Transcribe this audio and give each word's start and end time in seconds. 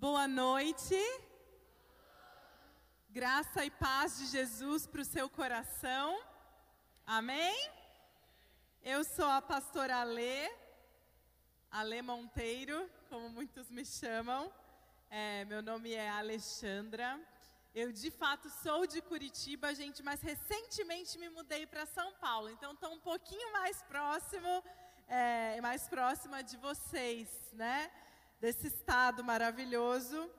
Boa 0.00 0.26
noite. 0.26 0.96
Graça 3.10 3.62
e 3.66 3.70
paz 3.70 4.16
de 4.16 4.28
Jesus 4.28 4.86
para 4.86 5.02
o 5.02 5.04
seu 5.04 5.28
coração. 5.28 6.18
Amém? 7.06 7.54
Eu 8.82 9.04
sou 9.04 9.26
a 9.26 9.42
pastora 9.42 10.00
Alê, 10.00 10.50
Alê 11.70 12.00
Monteiro, 12.00 12.90
como 13.10 13.28
muitos 13.28 13.68
me 13.68 13.84
chamam. 13.84 14.50
É, 15.10 15.44
meu 15.44 15.60
nome 15.60 15.92
é 15.92 16.08
Alexandra. 16.08 17.20
Eu 17.74 17.92
de 17.92 18.10
fato 18.10 18.48
sou 18.62 18.86
de 18.86 19.02
Curitiba, 19.02 19.74
gente, 19.74 20.02
mas 20.02 20.22
recentemente 20.22 21.18
me 21.18 21.28
mudei 21.28 21.66
para 21.66 21.84
São 21.84 22.10
Paulo, 22.14 22.48
então 22.48 22.72
estou 22.72 22.90
um 22.90 23.00
pouquinho 23.00 23.52
mais 23.52 23.82
próximo, 23.82 24.64
é, 25.06 25.60
mais 25.60 25.86
próxima 25.88 26.42
de 26.42 26.56
vocês, 26.56 27.28
né? 27.52 27.90
Desse 28.40 28.68
estado 28.68 29.22
maravilhoso 29.22 30.30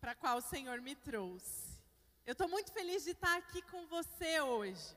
para 0.00 0.14
qual 0.14 0.36
o 0.38 0.40
Senhor 0.52 0.80
me 0.80 0.94
trouxe. 0.94 1.76
Eu 2.24 2.34
estou 2.34 2.48
muito 2.48 2.70
feliz 2.72 3.02
de 3.02 3.10
estar 3.10 3.36
aqui 3.36 3.60
com 3.62 3.84
você 3.88 4.40
hoje. 4.40 4.96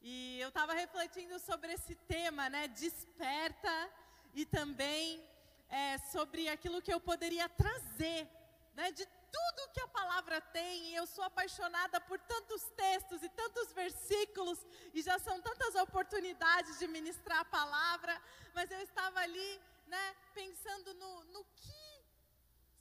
E 0.00 0.38
eu 0.38 0.50
estava 0.50 0.72
refletindo 0.72 1.36
sobre 1.40 1.72
esse 1.72 1.96
tema, 2.14 2.48
né? 2.48 2.68
Desperta 2.68 3.90
e 4.32 4.46
também 4.46 5.20
é, 5.68 5.98
sobre 6.12 6.48
aquilo 6.48 6.80
que 6.80 6.94
eu 6.94 7.00
poderia 7.00 7.48
trazer, 7.48 8.28
né? 8.74 8.92
De 8.92 9.04
tudo 9.04 9.72
que 9.72 9.80
a 9.80 9.88
palavra 9.88 10.40
tem, 10.40 10.90
e 10.90 10.94
eu 10.94 11.06
sou 11.08 11.24
apaixonada 11.24 12.00
por 12.00 12.20
tantos 12.20 12.62
textos 12.76 13.20
e 13.22 13.28
tantos 13.30 13.72
versículos, 13.72 14.64
e 14.94 15.02
já 15.02 15.18
são 15.18 15.40
tantas 15.40 15.74
oportunidades 15.74 16.78
de 16.78 16.86
ministrar 16.86 17.40
a 17.40 17.44
palavra, 17.44 18.20
mas 18.54 18.70
eu 18.70 18.80
estava 18.80 19.18
ali, 19.20 19.60
né, 19.92 20.06
pensando 20.40 20.94
no, 20.94 21.12
no 21.34 21.44
que 21.60 21.84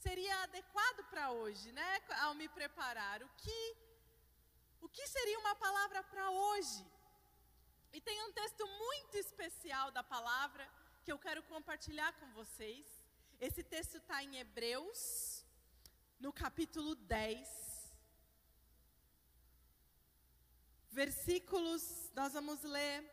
seria 0.06 0.36
adequado 0.44 1.02
para 1.10 1.26
hoje, 1.40 1.72
né, 1.80 1.92
ao 2.26 2.34
me 2.42 2.48
preparar, 2.60 3.22
o 3.22 3.30
que, 3.42 3.62
o 4.86 4.88
que 4.96 5.06
seria 5.08 5.38
uma 5.40 5.56
palavra 5.56 6.02
para 6.12 6.30
hoje. 6.32 6.86
E 7.94 8.00
tem 8.00 8.18
um 8.24 8.32
texto 8.32 8.66
muito 8.84 9.18
especial 9.18 9.92
da 9.92 10.04
palavra 10.16 10.66
que 11.04 11.12
eu 11.12 11.20
quero 11.20 11.44
compartilhar 11.44 12.12
com 12.20 12.32
vocês. 12.40 12.86
Esse 13.48 13.62
texto 13.62 13.98
está 13.98 14.24
em 14.24 14.38
Hebreus, 14.38 15.46
no 16.20 16.32
capítulo 16.32 16.96
10, 16.96 17.50
versículos, 20.92 21.84
nós 22.14 22.34
vamos 22.34 22.62
ler 22.64 23.11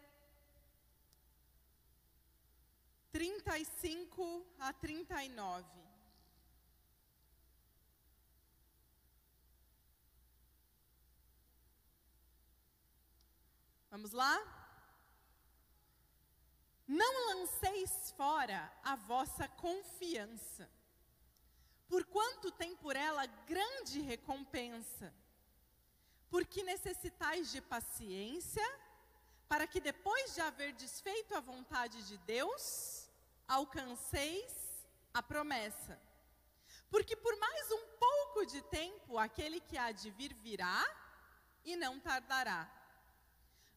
35 3.18 4.46
a 4.60 4.72
39. 4.72 5.66
Vamos 13.90 14.12
lá? 14.12 14.36
Não 16.86 17.12
lanceis 17.30 18.12
fora 18.16 18.72
a 18.84 18.94
vossa 18.94 19.48
confiança 19.48 20.70
porquanto 21.88 22.50
tem 22.52 22.76
por 22.76 22.94
ela 22.94 23.26
grande 23.26 24.00
recompensa. 24.00 25.12
Porque 26.30 26.62
necessitais 26.62 27.50
de 27.50 27.60
paciência, 27.62 28.66
para 29.48 29.66
que 29.66 29.80
depois 29.80 30.34
de 30.34 30.42
haver 30.42 30.72
desfeito 30.74 31.34
a 31.34 31.40
vontade 31.40 32.06
de 32.06 32.18
Deus, 32.18 32.97
alcanceis 33.48 34.52
a 35.12 35.22
promessa. 35.22 35.98
Porque 36.90 37.16
por 37.16 37.36
mais 37.38 37.72
um 37.72 37.86
pouco 37.98 38.46
de 38.46 38.60
tempo 38.62 39.18
aquele 39.18 39.60
que 39.60 39.76
há 39.76 39.90
de 39.90 40.10
vir 40.10 40.34
virá 40.34 40.84
e 41.64 41.74
não 41.76 41.98
tardará. 41.98 42.70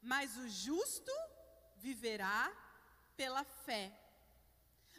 Mas 0.01 0.35
o 0.37 0.47
justo 0.49 1.11
viverá 1.77 2.51
pela 3.15 3.43
fé. 3.43 3.91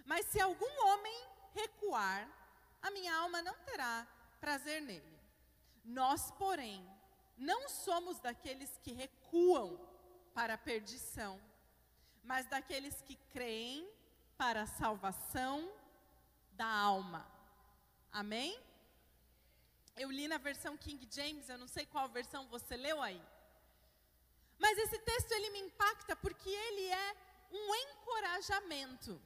Mas 0.04 0.26
se 0.26 0.40
algum 0.40 0.86
homem 0.86 1.28
recuar, 1.54 2.28
a 2.80 2.90
minha 2.90 3.14
alma 3.14 3.42
não 3.42 3.54
terá 3.60 4.06
prazer 4.40 4.80
nele. 4.82 5.20
Nós, 5.84 6.30
porém, 6.32 6.84
não 7.36 7.68
somos 7.68 8.18
daqueles 8.20 8.78
que 8.82 8.92
recuam 8.92 9.78
para 10.34 10.54
a 10.54 10.58
perdição, 10.58 11.40
mas 12.22 12.46
daqueles 12.46 13.00
que 13.02 13.16
creem 13.32 13.88
para 14.42 14.62
a 14.62 14.66
salvação 14.66 15.72
da 16.54 16.66
alma. 16.66 17.24
Amém? 18.10 18.60
Eu 19.96 20.10
li 20.10 20.26
na 20.26 20.36
versão 20.36 20.76
King 20.76 21.08
James, 21.08 21.48
eu 21.48 21.56
não 21.56 21.68
sei 21.68 21.86
qual 21.86 22.08
versão 22.08 22.48
você 22.48 22.76
leu 22.76 23.00
aí. 23.00 23.22
Mas 24.58 24.76
esse 24.78 24.98
texto 24.98 25.30
ele 25.30 25.50
me 25.50 25.60
impacta 25.60 26.16
porque 26.16 26.50
ele 26.50 26.88
é 26.88 27.16
um 27.52 27.74
encorajamento. 27.84 29.22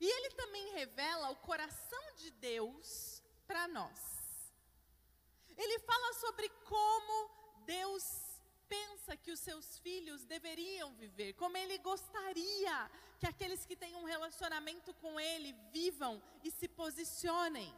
E 0.00 0.06
ele 0.06 0.30
também 0.30 0.72
revela 0.72 1.28
o 1.28 1.36
coração 1.36 2.14
de 2.16 2.30
Deus 2.30 3.22
para 3.46 3.68
nós. 3.68 4.00
Ele 5.54 5.78
fala 5.80 6.14
sobre 6.14 6.48
como 6.64 7.30
Deus 7.66 8.02
pensa 8.74 9.16
que 9.16 9.32
os 9.32 9.40
seus 9.40 9.78
filhos 9.78 10.24
deveriam 10.24 10.92
viver, 10.94 11.32
como 11.34 11.56
ele 11.56 11.78
gostaria 11.78 12.90
que 13.18 13.26
aqueles 13.26 13.64
que 13.66 13.76
têm 13.76 13.96
um 13.96 14.04
relacionamento 14.04 14.92
com 14.94 15.18
ele 15.18 15.52
vivam 15.72 16.22
e 16.44 16.50
se 16.50 16.68
posicionem. 16.68 17.74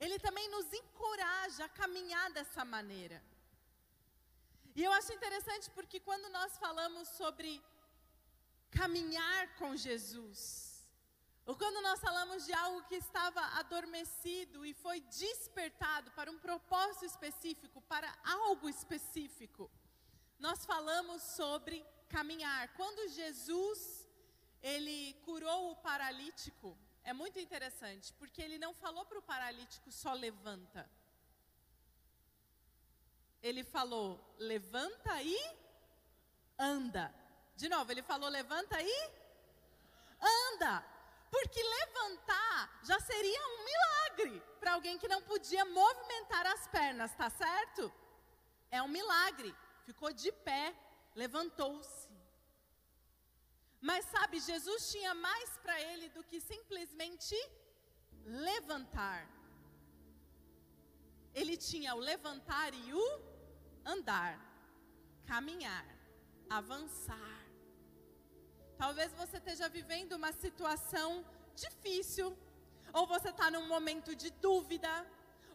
Ele 0.00 0.18
também 0.18 0.48
nos 0.50 0.72
encoraja 0.72 1.64
a 1.64 1.68
caminhar 1.68 2.30
dessa 2.32 2.64
maneira. 2.64 3.22
E 4.74 4.84
eu 4.84 4.92
acho 4.92 5.12
interessante 5.12 5.70
porque 5.70 5.98
quando 6.00 6.28
nós 6.30 6.56
falamos 6.58 7.08
sobre 7.08 7.62
caminhar 8.70 9.56
com 9.56 9.76
Jesus, 9.76 10.80
ou 11.44 11.56
quando 11.56 11.80
nós 11.82 12.00
falamos 12.00 12.46
de 12.46 12.52
algo 12.52 12.82
que 12.88 12.94
estava 12.94 13.40
adormecido 13.58 14.64
e 14.64 14.72
foi 14.72 15.00
despertado 15.00 16.10
para 16.12 16.30
um 16.30 16.38
propósito 16.38 17.04
específico, 17.04 17.80
para 17.82 18.08
algo 18.24 18.68
específico, 18.68 19.68
nós 20.40 20.64
falamos 20.64 21.22
sobre 21.22 21.84
caminhar. 22.08 22.68
Quando 22.74 23.08
Jesus 23.10 24.08
ele 24.62 25.14
curou 25.24 25.70
o 25.70 25.76
paralítico, 25.76 26.76
é 27.02 27.12
muito 27.12 27.38
interessante, 27.38 28.12
porque 28.14 28.42
ele 28.42 28.58
não 28.58 28.74
falou 28.74 29.04
para 29.04 29.18
o 29.18 29.22
paralítico 29.22 29.90
só 29.90 30.12
levanta. 30.12 30.88
Ele 33.42 33.64
falou 33.64 34.20
levanta 34.38 35.22
e 35.22 35.38
anda. 36.58 37.14
De 37.56 37.68
novo, 37.68 37.90
ele 37.90 38.02
falou 38.02 38.28
levanta 38.28 38.76
e 38.82 39.10
anda. 40.20 40.84
Porque 41.30 41.62
levantar 41.62 42.80
já 42.82 42.98
seria 43.00 43.40
um 43.48 43.64
milagre 43.64 44.42
para 44.58 44.72
alguém 44.74 44.98
que 44.98 45.08
não 45.08 45.22
podia 45.22 45.64
movimentar 45.64 46.46
as 46.46 46.66
pernas, 46.68 47.14
tá 47.14 47.30
certo? 47.30 47.90
É 48.70 48.82
um 48.82 48.88
milagre. 48.88 49.54
Ficou 49.90 50.10
de 50.22 50.30
pé, 50.48 50.64
levantou-se. 51.22 52.08
Mas 53.88 54.04
sabe, 54.14 54.38
Jesus 54.50 54.80
tinha 54.92 55.12
mais 55.28 55.50
para 55.62 55.76
ele 55.88 56.06
do 56.16 56.22
que 56.28 56.38
simplesmente 56.52 57.36
levantar. 58.48 59.20
Ele 61.40 61.56
tinha 61.56 61.90
o 61.98 62.04
levantar 62.10 62.70
e 62.82 62.94
o 62.94 63.06
andar, 63.94 64.34
caminhar, 65.32 65.86
avançar. 66.48 67.36
Talvez 68.82 69.12
você 69.22 69.38
esteja 69.38 69.68
vivendo 69.68 70.12
uma 70.20 70.32
situação 70.44 71.08
difícil, 71.64 72.28
ou 72.92 73.08
você 73.14 73.30
está 73.30 73.50
num 73.50 73.66
momento 73.74 74.14
de 74.14 74.30
dúvida, 74.46 74.92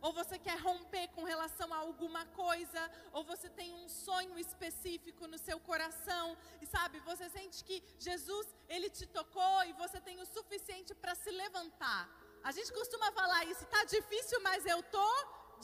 ou 0.06 0.12
você 0.20 0.38
quer 0.46 0.58
romper 0.68 1.06
com 1.16 1.24
relação 1.32 1.70
a 1.74 1.78
alguma 1.78 2.24
coisa, 2.42 2.82
ou 3.12 3.22
você 3.32 3.48
tem 3.60 3.70
um 3.74 3.88
sonho 3.90 4.38
específico 4.46 5.24
no 5.32 5.40
seu 5.46 5.58
coração, 5.70 6.26
e 6.62 6.66
sabe, 6.76 7.00
você 7.12 7.28
sente 7.38 7.64
que 7.68 7.78
Jesus, 8.08 8.48
ele 8.70 8.90
te 8.98 9.06
tocou 9.18 9.58
e 9.70 9.74
você 9.84 10.00
tem 10.08 10.18
o 10.22 10.28
suficiente 10.36 10.94
para 10.94 11.16
se 11.24 11.32
levantar. 11.44 12.02
A 12.44 12.52
gente 12.58 12.72
costuma 12.80 13.12
falar 13.20 13.46
isso, 13.46 13.64
está 13.64 13.84
difícil, 13.96 14.40
mas 14.42 14.64
eu 14.74 14.84
tô 14.98 15.10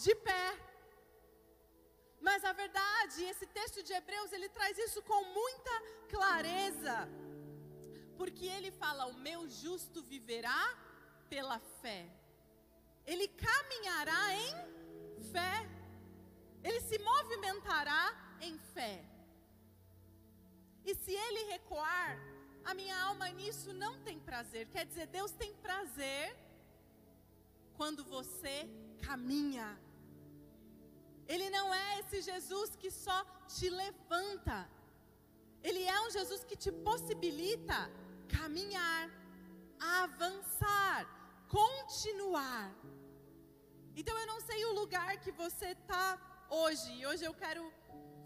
de 0.06 0.16
pé. 0.28 0.48
Mas 2.28 2.44
a 2.44 2.54
verdade, 2.64 3.24
esse 3.34 3.46
texto 3.60 3.84
de 3.84 3.94
Hebreus, 3.94 4.32
ele 4.32 4.50
traz 4.50 4.76
isso 4.88 5.02
com 5.04 5.22
muita 5.40 5.76
clareza 6.16 6.96
porque 8.22 8.46
ele 8.46 8.72
fala: 8.72 9.08
O 9.08 9.16
meu 9.28 9.48
justo 9.50 10.02
viverá 10.04 10.62
pela 11.28 11.60
fé. 11.82 12.02
Ele 13.06 13.28
caminhará 13.28 14.34
em 14.36 15.24
fé. 15.32 15.70
Ele 16.64 16.82
se 16.82 16.98
movimentará 17.00 18.38
em 18.42 18.58
fé. 18.74 19.04
E 20.86 20.96
se 20.96 21.12
ele 21.12 21.52
recuar, 21.52 22.18
a 22.64 22.74
minha 22.74 22.98
alma 23.04 23.30
nisso 23.30 23.74
não 23.74 24.00
tem 24.02 24.20
prazer. 24.20 24.68
Quer 24.68 24.86
dizer, 24.86 25.08
Deus 25.08 25.32
tem 25.32 25.54
prazer 25.56 26.36
quando 27.76 28.04
você 28.04 28.70
caminha. 29.02 29.80
Ele 31.28 31.50
não 31.50 31.74
é 31.74 32.00
esse 32.00 32.22
Jesus 32.22 32.76
que 32.76 32.92
só 32.92 33.24
te 33.48 33.70
levanta. 33.70 34.70
Ele 35.64 35.84
é 35.84 36.02
um 36.02 36.12
Jesus 36.12 36.44
que 36.44 36.56
te 36.56 36.72
possibilita 36.72 37.90
caminhar, 38.28 39.10
avançar, 39.80 41.08
continuar. 41.58 42.74
Então 43.96 44.18
eu 44.18 44.28
não 44.28 44.40
sei 44.50 44.64
o 44.66 44.74
lugar 44.74 45.18
que 45.24 45.32
você 45.32 45.70
está 45.78 46.18
hoje. 46.50 46.90
E 46.98 47.06
hoje 47.06 47.24
eu 47.26 47.34
quero 47.34 47.64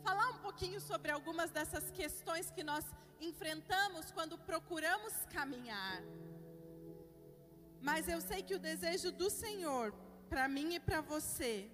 falar 0.03 0.29
um 0.29 0.39
pouquinho 0.45 0.79
sobre 0.79 1.11
algumas 1.11 1.49
dessas 1.49 1.89
questões 1.89 2.51
que 2.51 2.63
nós 2.63 2.85
enfrentamos 3.19 4.11
quando 4.11 4.37
procuramos 4.37 5.13
caminhar. 5.37 6.01
Mas 7.81 8.07
eu 8.07 8.21
sei 8.21 8.43
que 8.43 8.55
o 8.55 8.59
desejo 8.59 9.11
do 9.11 9.29
Senhor 9.29 9.93
para 10.29 10.47
mim 10.47 10.75
e 10.75 10.79
para 10.79 11.01
você 11.01 11.69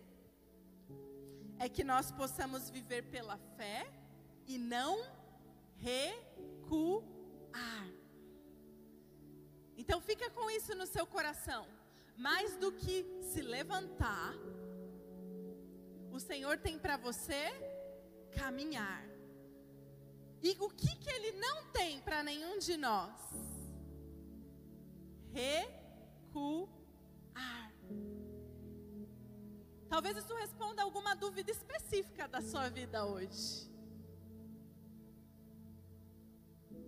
é 1.60 1.68
que 1.70 1.84
nós 1.84 2.12
possamos 2.12 2.70
viver 2.70 3.04
pela 3.16 3.38
fé 3.58 3.92
e 4.48 4.58
não 4.58 4.94
recuar. 5.78 7.06
Então 9.82 10.00
fica 10.10 10.28
com 10.38 10.48
isso 10.58 10.74
no 10.80 10.86
seu 10.86 11.06
coração. 11.16 11.64
Mais 12.16 12.56
do 12.64 12.70
que 12.72 12.98
se 13.30 13.42
levantar, 13.42 14.34
o 16.12 16.20
Senhor 16.20 16.56
tem 16.66 16.78
para 16.78 16.98
você 16.98 17.42
caminhar. 18.40 19.04
E 20.48 20.52
o 20.66 20.70
que 20.70 20.92
que 21.02 21.10
ele 21.10 21.32
não 21.46 21.58
tem 21.78 22.00
para 22.08 22.22
nenhum 22.30 22.60
de 22.60 22.78
nós? 22.78 23.20
Recuar. 25.32 26.70
Talvez 29.90 30.16
isso 30.16 30.36
responda 30.36 30.84
alguma 30.84 31.16
dúvida 31.16 31.50
específica 31.58 32.28
da 32.28 32.42
sua 32.42 32.70
vida 32.70 33.04
hoje. 33.04 33.48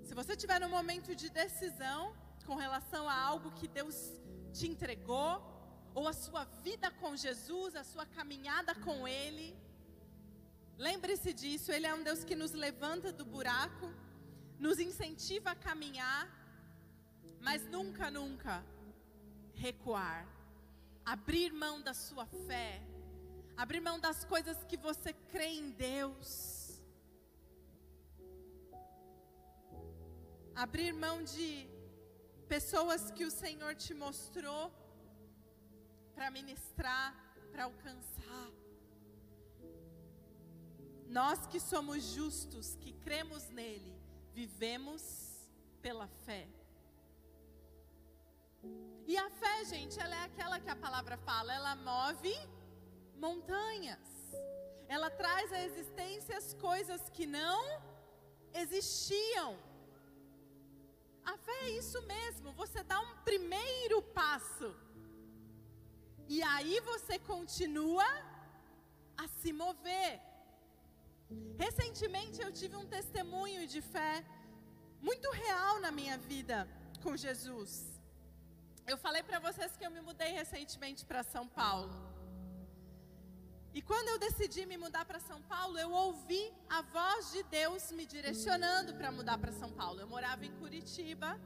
Se 0.04 0.13
você 0.19 0.34
estiver 0.34 0.60
no 0.60 0.69
momento 0.69 1.16
de 1.16 1.30
decisão 1.44 2.01
com 2.44 2.56
relação 2.56 3.07
a 3.07 3.16
algo 3.16 3.51
que 3.51 3.68
Deus 3.68 3.95
te 4.51 4.68
entregou, 4.68 5.54
ou 5.95 6.07
a 6.07 6.13
sua 6.13 6.44
vida 6.66 6.90
com 6.92 7.16
Jesus, 7.16 7.75
a 7.75 7.84
sua 7.84 8.06
caminhada 8.06 8.74
com 8.75 9.07
Ele, 9.07 9.56
lembre-se 10.78 11.34
disso, 11.34 11.72
Ele 11.72 11.86
é 11.86 11.94
um 11.94 12.04
Deus 12.04 12.24
que 12.24 12.36
nos 12.36 12.51
levanta 12.51 13.12
do 13.12 13.25
buraco, 13.25 13.92
nos 14.60 14.80
incentiva 14.80 15.51
a 15.51 15.56
caminhar, 15.56 16.28
mas 17.40 17.66
nunca, 17.68 18.10
nunca 18.10 18.63
recuar, 19.54 20.28
abrir 21.06 21.51
mão 21.51 21.81
da 21.81 21.94
sua 21.94 22.25
fé, 22.25 22.81
abrir 23.56 23.81
mão 23.81 24.00
das 24.00 24.24
coisas 24.25 24.63
que 24.63 24.78
você 24.78 25.13
crê 25.13 25.48
em 25.48 25.69
Deus, 25.72 26.81
abrir 30.56 30.92
mão 30.94 31.24
de 31.24 31.73
pessoas 32.53 33.09
que 33.09 33.25
o 33.25 33.31
Senhor 33.31 33.73
te 33.83 33.94
mostrou 33.95 34.71
para 36.13 36.29
ministrar, 36.29 37.09
para 37.51 37.63
alcançar. 37.63 38.47
Nós 41.07 41.47
que 41.47 41.59
somos 41.59 42.03
justos, 42.17 42.75
que 42.75 42.94
cremos 43.05 43.50
nele, 43.50 43.91
vivemos 44.39 45.01
pela 45.81 46.07
fé. 46.25 46.47
E 49.07 49.17
a 49.17 49.27
fé, 49.41 49.65
gente, 49.65 50.00
ela 50.00 50.15
é 50.15 50.23
aquela 50.25 50.59
que 50.59 50.69
a 50.69 50.75
palavra 50.75 51.17
fala, 51.29 51.51
ela 51.59 51.75
move 51.75 52.35
montanhas. 53.25 54.09
Ela 54.88 55.09
traz 55.09 55.51
à 55.51 55.59
existência 55.69 56.38
as 56.38 56.53
coisas 56.53 57.01
que 57.09 57.25
não 57.25 57.59
existiam. 58.53 59.57
A 61.25 61.38
fé 61.38 61.58
é 61.64 61.70
isso 61.72 62.02
mesmo, 62.04 62.52
você 62.54 62.84
dá 62.84 63.00
um 63.00 63.16
primeiro 63.24 64.02
passo. 64.02 64.75
E 66.28 66.42
aí 66.44 66.80
você 66.81 67.18
continua 67.20 68.06
a 69.18 69.28
se 69.40 69.52
mover. 69.54 70.20
Recentemente 71.58 72.42
eu 72.42 72.52
tive 72.52 72.75
um 72.75 72.86
testemunho 72.86 73.68
de 73.68 73.81
fé 73.81 74.24
muito 75.02 75.30
real 75.31 75.80
na 75.80 75.92
minha 75.92 76.18
vida 76.18 76.68
com 77.02 77.16
Jesus. 77.16 77.72
Eu 78.86 78.98
falei 78.98 79.24
para 79.24 79.40
vocês 79.40 79.75
que 79.78 79.86
eu 79.86 79.92
me 79.92 80.02
mudei 80.02 80.31
recentemente 80.31 81.06
para 81.06 81.24
São 81.24 81.48
Paulo. 81.48 82.12
E 83.74 83.81
quando 83.81 84.08
eu 84.10 84.20
decidi 84.20 84.68
me 84.68 84.78
mudar 84.78 85.04
para 85.04 85.20
São 85.20 85.42
Paulo, 85.42 85.80
eu 85.80 85.92
ouvi 85.92 86.54
a 86.70 86.84
voz 86.84 87.31
de 87.31 87.42
Deus 87.44 87.92
me 87.92 88.06
direcionando 88.06 88.94
para 88.94 89.12
mudar 89.12 89.40
para 89.40 89.52
São 89.52 89.72
Paulo. 89.72 90.00
Eu 90.00 90.06
morava 90.06 90.46
em 90.46 90.52
Curitiba. 90.60 91.40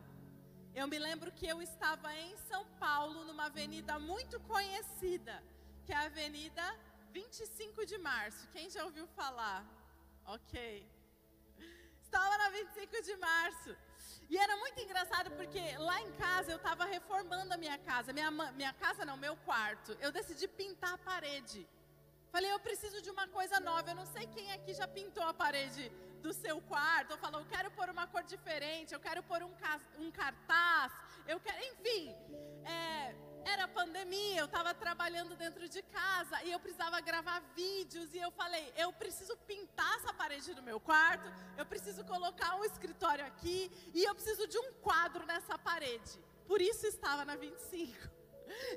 Eu 0.75 0.87
me 0.89 0.99
lembro 0.99 1.31
que 1.31 1.47
eu 1.47 1.61
estava 1.61 2.13
em 2.13 2.35
São 2.49 2.65
Paulo, 2.85 3.23
numa 3.23 3.45
avenida 3.45 3.97
muito 3.97 4.41
conhecida, 4.41 5.41
que 5.85 5.93
é 5.93 5.95
a 5.95 6.01
Avenida 6.01 6.65
25 7.13 7.85
de 7.85 7.97
Março. 7.97 8.45
Quem 8.49 8.69
já 8.69 8.83
ouviu 8.83 9.07
falar? 9.07 9.65
Ok. 10.25 10.85
Estava 12.03 12.37
na 12.37 12.49
25 12.49 13.03
de 13.03 13.15
Março. 13.15 13.75
E 14.29 14.37
era 14.37 14.57
muito 14.57 14.81
engraçado 14.81 15.31
porque 15.31 15.77
lá 15.77 16.01
em 16.01 16.11
casa 16.11 16.51
eu 16.51 16.57
estava 16.57 16.83
reformando 16.83 17.53
a 17.53 17.57
minha 17.57 17.77
casa. 17.77 18.11
Minha, 18.11 18.31
minha 18.31 18.73
casa 18.73 19.05
não, 19.05 19.15
meu 19.15 19.37
quarto. 19.37 19.97
Eu 20.01 20.11
decidi 20.11 20.45
pintar 20.45 20.95
a 20.95 20.97
parede. 20.97 21.65
Falei, 22.31 22.51
eu 22.51 22.59
preciso 22.59 23.01
de 23.01 23.09
uma 23.09 23.27
coisa 23.27 23.59
nova. 23.59 23.89
Eu 23.91 23.95
não 23.95 24.05
sei 24.05 24.27
quem 24.27 24.51
aqui 24.51 24.73
já 24.73 24.87
pintou 24.87 25.23
a 25.23 25.33
parede 25.33 25.91
do 26.21 26.33
seu 26.33 26.61
quarto. 26.61 27.11
Ou 27.11 27.17
falou, 27.17 27.41
eu 27.41 27.47
quero 27.47 27.71
pôr 27.71 27.89
uma 27.89 28.07
cor 28.07 28.23
diferente, 28.23 28.93
eu 28.93 28.99
quero 28.99 29.23
pôr 29.23 29.41
um, 29.43 29.53
um 29.99 30.11
cartaz, 30.11 30.91
eu 31.27 31.39
quero. 31.39 31.57
Enfim. 31.65 32.13
É, 32.65 33.15
era 33.47 33.65
pandemia, 33.65 34.39
eu 34.41 34.45
estava 34.45 34.73
trabalhando 34.73 35.35
dentro 35.35 35.69
de 35.69 35.81
casa 35.81 36.43
e 36.43 36.51
eu 36.51 36.59
precisava 36.59 36.99
gravar 36.99 37.39
vídeos 37.55 38.13
e 38.13 38.17
eu 38.17 38.29
falei, 38.31 38.73
eu 38.75 38.91
preciso 38.91 39.37
pintar 39.37 39.95
essa 39.95 40.13
parede 40.13 40.53
do 40.53 40.61
meu 40.61 40.79
quarto, 40.81 41.31
eu 41.57 41.65
preciso 41.65 42.03
colocar 42.03 42.55
um 42.55 42.65
escritório 42.65 43.25
aqui 43.25 43.71
e 43.93 44.03
eu 44.03 44.13
preciso 44.13 44.47
de 44.47 44.57
um 44.59 44.73
quadro 44.73 45.25
nessa 45.25 45.57
parede. 45.57 46.19
Por 46.45 46.61
isso 46.61 46.85
estava 46.87 47.23
na 47.23 47.35
25. 47.35 48.16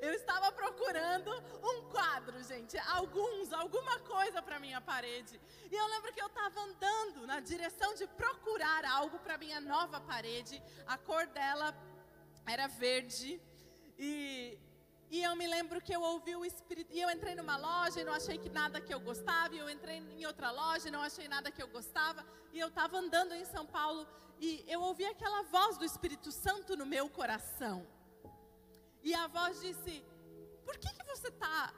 Eu 0.00 0.12
estava 0.14 0.50
procurando 0.52 1.30
um 1.62 1.82
quadro, 1.90 2.42
gente, 2.42 2.76
alguns, 2.78 3.52
alguma 3.52 3.98
coisa 4.00 4.42
para 4.42 4.58
minha 4.58 4.80
parede. 4.80 5.40
E 5.70 5.74
eu 5.74 5.86
lembro 5.88 6.12
que 6.12 6.22
eu 6.22 6.26
estava 6.26 6.60
andando 6.60 7.26
na 7.26 7.40
direção 7.40 7.94
de 7.94 8.06
procurar 8.06 8.84
algo 8.84 9.18
para 9.18 9.38
minha 9.38 9.60
nova 9.60 10.00
parede. 10.00 10.62
A 10.86 10.96
cor 10.98 11.26
dela 11.26 11.74
era 12.46 12.66
verde 12.66 13.40
e, 13.98 14.58
e 15.10 15.22
eu 15.22 15.34
me 15.36 15.46
lembro 15.46 15.80
que 15.80 15.94
eu 15.94 16.00
ouvi 16.00 16.34
o 16.34 16.44
Espírito. 16.44 16.92
E 16.92 17.00
eu 17.00 17.10
entrei 17.10 17.34
numa 17.34 17.56
loja 17.56 18.00
e 18.00 18.04
não 18.04 18.14
achei 18.14 18.38
que 18.38 18.48
nada 18.48 18.80
que 18.80 18.92
eu 18.92 19.00
gostava. 19.00 19.54
E 19.54 19.58
eu 19.58 19.68
entrei 19.68 19.98
em 19.98 20.24
outra 20.26 20.50
loja 20.50 20.88
e 20.88 20.90
não 20.90 21.02
achei 21.02 21.28
nada 21.28 21.50
que 21.50 21.62
eu 21.62 21.68
gostava. 21.68 22.24
E 22.52 22.58
eu 22.58 22.68
estava 22.68 22.98
andando 22.98 23.34
em 23.34 23.44
São 23.44 23.66
Paulo 23.66 24.06
e 24.40 24.64
eu 24.66 24.80
ouvi 24.80 25.04
aquela 25.04 25.42
voz 25.42 25.76
do 25.76 25.84
Espírito 25.84 26.32
Santo 26.32 26.74
no 26.74 26.86
meu 26.86 27.10
coração. 27.10 27.86
E 29.02 29.14
a 29.14 29.26
voz 29.26 29.61
disse: 29.61 30.04
Por 30.64 30.76
que, 30.78 30.88
que 30.92 31.04
você 31.04 31.28
está 31.28 31.75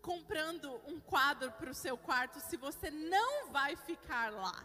comprando 0.00 0.80
um 0.86 1.00
quadro 1.00 1.50
para 1.52 1.70
o 1.70 1.74
seu 1.74 1.96
quarto 1.98 2.38
se 2.40 2.56
você 2.56 2.90
não 2.90 3.50
vai 3.50 3.76
ficar 3.76 4.32
lá? 4.32 4.64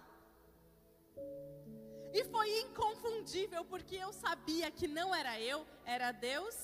E 2.13 2.25
foi 2.25 2.59
inconfundível, 2.59 3.63
porque 3.65 3.95
eu 3.95 4.11
sabia 4.11 4.69
que 4.69 4.87
não 4.87 5.15
era 5.15 5.39
eu, 5.39 5.65
era 5.85 6.11
Deus 6.11 6.55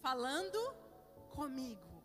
falando 0.00 0.58
comigo. 1.30 2.02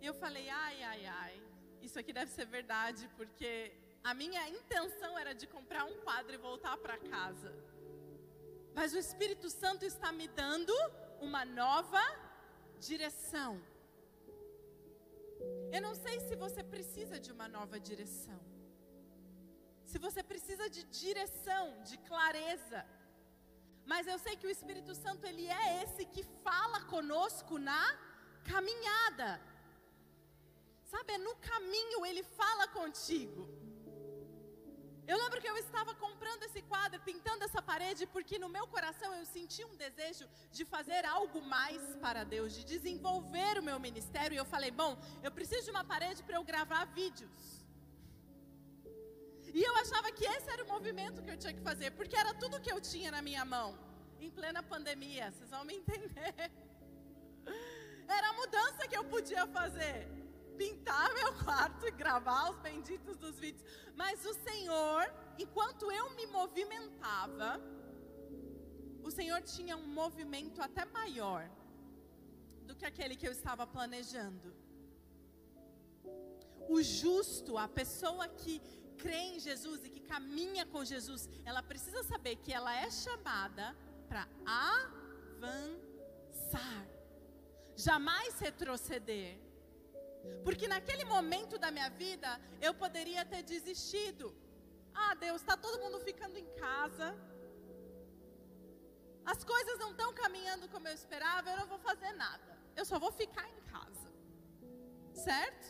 E 0.00 0.06
eu 0.06 0.14
falei: 0.14 0.48
ai, 0.48 0.82
ai, 0.82 1.06
ai, 1.06 1.42
isso 1.80 1.98
aqui 1.98 2.12
deve 2.12 2.30
ser 2.30 2.46
verdade, 2.46 3.08
porque 3.16 3.72
a 4.02 4.12
minha 4.12 4.46
intenção 4.48 5.18
era 5.18 5.34
de 5.34 5.46
comprar 5.46 5.84
um 5.84 5.98
quadro 6.02 6.34
e 6.34 6.36
voltar 6.36 6.76
para 6.76 6.98
casa. 6.98 7.50
Mas 8.74 8.92
o 8.92 8.98
Espírito 8.98 9.48
Santo 9.50 9.84
está 9.84 10.10
me 10.12 10.26
dando 10.28 10.74
uma 11.20 11.44
nova 11.44 12.02
direção. 12.78 13.52
Eu 15.72 15.82
não 15.82 15.94
sei 15.94 16.20
se 16.20 16.34
você 16.36 16.62
precisa 16.62 17.18
de 17.20 17.30
uma 17.32 17.48
nova 17.48 17.78
direção 17.78 18.40
se 19.94 19.98
você 20.06 20.22
precisa 20.30 20.68
de 20.68 20.82
direção, 21.02 21.64
de 21.88 21.96
clareza. 22.08 22.84
Mas 23.90 24.08
eu 24.12 24.18
sei 24.18 24.34
que 24.36 24.46
o 24.48 24.50
Espírito 24.50 24.92
Santo, 24.92 25.24
ele 25.24 25.46
é 25.46 25.82
esse 25.82 26.04
que 26.14 26.24
fala 26.46 26.80
conosco 26.94 27.58
na 27.58 27.84
caminhada. 28.52 29.40
Sabe, 30.92 31.12
é 31.12 31.18
no 31.18 31.36
caminho 31.36 32.04
ele 32.06 32.24
fala 32.24 32.66
contigo. 32.66 33.42
Eu 35.06 35.16
lembro 35.22 35.40
que 35.40 35.48
eu 35.52 35.56
estava 35.58 35.92
comprando 35.94 36.42
esse 36.44 36.60
quadro, 36.62 36.98
pintando 37.08 37.44
essa 37.44 37.60
parede, 37.70 38.06
porque 38.14 38.38
no 38.38 38.48
meu 38.48 38.66
coração 38.74 39.10
eu 39.14 39.26
senti 39.26 39.62
um 39.64 39.76
desejo 39.76 40.26
de 40.50 40.64
fazer 40.64 41.04
algo 41.04 41.40
mais 41.42 41.82
para 42.04 42.24
Deus, 42.24 42.54
de 42.54 42.64
desenvolver 42.64 43.58
o 43.58 43.66
meu 43.68 43.78
ministério. 43.78 44.34
E 44.34 44.38
eu 44.42 44.46
falei: 44.54 44.70
bom, 44.70 44.92
eu 45.22 45.30
preciso 45.30 45.66
de 45.66 45.74
uma 45.76 45.84
parede 45.92 46.22
para 46.22 46.36
eu 46.36 46.44
gravar 46.44 46.84
vídeos. 46.86 47.42
E 49.58 49.62
eu 49.62 49.74
achava 49.82 50.10
que 50.10 50.24
esse 50.24 50.48
era 50.50 50.64
o 50.64 50.68
movimento 50.74 51.22
que 51.22 51.30
eu 51.30 51.36
tinha 51.36 51.52
que 51.52 51.60
fazer, 51.60 51.90
porque 51.92 52.16
era 52.16 52.32
tudo 52.34 52.60
que 52.60 52.72
eu 52.72 52.80
tinha 52.80 53.10
na 53.16 53.22
minha 53.22 53.44
mão, 53.44 53.68
em 54.18 54.30
plena 54.30 54.62
pandemia, 54.62 55.30
vocês 55.30 55.50
vão 55.50 55.64
me 55.64 55.74
entender. 55.80 56.34
Era 58.08 58.30
a 58.30 58.32
mudança 58.32 58.88
que 58.88 58.96
eu 58.96 59.04
podia 59.04 59.46
fazer 59.58 60.23
pintar 60.56 61.12
meu 61.14 61.32
quarto 61.44 61.86
e 61.86 61.90
gravar 61.90 62.50
os 62.50 62.58
benditos 62.58 63.16
dos 63.16 63.38
vídeos. 63.38 63.64
Mas 63.94 64.24
o 64.24 64.34
Senhor, 64.34 65.12
enquanto 65.38 65.90
eu 65.90 66.10
me 66.16 66.26
movimentava, 66.26 67.60
o 69.02 69.10
Senhor 69.10 69.40
tinha 69.42 69.76
um 69.76 69.86
movimento 69.86 70.62
até 70.62 70.84
maior 70.84 71.48
do 72.66 72.74
que 72.74 72.86
aquele 72.86 73.16
que 73.16 73.26
eu 73.28 73.32
estava 73.32 73.66
planejando. 73.66 74.54
O 76.68 76.82
justo, 76.82 77.58
a 77.58 77.68
pessoa 77.68 78.26
que 78.26 78.60
crê 78.96 79.18
em 79.34 79.38
Jesus 79.38 79.84
e 79.84 79.90
que 79.90 80.00
caminha 80.00 80.64
com 80.64 80.82
Jesus, 80.84 81.28
ela 81.44 81.62
precisa 81.62 82.02
saber 82.04 82.36
que 82.36 82.52
ela 82.52 82.74
é 82.74 82.90
chamada 82.90 83.76
para 84.08 84.26
avançar, 85.36 85.76
jamais 87.76 88.38
retroceder. 88.38 89.43
Porque 90.44 90.66
naquele 90.68 91.04
momento 91.04 91.58
da 91.58 91.70
minha 91.70 91.88
vida, 91.88 92.40
eu 92.60 92.72
poderia 92.74 93.24
ter 93.24 93.42
desistido. 93.42 94.34
Ah, 94.94 95.14
Deus, 95.14 95.40
está 95.40 95.56
todo 95.56 95.80
mundo 95.80 95.98
ficando 96.00 96.36
em 96.38 96.46
casa. 96.54 97.16
As 99.24 99.42
coisas 99.42 99.78
não 99.78 99.90
estão 99.92 100.12
caminhando 100.12 100.68
como 100.68 100.86
eu 100.86 100.94
esperava, 100.94 101.50
eu 101.50 101.56
não 101.56 101.66
vou 101.66 101.78
fazer 101.78 102.12
nada. 102.12 102.58
Eu 102.76 102.84
só 102.84 102.98
vou 102.98 103.10
ficar 103.12 103.48
em 103.48 103.60
casa. 103.62 104.12
Certo? 105.12 105.66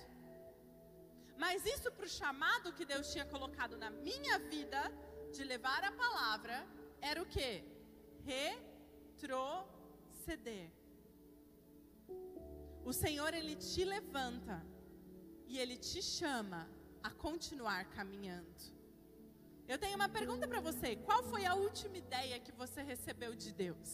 Mas 1.37 1.65
isso 1.65 1.91
para 1.93 2.07
o 2.07 2.09
chamado 2.09 2.73
que 2.73 2.85
Deus 2.85 3.13
tinha 3.13 3.25
colocado 3.25 3.77
na 3.77 3.91
minha 3.91 4.39
vida, 4.39 4.81
de 5.33 5.43
levar 5.45 5.83
a 5.85 5.93
palavra, 5.93 6.67
era 7.01 7.21
o 7.23 7.27
que? 7.27 7.65
Retroceder. 9.21 10.71
O 12.85 12.93
Senhor, 12.93 13.33
Ele 13.33 13.57
te 13.57 13.83
levanta 13.85 14.57
e 15.47 15.59
Ele 15.59 15.77
te 15.77 16.03
chama 16.03 16.69
a 17.03 17.11
continuar 17.11 17.83
caminhando. 17.97 18.63
Eu 19.67 19.79
tenho 19.79 19.97
uma 19.97 20.09
pergunta 20.09 20.47
para 20.47 20.61
você: 20.61 20.97
qual 20.97 21.23
foi 21.25 21.45
a 21.47 21.55
última 21.55 21.97
ideia 21.97 22.39
que 22.39 22.53
você 22.53 22.83
recebeu 22.83 23.35
de 23.35 23.53
Deus? 23.53 23.91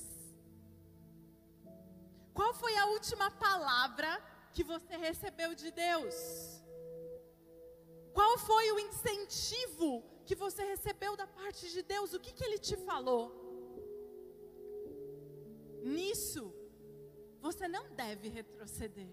Qual 2.34 2.52
foi 2.54 2.76
a 2.76 2.86
última 2.86 3.30
palavra 3.30 4.10
que 4.52 4.64
você 4.64 4.96
recebeu 4.96 5.54
de 5.54 5.70
Deus? 5.70 6.16
Qual 8.12 8.38
foi 8.38 8.72
o 8.72 8.78
incentivo 8.80 10.02
que 10.26 10.34
você 10.34 10.64
recebeu 10.64 11.16
da 11.16 11.26
parte 11.26 11.70
de 11.70 11.82
Deus? 11.82 12.12
O 12.12 12.20
que, 12.20 12.32
que 12.32 12.44
Ele 12.44 12.58
te 12.58 12.76
falou? 12.76 13.24
Nisso, 15.82 16.52
você 17.40 17.66
não 17.66 17.88
deve 17.94 18.28
retroceder. 18.28 19.08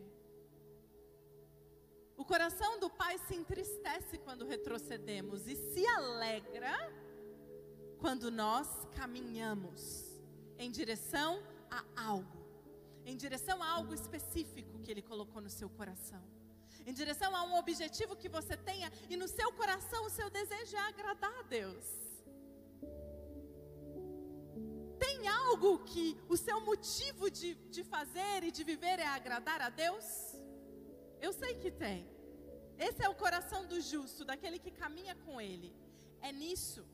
O 2.16 2.26
coração 2.26 2.80
do 2.80 2.90
Pai 2.90 3.18
se 3.20 3.36
entristece 3.36 4.18
quando 4.18 4.46
retrocedemos 4.46 5.48
e 5.48 5.56
se 5.56 5.86
alegra 5.88 6.76
quando 8.00 8.30
nós 8.32 8.68
caminhamos 8.96 10.20
em 10.58 10.70
direção 10.72 11.42
a 11.70 11.84
algo, 11.96 12.46
em 13.06 13.16
direção 13.16 13.62
a 13.62 13.70
algo 13.70 13.94
específico 13.94 14.80
que 14.80 14.92
Ele 14.92 15.02
colocou 15.02 15.42
no 15.42 15.50
seu 15.50 15.70
coração, 15.70 16.24
em 16.86 16.94
direção 16.94 17.36
a 17.36 17.44
um 17.44 17.56
objetivo 17.58 18.16
que 18.16 18.28
você 18.28 18.58
tenha 18.58 18.92
e 19.10 19.16
no 19.16 19.28
seu 19.28 19.52
coração 19.54 20.06
o 20.06 20.10
seu 20.10 20.30
desejo 20.30 20.76
é 20.76 20.80
agradar 20.80 21.34
a 21.40 21.44
Deus. 21.44 21.86
Algo 25.48 25.80
que 25.80 26.06
o 26.28 26.36
seu 26.36 26.60
motivo 26.62 27.30
de, 27.30 27.56
de 27.76 27.84
fazer 27.84 28.44
e 28.44 28.52
de 28.52 28.64
viver 28.64 29.00
é 29.00 29.08
agradar 29.08 29.62
a 29.62 29.70
Deus? 29.70 30.06
Eu 31.22 31.32
sei 31.34 31.56
que 31.56 31.72
tem. 31.72 32.08
Esse 32.78 33.04
é 33.04 33.10
o 33.10 33.16
coração 33.16 33.66
do 33.66 33.80
justo, 33.82 34.24
daquele 34.24 34.60
que 34.60 34.72
caminha 34.72 35.16
com 35.26 35.42
Ele. 35.42 35.74
É 36.22 36.32
nisso 36.32 36.86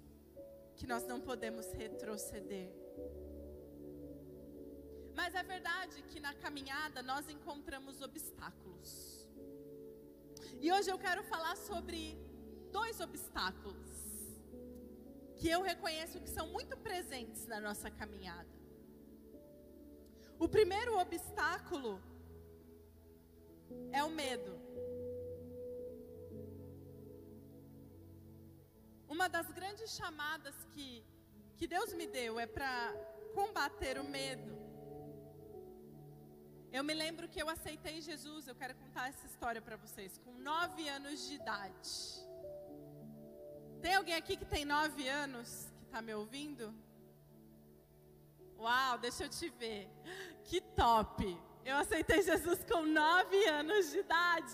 que 0.75 0.87
nós 0.87 1.05
não 1.05 1.19
podemos 1.19 1.65
retroceder. 1.73 2.69
Mas 5.15 5.35
é 5.35 5.43
verdade 5.43 6.01
que 6.03 6.19
na 6.19 6.33
caminhada 6.33 7.01
nós 7.03 7.29
encontramos 7.29 8.01
obstáculos. 8.01 8.91
E 10.61 10.71
hoje 10.71 10.89
eu 10.89 10.97
quero 10.97 11.23
falar 11.23 11.55
sobre 11.57 12.17
dois 12.71 12.99
obstáculos 12.99 14.02
que 15.43 15.49
eu 15.49 15.61
reconheço 15.61 16.21
que 16.21 16.29
são 16.29 16.45
muito 16.55 16.75
presentes 16.77 17.45
na 17.53 17.59
nossa 17.59 17.91
caminhada. 17.91 18.53
O 20.39 20.47
primeiro 20.47 20.97
obstáculo 20.97 22.01
é 23.91 24.01
o 24.05 24.09
medo. 24.21 24.53
Uma 29.15 29.27
das 29.27 29.51
grandes 29.51 29.89
chamadas 29.99 30.55
que, 30.71 31.05
que 31.57 31.67
Deus 31.67 31.91
me 31.91 32.07
deu 32.07 32.39
é 32.39 32.47
para 32.47 32.73
combater 33.35 33.99
o 33.99 34.05
medo. 34.17 34.53
Eu 36.71 36.85
me 36.85 36.93
lembro 36.93 37.27
que 37.27 37.41
eu 37.41 37.49
aceitei 37.49 37.99
Jesus, 37.99 38.47
eu 38.47 38.55
quero 38.55 38.75
contar 38.75 39.09
essa 39.09 39.25
história 39.25 39.61
para 39.61 39.75
vocês, 39.75 40.17
com 40.19 40.31
nove 40.51 40.87
anos 40.87 41.27
de 41.27 41.35
idade. 41.35 41.91
Tem 43.83 43.95
alguém 43.95 44.15
aqui 44.15 44.37
que 44.37 44.45
tem 44.45 44.63
nove 44.63 45.09
anos 45.09 45.69
que 45.77 45.83
está 45.87 46.01
me 46.01 46.13
ouvindo? 46.13 46.73
Uau, 48.57 48.97
deixa 48.97 49.25
eu 49.25 49.29
te 49.29 49.49
ver. 49.49 49.89
Que 50.45 50.61
top! 50.61 51.37
Eu 51.65 51.75
aceitei 51.75 52.21
Jesus 52.21 52.63
com 52.63 52.83
nove 52.85 53.45
anos 53.45 53.91
de 53.91 53.97
idade. 53.97 54.53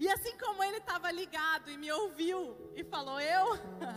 E 0.00 0.08
assim 0.08 0.34
como 0.38 0.64
ele 0.64 0.78
estava 0.78 1.12
ligado 1.12 1.70
e 1.70 1.76
me 1.76 1.92
ouviu 1.92 2.72
e 2.74 2.82
falou 2.82 3.20
eu, 3.20 3.48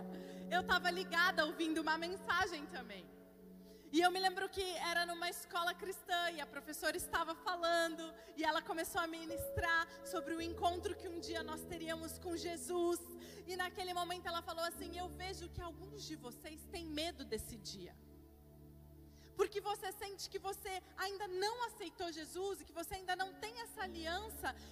eu 0.51 0.59
estava 0.59 0.91
ligada 0.91 1.45
ouvindo 1.45 1.79
uma 1.79 1.97
mensagem 1.97 2.65
também. 2.65 3.09
E 3.95 4.01
eu 4.05 4.11
me 4.11 4.19
lembro 4.19 4.45
que 4.55 4.65
era 4.91 5.05
numa 5.09 5.29
escola 5.29 5.73
cristã 5.73 6.21
e 6.35 6.41
a 6.41 6.45
professora 6.45 6.97
estava 6.97 7.33
falando 7.33 8.03
e 8.35 8.43
ela 8.43 8.61
começou 8.61 8.99
a 8.99 9.07
ministrar 9.07 9.87
sobre 10.03 10.33
o 10.35 10.41
encontro 10.41 10.97
que 11.01 11.07
um 11.07 11.17
dia 11.27 11.41
nós 11.49 11.61
teríamos 11.63 12.19
com 12.19 12.35
Jesus. 12.35 12.99
E 13.47 13.55
naquele 13.55 13.93
momento 13.93 14.27
ela 14.27 14.41
falou 14.41 14.65
assim: 14.65 14.97
Eu 14.97 15.07
vejo 15.21 15.47
que 15.47 15.61
alguns 15.61 16.03
de 16.09 16.17
vocês 16.17 16.59
têm 16.73 16.85
medo 17.01 17.23
desse 17.23 17.55
dia 17.55 17.95
porque 19.35 19.59
você 19.59 19.91
sente 19.91 20.29
que 20.29 20.39
você 20.39 20.81
ainda 20.97 21.27
não 21.27 21.65
aceitou 21.67 22.11
Jesus 22.11 22.61
e 22.61 22.65
que 22.65 22.71
você 22.73 22.95
ainda 22.95 23.15
não 23.15 23.33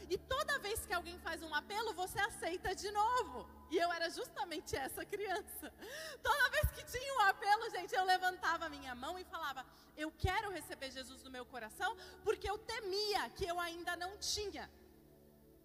e 0.10 0.18
toda 0.18 0.60
vez 0.60 0.86
que 0.86 0.94
alguém 0.94 1.18
faz 1.20 1.42
um 1.42 1.54
apelo, 1.54 1.94
você 1.94 2.20
aceita 2.20 2.76
de 2.76 2.90
novo. 2.92 3.48
E 3.72 3.78
eu 3.78 3.92
era 3.92 4.10
justamente 4.10 4.76
essa 4.76 5.04
criança. 5.06 5.74
Toda 6.22 6.50
vez 6.50 6.70
que 6.72 6.84
tinha 6.86 7.14
um 7.16 7.22
apelo, 7.22 7.70
gente, 7.72 7.96
eu 7.96 8.06
levantava 8.06 8.66
a 8.66 8.70
minha 8.70 8.94
mão 8.94 9.18
e 9.18 9.24
falava: 9.24 9.66
Eu 9.98 10.12
quero 10.12 10.52
receber 10.52 10.92
Jesus 10.92 11.24
no 11.24 11.32
meu 11.32 11.46
coração, 11.46 11.96
porque 12.24 12.50
eu 12.50 12.58
temia 12.58 13.30
que 13.32 13.46
eu 13.46 13.60
ainda 13.60 13.96
não 13.96 14.18
tinha. 14.18 14.70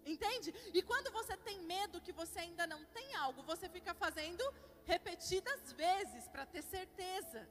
Entende? 0.05 0.53
E 0.73 0.81
quando 0.81 1.11
você 1.11 1.37
tem 1.37 1.59
medo 1.61 2.01
que 2.01 2.11
você 2.11 2.39
ainda 2.39 2.65
não 2.65 2.83
tem 2.85 3.15
algo, 3.15 3.43
você 3.43 3.69
fica 3.69 3.93
fazendo 3.93 4.43
repetidas 4.85 5.71
vezes 5.73 6.27
para 6.29 6.45
ter 6.45 6.63
certeza. 6.63 7.47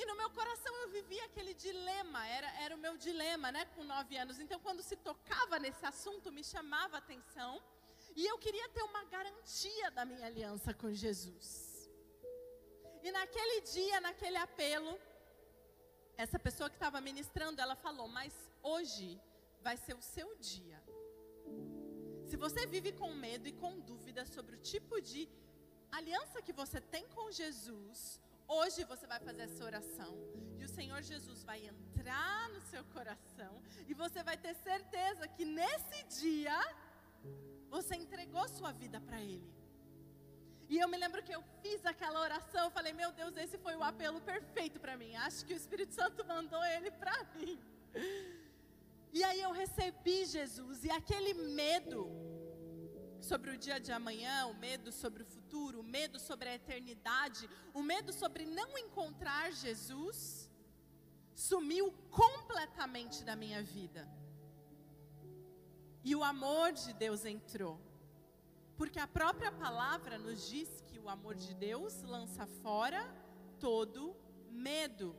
E 0.00 0.04
no 0.08 0.14
meu 0.20 0.30
coração 0.38 0.72
eu 0.82 0.88
vivia 0.96 1.24
aquele 1.28 1.52
dilema, 1.66 2.20
era, 2.36 2.48
era 2.64 2.74
o 2.76 2.82
meu 2.84 2.94
dilema, 3.06 3.50
né, 3.56 3.62
com 3.74 3.82
nove 3.94 4.16
anos. 4.22 4.38
Então, 4.44 4.58
quando 4.66 4.82
se 4.88 4.96
tocava 5.08 5.58
nesse 5.64 5.84
assunto, 5.92 6.30
me 6.36 6.44
chamava 6.52 6.94
a 6.96 7.02
atenção. 7.04 7.52
E 8.20 8.24
eu 8.32 8.36
queria 8.44 8.68
ter 8.68 8.84
uma 8.90 9.02
garantia 9.16 9.90
da 9.90 10.04
minha 10.10 10.26
aliança 10.30 10.72
com 10.72 10.92
Jesus. 10.92 11.46
E 13.02 13.10
naquele 13.18 13.60
dia, 13.74 14.00
naquele 14.00 14.36
apelo, 14.36 14.92
essa 16.24 16.38
pessoa 16.46 16.70
que 16.70 16.76
estava 16.76 17.00
ministrando, 17.00 17.60
ela 17.60 17.76
falou: 17.86 18.06
Mas 18.18 18.32
hoje 18.62 19.20
vai 19.66 19.76
ser 19.76 19.94
o 19.96 20.02
seu 20.14 20.28
dia. 20.36 20.80
Se 22.28 22.36
você 22.44 22.66
vive 22.66 22.92
com 22.92 23.10
medo 23.26 23.48
e 23.48 23.52
com 23.52 23.80
dúvida 23.90 24.24
sobre 24.26 24.54
o 24.54 24.62
tipo 24.72 25.00
de 25.00 25.28
aliança 25.90 26.42
que 26.46 26.52
você 26.52 26.80
tem 26.80 27.04
com 27.08 27.30
Jesus, 27.32 28.20
Hoje 28.56 28.82
você 28.84 29.06
vai 29.06 29.20
fazer 29.20 29.42
essa 29.42 29.62
oração 29.62 30.12
e 30.58 30.64
o 30.64 30.68
Senhor 30.68 31.02
Jesus 31.02 31.44
vai 31.44 31.66
entrar 31.66 32.48
no 32.48 32.62
seu 32.62 32.82
coração 32.96 33.62
e 33.86 33.92
você 33.92 34.22
vai 34.22 34.38
ter 34.38 34.54
certeza 34.54 35.28
que 35.28 35.44
nesse 35.44 36.02
dia 36.20 36.58
você 37.68 37.94
entregou 37.94 38.48
sua 38.48 38.72
vida 38.72 38.98
para 39.02 39.20
Ele. 39.20 39.52
E 40.66 40.78
eu 40.78 40.88
me 40.88 40.96
lembro 40.96 41.22
que 41.22 41.34
eu 41.34 41.42
fiz 41.62 41.84
aquela 41.84 42.20
oração, 42.20 42.64
eu 42.64 42.70
falei, 42.70 42.94
meu 42.94 43.12
Deus, 43.12 43.36
esse 43.36 43.58
foi 43.58 43.74
o 43.76 43.82
apelo 43.82 44.20
perfeito 44.20 44.80
para 44.80 44.96
mim. 44.96 45.14
Acho 45.16 45.44
que 45.44 45.52
o 45.52 45.56
Espírito 45.56 45.94
Santo 45.94 46.24
mandou 46.24 46.62
ele 46.64 46.90
para 46.90 47.24
mim. 47.34 47.58
E 49.12 49.24
aí 49.24 49.40
eu 49.40 49.52
recebi 49.52 50.26
Jesus 50.26 50.84
e 50.84 50.90
aquele 50.90 51.32
medo 51.34 52.10
sobre 53.20 53.50
o 53.50 53.58
dia 53.58 53.78
de 53.78 53.92
amanhã, 53.92 54.46
o 54.46 54.54
medo 54.54 54.90
sobre 54.92 55.22
o 55.22 55.26
futuro, 55.26 55.80
o 55.80 55.82
medo 55.82 56.18
sobre 56.18 56.48
a 56.48 56.54
eternidade, 56.54 57.48
o 57.74 57.82
medo 57.82 58.12
sobre 58.12 58.44
não 58.46 58.76
encontrar 58.78 59.52
Jesus, 59.52 60.50
sumiu 61.34 61.92
completamente 62.10 63.24
da 63.24 63.36
minha 63.36 63.62
vida. 63.62 64.08
E 66.04 66.14
o 66.14 66.24
amor 66.24 66.72
de 66.72 66.92
Deus 66.92 67.24
entrou. 67.24 67.78
Porque 68.76 68.98
a 68.98 69.06
própria 69.06 69.50
palavra 69.50 70.18
nos 70.18 70.48
diz 70.48 70.80
que 70.86 70.98
o 70.98 71.08
amor 71.08 71.34
de 71.34 71.52
Deus 71.54 72.02
lança 72.02 72.46
fora 72.62 73.02
todo 73.58 74.16
medo. 74.50 75.16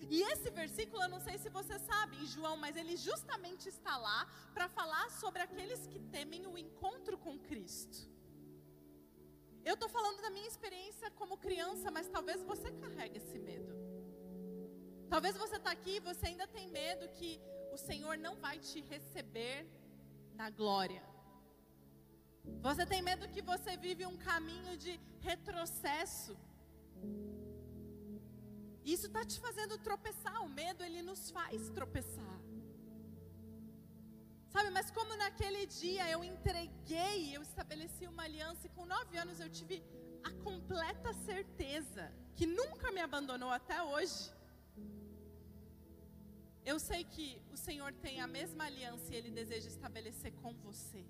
E 0.00 0.22
esse 0.32 0.50
versículo, 0.50 1.02
eu 1.02 1.08
não 1.08 1.20
sei 1.20 1.38
se 1.38 1.48
você 1.48 1.78
sabe, 1.78 2.16
em 2.16 2.26
João, 2.26 2.56
mas 2.56 2.76
ele 2.76 2.96
justamente 2.96 3.68
está 3.68 3.96
lá 3.96 4.28
para 4.52 4.68
falar 4.68 5.10
sobre 5.10 5.42
aqueles 5.42 5.86
que 5.86 5.98
temem 5.98 6.46
o 6.46 6.58
encontro 6.58 7.16
com 7.18 7.38
Cristo. 7.38 8.08
Eu 9.64 9.74
estou 9.74 9.88
falando 9.88 10.20
da 10.20 10.30
minha 10.30 10.46
experiência 10.46 11.10
como 11.12 11.38
criança, 11.38 11.90
mas 11.90 12.08
talvez 12.08 12.42
você 12.42 12.70
carregue 12.72 13.16
esse 13.16 13.38
medo. 13.38 13.72
Talvez 15.08 15.36
você 15.36 15.56
está 15.56 15.70
aqui 15.70 15.96
e 15.96 16.00
você 16.00 16.26
ainda 16.26 16.46
tem 16.46 16.68
medo 16.68 17.08
que 17.08 17.40
o 17.72 17.78
Senhor 17.78 18.18
não 18.18 18.36
vai 18.36 18.58
te 18.58 18.80
receber 18.80 19.66
na 20.34 20.50
glória. 20.50 21.02
Você 22.60 22.84
tem 22.84 23.00
medo 23.00 23.28
que 23.28 23.40
você 23.40 23.76
vive 23.76 24.04
um 24.04 24.16
caminho 24.16 24.76
de 24.76 25.00
retrocesso. 25.20 26.36
Isso 28.84 29.06
está 29.06 29.24
te 29.24 29.38
fazendo 29.40 29.78
tropeçar. 29.78 30.42
O 30.44 30.48
medo, 30.48 30.84
ele 30.84 31.02
nos 31.02 31.30
faz 31.30 31.68
tropeçar. 31.70 32.38
Sabe, 34.54 34.70
mas 34.70 34.90
como 34.90 35.16
naquele 35.16 35.66
dia 35.66 36.08
eu 36.10 36.22
entreguei, 36.22 37.34
eu 37.36 37.42
estabeleci 37.42 38.06
uma 38.06 38.22
aliança 38.22 38.66
e 38.66 38.70
com 38.70 38.84
nove 38.86 39.16
anos 39.16 39.40
eu 39.40 39.48
tive 39.50 39.82
a 40.22 40.30
completa 40.46 41.12
certeza 41.12 42.04
que 42.36 42.46
nunca 42.46 42.92
me 42.92 43.00
abandonou 43.00 43.50
até 43.50 43.82
hoje. 43.82 44.32
Eu 46.64 46.78
sei 46.78 47.02
que 47.04 47.42
o 47.52 47.56
Senhor 47.56 47.92
tem 48.04 48.20
a 48.20 48.26
mesma 48.26 48.64
aliança 48.64 49.12
e 49.12 49.16
Ele 49.16 49.30
deseja 49.30 49.68
estabelecer 49.68 50.32
com 50.40 50.52
você. 50.54 51.04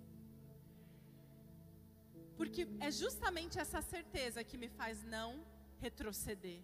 Porque 2.39 2.67
é 2.81 2.91
justamente 2.91 3.59
essa 3.59 3.81
certeza 3.81 4.43
que 4.43 4.57
me 4.57 4.69
faz 4.69 5.05
não 5.05 5.45
retroceder. 5.79 6.61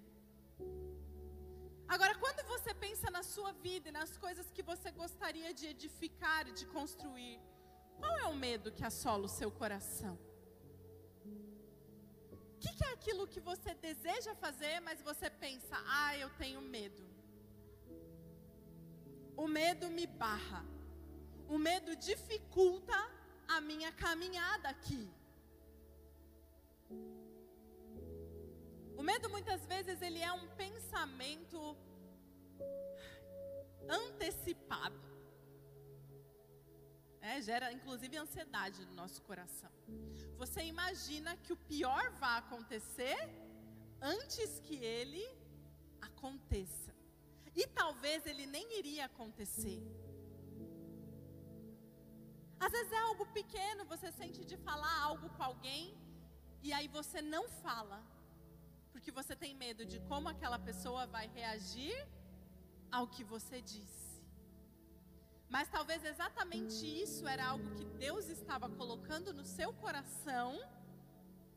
Agora, 1.95 2.15
quando 2.23 2.43
você 2.47 2.73
pensa 2.73 3.11
na 3.11 3.23
sua 3.25 3.51
vida 3.65 3.89
e 3.89 3.97
nas 4.01 4.17
coisas 4.25 4.49
que 4.57 4.63
você 4.63 4.89
gostaria 4.93 5.53
de 5.53 5.67
edificar 5.67 6.43
de 6.59 6.65
construir, 6.67 7.41
qual 7.99 8.13
é 8.25 8.27
o 8.27 8.37
medo 8.47 8.71
que 8.71 8.85
assola 8.91 9.25
o 9.25 9.35
seu 9.41 9.51
coração? 9.51 10.17
O 12.31 12.59
que, 12.61 12.73
que 12.77 12.85
é 12.85 12.93
aquilo 12.93 13.27
que 13.33 13.41
você 13.41 13.75
deseja 13.75 14.37
fazer, 14.37 14.79
mas 14.89 15.03
você 15.03 15.29
pensa, 15.29 15.77
ah, 16.01 16.17
eu 16.17 16.31
tenho 16.43 16.61
medo? 16.77 17.03
O 19.37 19.49
medo 19.49 19.91
me 19.91 20.07
barra. 20.07 20.65
O 21.49 21.59
medo 21.59 21.97
dificulta 21.97 22.99
a 23.49 23.61
minha 23.61 23.91
caminhada 23.91 24.69
aqui. 24.69 25.05
O 29.01 29.03
medo 29.03 29.31
muitas 29.31 29.63
vezes 29.65 30.03
ele 30.07 30.21
é 30.21 30.31
um 30.31 30.47
pensamento 30.57 31.59
antecipado. 33.89 35.01
É, 37.19 37.41
gera 37.41 37.73
inclusive 37.73 38.15
ansiedade 38.25 38.85
no 38.85 38.95
nosso 39.01 39.23
coração. 39.23 39.73
Você 40.37 40.61
imagina 40.65 41.35
que 41.39 41.55
o 41.55 41.57
pior 41.73 42.11
vai 42.25 42.37
acontecer 42.41 43.17
antes 44.03 44.61
que 44.67 44.77
ele 44.99 45.27
aconteça. 46.09 46.95
E 47.57 47.67
talvez 47.81 48.27
ele 48.27 48.45
nem 48.45 48.79
iria 48.81 49.07
acontecer. 49.07 49.81
Às 52.67 52.71
vezes 52.71 52.93
é 52.93 52.99
algo 52.99 53.25
pequeno, 53.41 53.91
você 53.97 54.13
sente 54.13 54.45
de 54.45 54.59
falar 54.59 54.95
algo 55.01 55.31
com 55.31 55.43
alguém 55.43 55.99
e 56.63 56.71
aí 56.71 56.87
você 56.87 57.23
não 57.23 57.49
fala 57.65 57.99
porque 58.93 59.11
você 59.11 59.35
tem 59.37 59.55
medo 59.55 59.85
de 59.85 59.99
como 60.01 60.29
aquela 60.29 60.59
pessoa 60.59 61.07
vai 61.07 61.27
reagir 61.29 61.97
ao 62.91 63.07
que 63.07 63.23
você 63.25 63.61
disse. 63.61 64.11
Mas 65.49 65.69
talvez 65.69 66.05
exatamente 66.05 66.87
isso 67.05 67.27
era 67.27 67.45
algo 67.45 67.75
que 67.75 67.85
Deus 67.85 68.29
estava 68.29 68.69
colocando 68.69 69.33
no 69.33 69.45
seu 69.45 69.73
coração 69.73 70.61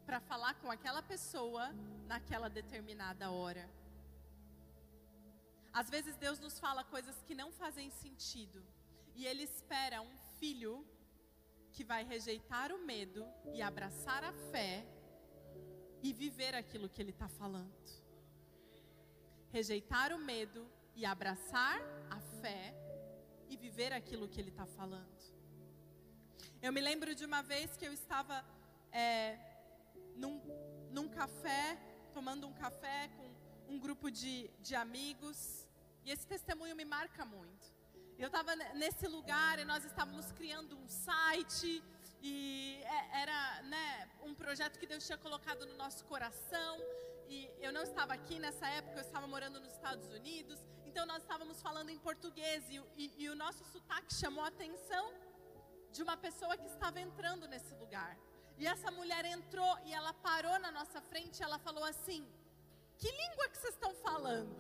para 0.06 0.20
falar 0.20 0.56
com 0.56 0.70
aquela 0.72 1.02
pessoa 1.02 1.72
naquela 2.08 2.50
determinada 2.50 3.32
hora. 3.32 3.70
Às 5.72 5.90
vezes 5.90 6.16
Deus 6.16 6.40
nos 6.40 6.60
fala 6.60 6.84
coisas 6.84 7.22
que 7.24 7.36
não 7.36 7.52
fazem 7.52 7.90
sentido 7.90 8.64
e 9.16 9.26
Ele 9.26 9.44
espera 9.44 10.02
um 10.02 10.18
filho 10.40 10.86
que 11.72 11.84
vai 11.84 12.04
rejeitar 12.04 12.72
o 12.72 12.80
medo 12.80 13.26
e 13.54 13.62
abraçar 13.62 14.24
a 14.24 14.34
fé 14.52 14.86
e 16.04 16.12
viver 16.12 16.54
aquilo 16.54 16.90
que 16.90 17.02
ele 17.02 17.12
está 17.12 17.28
falando. 17.28 17.74
Rejeitar 19.52 20.12
o 20.14 20.20
medo 20.20 20.62
e 20.96 21.06
abraçar 21.06 21.80
a 22.10 22.20
fé 22.42 22.76
e 23.50 23.56
viver 23.56 23.94
aquilo 23.94 24.28
que 24.28 24.40
ele 24.42 24.50
está 24.50 24.66
falando. 24.66 25.24
Eu 26.62 26.74
me 26.74 26.82
lembro 26.82 27.16
de 27.16 27.26
uma 27.26 27.42
vez 27.42 27.78
que 27.78 27.86
eu 27.86 27.94
estava 27.94 28.44
é, 28.92 29.40
num, 30.16 30.42
num 30.92 31.08
café, 31.08 31.78
tomando 32.14 32.48
um 32.48 32.54
café 32.54 33.10
com 33.18 33.74
um 33.74 33.80
grupo 33.80 34.12
de, 34.12 34.50
de 34.60 34.76
amigos, 34.76 35.68
e 36.04 36.12
esse 36.12 36.28
testemunho 36.28 36.76
me 36.76 36.86
marca 36.86 37.24
muito. 37.26 37.66
Eu 38.18 38.28
estava 38.28 38.56
nesse 38.56 39.08
lugar 39.08 39.58
e 39.60 39.66
nós 39.66 39.84
estávamos 39.86 40.32
criando 40.34 40.78
um 40.78 40.88
site, 40.88 41.84
e 42.24 42.82
é, 42.84 43.22
era 43.22 43.62
né, 43.64 44.10
um 44.24 44.34
projeto 44.34 44.80
que 44.80 44.88
Deus 44.88 45.06
tinha 45.06 45.18
colocado 45.18 45.66
no 45.66 45.76
nosso 45.76 46.06
coração. 46.06 46.80
E 47.28 47.50
eu 47.60 47.72
não 47.74 47.84
estava 47.84 48.14
aqui 48.14 48.40
nessa 48.40 48.66
época, 48.70 48.96
eu 48.96 49.02
estava 49.02 49.28
morando 49.28 49.60
nos 49.60 49.74
Estados 49.74 50.08
Unidos. 50.14 50.58
Então 50.86 51.06
nós 51.06 51.22
estávamos 51.22 51.62
falando 51.62 51.90
em 51.90 51.98
português 51.98 52.64
e, 52.70 52.82
e, 52.96 53.24
e 53.24 53.30
o 53.30 53.36
nosso 53.36 53.66
sotaque 53.66 54.14
chamou 54.14 54.44
a 54.44 54.48
atenção 54.48 55.06
de 55.92 56.02
uma 56.02 56.16
pessoa 56.16 56.56
que 56.56 56.68
estava 56.68 57.02
entrando 57.02 57.46
nesse 57.46 57.74
lugar. 57.76 58.18
E 58.58 58.66
essa 58.66 58.90
mulher 58.90 59.26
entrou 59.26 59.78
e 59.86 59.94
ela 59.94 60.14
parou 60.14 60.58
na 60.60 60.72
nossa 60.72 61.02
frente 61.02 61.40
e 61.40 61.44
ela 61.44 61.60
falou 61.60 61.84
assim: 61.84 62.26
Que 62.98 63.12
língua 63.12 63.50
que 63.50 63.58
vocês 63.58 63.74
estão 63.74 63.94
falando? 63.96 64.56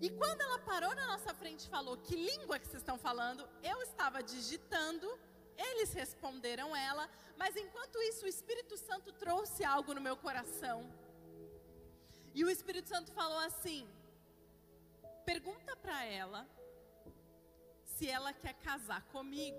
E 0.00 0.08
quando 0.10 0.40
ela 0.40 0.58
parou 0.60 0.94
na 0.94 1.06
nossa 1.08 1.34
frente 1.34 1.66
e 1.66 1.68
falou: 1.68 1.98
Que 1.98 2.16
língua 2.16 2.58
que 2.58 2.66
vocês 2.66 2.82
estão 2.82 2.96
falando? 2.96 3.46
Eu 3.62 3.82
estava 3.82 4.22
digitando 4.22 5.06
eles 5.56 5.92
responderam 5.92 6.74
ela, 6.74 7.08
mas 7.36 7.56
enquanto 7.56 8.00
isso 8.02 8.24
o 8.24 8.28
Espírito 8.28 8.76
Santo 8.76 9.12
trouxe 9.12 9.64
algo 9.64 9.94
no 9.94 10.00
meu 10.00 10.16
coração. 10.16 10.78
E 12.34 12.44
o 12.44 12.50
Espírito 12.50 12.88
Santo 12.88 13.12
falou 13.12 13.38
assim: 13.38 13.88
pergunta 15.24 15.76
para 15.76 16.04
ela 16.04 16.48
se 17.84 18.08
ela 18.08 18.32
quer 18.32 18.54
casar 18.54 19.02
comigo. 19.06 19.58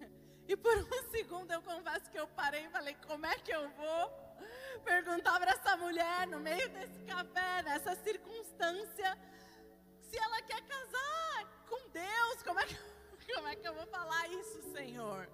E 0.48 0.56
por 0.56 0.76
um 0.76 1.10
segundo 1.10 1.50
eu 1.50 1.60
confesso 1.60 2.08
que 2.08 2.20
eu 2.20 2.28
parei 2.28 2.66
e 2.66 2.70
falei: 2.70 2.96
como 3.04 3.26
é 3.26 3.36
que 3.38 3.50
eu 3.50 3.68
vou 3.70 4.26
perguntar 4.84 5.40
para 5.40 5.50
essa 5.50 5.76
mulher 5.76 6.26
no 6.28 6.38
meio 6.38 6.68
desse 6.68 7.00
café, 7.00 7.62
nessa 7.64 7.96
circunstância, 7.96 9.18
se 10.02 10.16
ela 10.16 10.40
quer 10.42 10.62
casar 10.62 11.64
com 11.68 11.88
Deus? 11.88 12.42
Como 12.44 12.60
é 12.60 12.66
que 12.66 12.74
eu 12.74 12.95
como 13.36 13.48
é 13.48 13.54
que 13.54 13.68
eu 13.68 13.74
vou 13.74 13.86
falar 13.88 14.26
isso, 14.30 14.62
Senhor? 14.72 15.28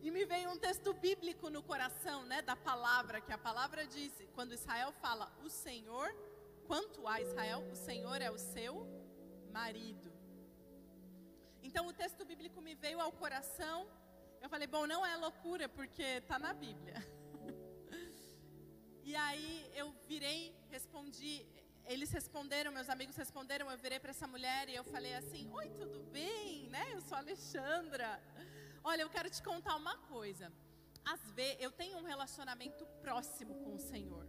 E 0.00 0.10
me 0.10 0.24
veio 0.24 0.50
um 0.50 0.58
texto 0.58 0.94
bíblico 0.94 1.50
no 1.50 1.62
coração, 1.62 2.24
né, 2.24 2.40
da 2.40 2.56
palavra, 2.56 3.20
que 3.20 3.30
a 3.30 3.36
palavra 3.36 3.86
diz, 3.86 4.10
quando 4.34 4.54
Israel 4.54 4.90
fala 5.02 5.30
o 5.44 5.50
Senhor, 5.50 6.08
quanto 6.66 7.06
a 7.06 7.20
Israel, 7.20 7.60
o 7.70 7.76
Senhor 7.76 8.22
é 8.22 8.30
o 8.30 8.38
seu 8.38 8.88
marido. 9.52 10.10
Então 11.62 11.86
o 11.86 11.92
texto 11.92 12.24
bíblico 12.24 12.58
me 12.62 12.74
veio 12.74 12.98
ao 12.98 13.12
coração. 13.12 13.86
Eu 14.40 14.48
falei, 14.48 14.66
bom, 14.66 14.86
não 14.86 15.04
é 15.04 15.14
loucura, 15.16 15.68
porque 15.68 16.02
está 16.02 16.38
na 16.38 16.54
Bíblia. 16.54 16.96
e 19.04 19.14
aí 19.14 19.70
eu 19.74 19.94
virei, 20.08 20.56
respondi, 20.70 21.46
eles 21.86 22.10
responderam, 22.10 22.72
meus 22.72 22.88
amigos 22.88 23.16
responderam, 23.16 23.70
eu 23.70 23.78
virei 23.78 23.98
para 23.98 24.10
essa 24.10 24.26
mulher 24.26 24.68
e 24.68 24.74
eu 24.74 24.84
falei 24.84 25.14
assim: 25.14 25.50
Oi, 25.52 25.68
tudo 25.70 26.00
bem? 26.04 26.68
Né? 26.68 26.92
Eu 26.92 27.00
sou 27.00 27.16
a 27.16 27.20
Alexandra. 27.20 28.22
Olha, 28.84 29.02
eu 29.02 29.10
quero 29.10 29.30
te 29.30 29.42
contar 29.42 29.76
uma 29.76 29.96
coisa. 30.14 30.52
às 31.04 31.20
vezes, 31.32 31.60
eu 31.60 31.70
tenho 31.70 31.98
um 31.98 32.04
relacionamento 32.04 32.86
próximo 33.00 33.54
com 33.62 33.74
o 33.74 33.78
Senhor. 33.78 34.26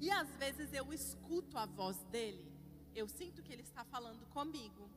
E 0.00 0.10
às 0.10 0.30
vezes 0.36 0.72
eu 0.72 0.92
escuto 0.92 1.58
a 1.58 1.66
voz 1.66 1.98
dele, 2.04 2.50
eu 2.94 3.06
sinto 3.06 3.42
que 3.42 3.52
ele 3.52 3.62
está 3.62 3.84
falando 3.84 4.24
comigo. 4.26 4.90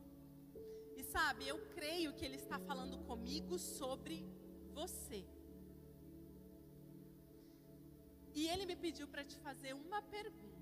E 0.96 1.02
sabe, 1.02 1.46
eu 1.46 1.58
creio 1.74 2.14
que 2.14 2.24
ele 2.24 2.36
está 2.36 2.58
falando 2.58 2.98
comigo 3.04 3.58
sobre 3.58 4.26
você. 4.72 5.24
E 8.32 8.48
ele 8.48 8.64
me 8.66 8.76
pediu 8.76 9.06
para 9.06 9.24
te 9.24 9.36
fazer 9.38 9.74
uma 9.74 10.00
pergunta. 10.02 10.53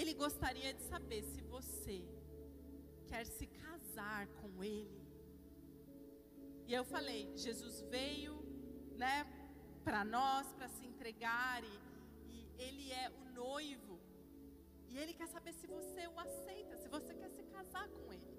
Ele 0.00 0.14
gostaria 0.24 0.72
de 0.78 0.82
saber 0.92 1.22
se 1.32 1.40
você 1.54 1.98
quer 3.08 3.24
se 3.26 3.46
casar 3.62 4.22
com 4.40 4.50
ele. 4.62 5.00
E 6.68 6.74
eu 6.78 6.84
falei, 6.84 7.20
Jesus 7.44 7.76
veio, 7.94 8.34
né, 9.02 9.16
para 9.86 10.02
nós, 10.16 10.46
para 10.52 10.68
se 10.76 10.84
entregar 10.90 11.64
e, 11.64 11.74
e 12.34 12.36
ele 12.66 12.86
é 12.92 13.06
o 13.20 13.24
noivo. 13.42 13.98
E 14.90 14.96
ele 15.00 15.14
quer 15.18 15.28
saber 15.36 15.52
se 15.60 15.66
você 15.66 16.06
o 16.06 16.20
aceita, 16.26 16.76
se 16.82 16.88
você 16.96 17.12
quer 17.20 17.30
se 17.36 17.42
casar 17.54 17.88
com 17.88 18.12
ele. 18.12 18.32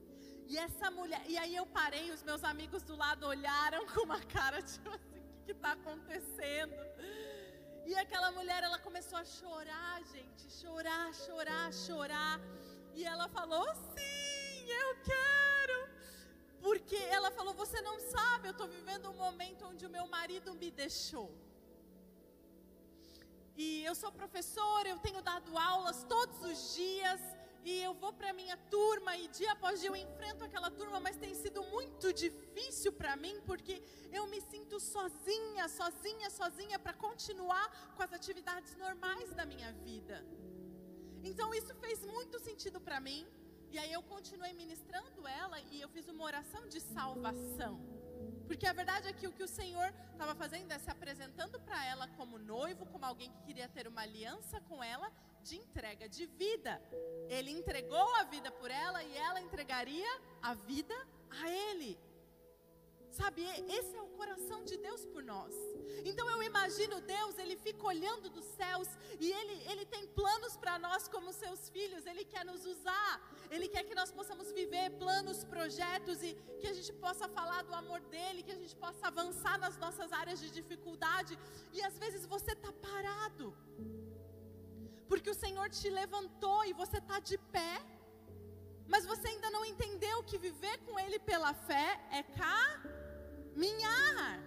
E 0.52 0.58
essa 0.58 0.90
mulher, 1.00 1.22
e 1.28 1.38
aí 1.38 1.56
eu 1.62 1.66
parei, 1.80 2.08
os 2.18 2.24
meus 2.30 2.44
amigos 2.54 2.84
do 2.84 2.96
lado 2.96 3.26
olharam 3.34 3.86
com 3.92 4.02
uma 4.10 4.22
cara 4.38 4.60
assim, 4.60 4.80
o 4.88 5.44
que 5.46 5.52
está 5.52 5.74
acontecendo? 5.74 6.74
E 7.86 7.96
aquela 8.04 8.32
mulher, 8.32 8.64
ela 8.64 8.80
começou 8.88 9.18
a 9.18 9.26
chorar, 9.26 9.98
gente, 10.14 10.39
chorar, 10.62 11.14
chorar, 11.14 11.74
chorar. 11.74 12.40
E 12.94 13.04
ela 13.06 13.28
falou: 13.30 13.68
Sim, 13.96 14.72
eu 14.84 14.90
quero. 15.10 15.80
Porque 16.62 16.98
ela 17.18 17.32
falou: 17.32 17.54
Você 17.54 17.82
não 17.82 18.00
sabe, 18.00 18.48
eu 18.48 18.52
estou 18.52 18.68
vivendo 18.68 19.10
um 19.10 19.18
momento 19.26 19.66
onde 19.66 19.86
o 19.86 19.90
meu 19.98 20.08
marido 20.08 20.54
me 20.56 20.70
deixou. 20.72 21.30
E 23.56 23.84
eu 23.84 23.94
sou 23.94 24.12
professora, 24.12 24.88
eu 24.88 25.00
tenho 25.00 25.22
dado 25.22 25.58
aulas 25.58 26.04
todos 26.04 26.42
os 26.50 26.76
dias 26.76 27.20
e 27.64 27.82
eu 27.82 27.94
vou 27.94 28.14
para 28.14 28.32
minha 28.32 28.56
turma 28.76 29.18
e 29.18 29.28
dia 29.28 29.52
após 29.52 29.82
dia 29.82 29.90
eu 29.90 29.96
enfrento 29.96 30.46
aquela 30.46 30.72
turma, 30.72 31.00
mas 31.00 31.18
tem 31.18 31.34
sido 31.36 31.62
muito 31.64 32.14
difícil 32.14 32.94
para 32.94 33.18
mim 33.18 33.42
porque 33.46 33.84
eu 34.14 34.26
me 34.28 34.40
sinto 34.40 34.80
sozinha, 34.80 35.68
sozinha, 35.68 36.30
sozinha 36.30 36.80
para 36.80 36.94
continuar 36.94 37.94
com 37.98 38.02
as 38.02 38.14
atividades 38.14 38.78
normais 38.78 39.34
da 39.34 39.46
minha 39.46 39.74
vida. 39.74 40.26
Então 41.24 41.54
isso 41.54 41.74
fez 41.76 42.04
muito 42.06 42.40
sentido 42.40 42.80
para 42.80 43.00
mim. 43.00 43.28
E 43.72 43.78
aí 43.78 43.92
eu 43.94 44.02
continuei 44.02 44.54
ministrando 44.54 45.28
ela 45.28 45.60
e 45.72 45.80
eu 45.80 45.90
fiz 45.90 46.08
uma 46.08 46.24
oração 46.24 46.68
de 46.68 46.80
salvação. 46.80 47.80
Porque 48.48 48.66
a 48.66 48.74
verdade 48.74 49.08
é 49.08 49.14
que 49.14 49.28
o 49.28 49.32
que 49.32 49.44
o 49.44 49.48
Senhor 49.48 49.94
estava 50.12 50.34
fazendo 50.34 50.72
é 50.72 50.80
se 50.80 50.90
apresentando 50.90 51.60
para 51.60 51.86
ela 51.86 52.08
como 52.10 52.40
noivo, 52.40 52.86
como 52.88 53.06
alguém 53.06 53.32
que 53.32 53.44
queria 53.44 53.70
ter 53.70 53.88
uma 53.88 54.02
aliança 54.02 54.60
com 54.62 54.84
ela 54.84 55.12
de 55.44 55.56
entrega 55.56 56.10
de 56.10 56.26
vida. 56.26 56.82
Ele 57.30 57.52
entregou 57.52 58.16
a 58.16 58.24
vida 58.24 58.52
por 58.52 58.72
ela 58.72 59.04
e 59.04 59.16
ela 59.16 59.40
entregaria 59.40 60.10
a 60.42 60.54
vida 60.54 60.96
a 61.30 61.50
ele. 61.50 61.98
Sabe, 63.12 63.44
esse 63.78 63.96
é 63.96 64.02
o 64.02 64.10
coração 64.10 64.64
de 64.64 64.78
Deus 64.78 65.04
por 65.06 65.24
nós. 65.24 65.54
Então 66.06 66.30
eu 66.30 66.42
imagino 66.44 67.02
Deus, 67.02 67.38
ele 67.38 67.56
fica 67.56 67.86
olhando 67.86 68.30
dos 68.30 68.46
céus 68.46 68.88
e 69.20 69.32
ele, 69.32 69.56
ele 69.72 69.86
tem 69.86 70.06
planos 70.08 70.56
para 70.56 70.78
nós 70.78 71.08
como 71.08 71.34
seus 71.34 71.70
filhos, 71.70 72.06
ele 72.06 72.24
quer 72.24 72.46
nos 72.46 72.66
usar, 72.66 73.12
ele 73.50 73.68
quer 73.68 73.84
que 73.84 73.96
nós 73.96 74.12
possamos 74.12 74.52
viver 74.52 74.92
planos, 74.92 75.44
projetos 75.44 76.22
e 76.22 76.36
que 76.60 76.68
a 76.68 76.74
gente 76.74 76.94
possa 76.94 77.28
falar 77.28 77.64
do 77.64 77.74
amor 77.74 78.00
dele, 78.02 78.44
que 78.44 78.52
a 78.52 78.62
gente 78.64 78.76
possa 78.76 79.08
avançar 79.08 79.58
nas 79.58 79.78
nossas 79.78 80.12
áreas 80.14 80.40
de 80.40 80.50
dificuldade. 80.52 81.38
E 81.74 81.82
às 81.82 81.98
vezes 81.98 82.26
você 82.26 82.52
está 82.54 82.72
parado, 82.72 83.56
porque 85.08 85.30
o 85.30 85.40
Senhor 85.46 85.68
te 85.70 85.90
levantou 85.90 86.64
e 86.66 86.74
você 86.74 87.00
está 87.00 87.20
de 87.20 87.38
pé 87.38 87.82
mas 88.90 89.06
você 89.06 89.28
ainda 89.28 89.52
não 89.52 89.64
entendeu 89.64 90.24
que 90.24 90.38
viver 90.38 90.80
com 90.80 91.00
Ele 91.00 91.20
pela 91.20 91.54
fé 91.54 91.88
é 92.12 92.24
caminhar, 93.60 94.40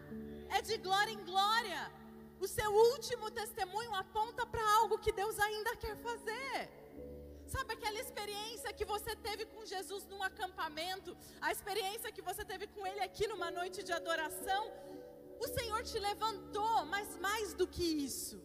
é 0.56 0.62
de 0.62 0.76
glória 0.78 1.12
em 1.12 1.24
glória. 1.30 1.80
O 2.40 2.46
seu 2.56 2.70
último 2.92 3.30
testemunho 3.30 3.94
aponta 3.94 4.44
para 4.52 4.64
algo 4.78 4.98
que 5.04 5.12
Deus 5.20 5.38
ainda 5.38 5.76
quer 5.82 5.96
fazer. 6.06 6.54
Sabe 7.54 7.74
aquela 7.74 8.00
experiência 8.04 8.72
que 8.78 8.86
você 8.92 9.14
teve 9.26 9.44
com 9.52 9.66
Jesus 9.72 10.06
num 10.06 10.22
acampamento, 10.30 11.10
a 11.40 11.52
experiência 11.56 12.14
que 12.16 12.22
você 12.22 12.42
teve 12.52 12.66
com 12.74 12.86
Ele 12.90 13.00
aqui 13.08 13.26
numa 13.32 13.50
noite 13.50 13.82
de 13.88 13.92
adoração? 13.92 14.62
O 15.44 15.48
Senhor 15.56 15.82
te 15.90 15.98
levantou, 15.98 16.76
mas 16.94 17.16
mais 17.26 17.52
do 17.52 17.66
que 17.74 17.84
isso, 18.08 18.38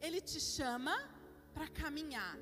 Ele 0.00 0.20
te 0.30 0.40
chama 0.40 0.96
para 1.52 1.68
caminhar. 1.82 2.36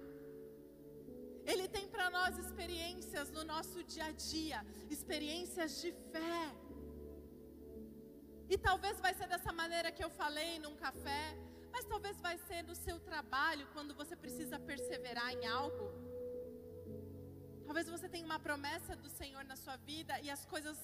Ele 1.45 1.67
tem 1.67 1.87
para 1.89 2.09
nós 2.17 2.39
experiências 2.45 3.29
no 3.37 3.43
nosso 3.53 3.83
dia 3.83 4.07
a 4.13 4.13
dia, 4.13 4.59
experiências 4.97 5.81
de 5.83 5.91
fé. 6.13 6.41
E 8.53 8.57
talvez 8.57 8.99
vai 9.01 9.13
ser 9.15 9.29
dessa 9.29 9.53
maneira 9.53 9.93
que 9.93 10.03
eu 10.03 10.11
falei 10.11 10.59
num 10.59 10.77
café, 10.77 11.25
mas 11.73 11.85
talvez 11.85 12.21
vai 12.21 12.37
ser 12.49 12.63
no 12.63 12.75
seu 12.75 12.99
trabalho, 12.99 13.67
quando 13.75 13.95
você 13.95 14.17
precisa 14.17 14.59
perseverar 14.59 15.31
em 15.33 15.47
algo. 15.47 15.87
Talvez 17.67 17.89
você 17.89 18.09
tenha 18.09 18.25
uma 18.25 18.39
promessa 18.39 18.97
do 18.97 19.11
Senhor 19.11 19.45
na 19.45 19.57
sua 19.57 19.77
vida 19.77 20.19
e 20.21 20.31
as 20.31 20.45
coisas 20.47 20.79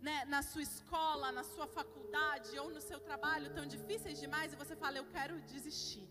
né, 0.00 0.24
na 0.24 0.42
sua 0.42 0.62
escola, 0.62 1.30
na 1.30 1.44
sua 1.44 1.66
faculdade 1.66 2.58
ou 2.58 2.70
no 2.70 2.80
seu 2.80 2.98
trabalho 2.98 3.52
tão 3.52 3.66
difíceis 3.66 4.18
demais 4.18 4.52
e 4.52 4.56
você 4.56 4.74
fala, 4.74 4.96
eu 4.96 5.04
quero 5.04 5.40
desistir. 5.42 6.08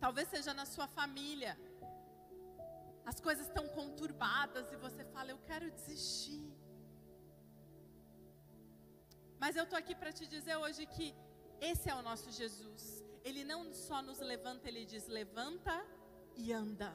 Talvez 0.00 0.28
seja 0.28 0.54
na 0.54 0.64
sua 0.64 0.88
família 0.88 1.56
as 3.04 3.20
coisas 3.20 3.46
estão 3.46 3.66
conturbadas 3.68 4.72
e 4.72 4.76
você 4.76 5.04
fala, 5.04 5.30
eu 5.30 5.38
quero 5.38 5.70
desistir. 5.70 6.51
Mas 9.42 9.56
eu 9.58 9.64
estou 9.64 9.78
aqui 9.82 9.94
para 10.00 10.12
te 10.18 10.24
dizer 10.34 10.56
hoje 10.64 10.82
que 10.94 11.06
esse 11.68 11.86
é 11.92 11.94
o 12.00 12.02
nosso 12.08 12.28
Jesus. 12.40 12.82
Ele 13.28 13.42
não 13.52 13.60
só 13.86 13.98
nos 14.08 14.20
levanta, 14.32 14.68
ele 14.70 14.84
diz: 14.92 15.04
levanta 15.18 15.74
e 16.42 16.52
anda. 16.64 16.90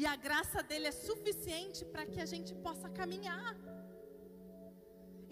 E 0.00 0.04
a 0.14 0.14
graça 0.26 0.62
dele 0.70 0.88
é 0.88 0.96
suficiente 1.08 1.80
para 1.92 2.04
que 2.12 2.20
a 2.24 2.28
gente 2.32 2.52
possa 2.66 2.90
caminhar. 2.98 3.54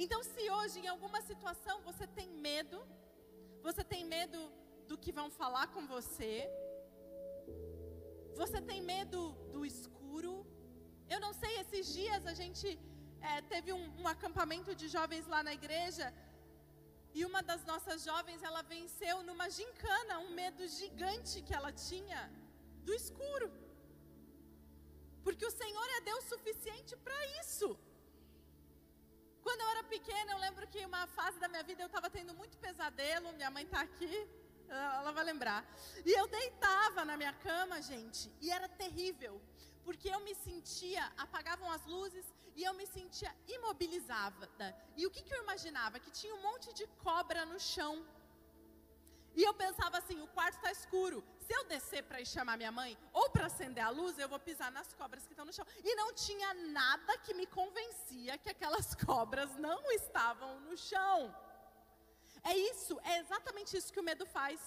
Então, 0.05 0.20
se 0.31 0.44
hoje 0.59 0.79
em 0.83 0.88
alguma 0.94 1.20
situação 1.31 1.77
você 1.88 2.07
tem 2.18 2.31
medo, 2.49 2.79
você 3.68 3.85
tem 3.92 4.03
medo 4.16 4.40
do 4.88 4.97
que 5.03 5.12
vão 5.20 5.29
falar 5.40 5.66
com 5.75 5.85
você, 5.97 6.33
você 8.42 8.59
tem 8.70 8.81
medo 8.94 9.20
do 9.53 9.62
escuro? 9.73 10.33
Eu 11.14 11.20
não 11.27 11.35
sei, 11.42 11.53
esses 11.62 11.92
dias 11.99 12.25
a 12.33 12.35
gente 12.42 12.68
é, 13.33 13.43
teve 13.55 13.71
um, 13.79 13.85
um 14.03 14.07
acampamento 14.15 14.71
de 14.81 14.87
jovens 14.97 15.27
lá 15.35 15.41
na 15.49 15.55
igreja. 15.61 16.07
E 17.17 17.25
uma 17.29 17.43
das 17.51 17.63
nossas 17.71 17.99
jovens, 18.11 18.43
ela 18.49 18.63
venceu 18.75 19.17
numa 19.29 19.49
gincana 19.59 20.19
um 20.27 20.31
medo 20.41 20.63
gigante 20.79 21.43
que 21.47 21.55
ela 21.59 21.73
tinha 21.73 22.21
do 22.87 22.93
escuro. 23.01 23.49
Porque 25.25 25.47
o 25.51 25.57
Senhor 25.63 25.89
é 25.97 26.01
Deus 26.11 26.25
suficiente 26.35 26.95
para 27.05 27.19
isso. 27.41 27.69
Quando 29.45 29.61
eu 29.65 29.69
era 29.75 29.85
pequena, 29.95 30.33
eu 30.33 30.41
lembro 30.47 30.67
que 30.73 30.81
uma 30.91 31.07
fase 31.19 31.39
da 31.39 31.49
minha 31.53 31.63
vida 31.71 31.83
eu 31.83 31.91
estava 31.93 32.11
tendo 32.11 32.35
muito 32.41 32.57
pesadelo. 32.67 33.33
Minha 33.41 33.51
mãe 33.57 33.65
está 33.65 33.81
aqui. 33.89 34.15
Ela 34.69 35.13
vai 35.13 35.25
lembrar. 35.25 35.61
E 36.05 36.11
eu 36.21 36.27
deitava 36.27 37.05
na 37.05 37.17
minha 37.17 37.33
cama, 37.49 37.81
gente, 37.81 38.31
e 38.41 38.51
era 38.51 38.69
terrível, 38.69 39.41
porque 39.85 40.09
eu 40.09 40.21
me 40.21 40.35
sentia, 40.35 41.05
apagavam 41.25 41.71
as 41.71 41.85
luzes 41.85 42.25
e 42.57 42.64
eu 42.64 42.75
me 42.75 42.87
sentia 42.87 43.35
imobilizada. 43.49 44.49
E 44.97 45.07
o 45.07 45.11
que, 45.11 45.23
que 45.23 45.35
eu 45.35 45.43
imaginava? 45.43 45.99
Que 45.99 46.11
tinha 46.11 46.35
um 46.35 46.43
monte 46.43 46.73
de 46.73 46.87
cobra 47.07 47.45
no 47.45 47.59
chão. 47.59 48.07
E 49.35 49.43
eu 49.43 49.55
pensava 49.55 49.99
assim: 49.99 50.21
o 50.21 50.29
quarto 50.29 50.57
está 50.57 50.71
escuro. 50.71 51.25
Se 51.47 51.53
eu 51.53 51.64
descer 51.64 52.03
para 52.05 52.21
ir 52.21 52.27
chamar 52.27 52.57
minha 52.57 52.73
mãe 52.73 52.97
ou 53.12 53.29
para 53.31 53.47
acender 53.47 53.85
a 53.85 53.90
luz, 53.90 54.19
eu 54.19 54.29
vou 54.29 54.38
pisar 54.38 54.71
nas 54.73 54.95
cobras 54.95 55.27
que 55.27 55.33
estão 55.33 55.45
no 55.45 55.53
chão. 55.53 55.67
E 55.83 55.95
não 55.95 56.12
tinha 56.14 56.55
nada 56.55 57.19
que 57.19 57.35
me 57.35 57.47
convencia 57.47 58.38
que 58.38 58.51
aquelas 58.51 58.95
cobras 59.07 59.55
não 59.57 59.90
estavam 59.93 60.61
no 60.61 60.77
chão. 60.77 61.35
É 62.43 62.57
isso, 62.57 62.99
é 63.05 63.19
exatamente 63.19 63.77
isso 63.77 63.93
que 63.93 64.01
o 64.01 64.09
medo 64.11 64.25
faz. 64.27 64.61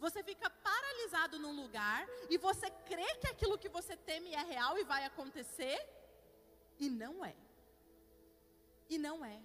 Você 0.00 0.22
fica 0.24 0.50
paralisado 0.50 1.38
num 1.38 1.54
lugar 1.62 2.08
e 2.28 2.36
você 2.36 2.68
crê 2.90 3.14
que 3.20 3.28
aquilo 3.28 3.58
que 3.58 3.68
você 3.68 3.96
teme 3.96 4.34
é 4.34 4.42
real 4.42 4.76
e 4.78 4.84
vai 4.84 5.04
acontecer, 5.04 5.78
e 6.78 6.88
não 6.88 7.24
é. 7.24 7.34
E 8.88 8.98
não 8.98 9.24
é. 9.24 9.40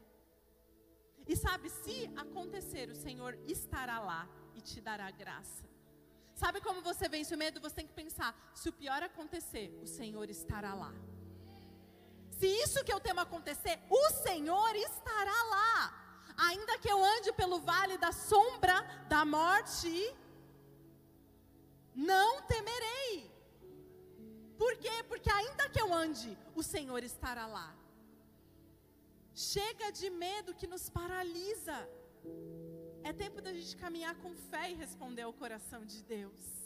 E 1.28 1.36
sabe, 1.36 1.70
se 1.70 2.10
acontecer, 2.16 2.90
o 2.90 2.96
Senhor 2.96 3.38
estará 3.46 4.00
lá 4.00 4.28
e 4.56 4.62
te 4.62 4.80
dará 4.80 5.10
graça. 5.12 5.66
Sabe 6.34 6.62
como 6.62 6.82
você 6.82 7.10
vence 7.10 7.34
o 7.34 7.38
medo? 7.38 7.60
Você 7.60 7.76
tem 7.76 7.88
que 7.88 7.94
pensar: 7.94 8.36
se 8.54 8.70
o 8.70 8.74
pior 8.74 9.02
acontecer, 9.04 9.78
o 9.82 9.88
Senhor 9.88 10.30
estará 10.30 10.74
lá. 10.74 10.94
Se 12.32 12.48
isso 12.48 12.84
que 12.84 12.94
eu 12.94 13.00
temo 13.00 13.20
acontecer, 13.20 13.80
o 13.90 14.12
Senhor 14.12 14.76
estará 14.76 15.44
lá. 15.56 16.04
que 16.80 16.90
eu 16.90 17.04
ande 17.04 17.34
pelo 17.34 17.60
vale 17.60 17.98
da 17.98 18.12
sombra 18.12 18.76
da 19.10 19.26
morte, 19.26 20.16
não 21.96 22.44
temerei. 22.44 23.37
Por 24.58 24.76
quê? 24.78 25.04
Porque 25.08 25.30
ainda 25.30 25.70
que 25.70 25.82
eu 25.82 25.94
ande, 25.94 26.38
o 26.56 26.64
Senhor 26.64 27.04
estará 27.04 27.46
lá. 27.46 27.70
Chega 29.34 29.92
de 29.92 30.10
medo 30.10 30.56
que 30.60 30.68
nos 30.74 30.90
paralisa. 30.90 31.78
É 33.04 33.14
tempo 33.14 33.42
da 33.42 33.54
gente 33.54 33.76
caminhar 33.78 34.16
com 34.16 34.36
fé 34.52 34.72
e 34.72 34.76
responder 34.76 35.24
ao 35.24 35.34
coração 35.42 35.86
de 35.86 36.02
Deus. 36.04 36.58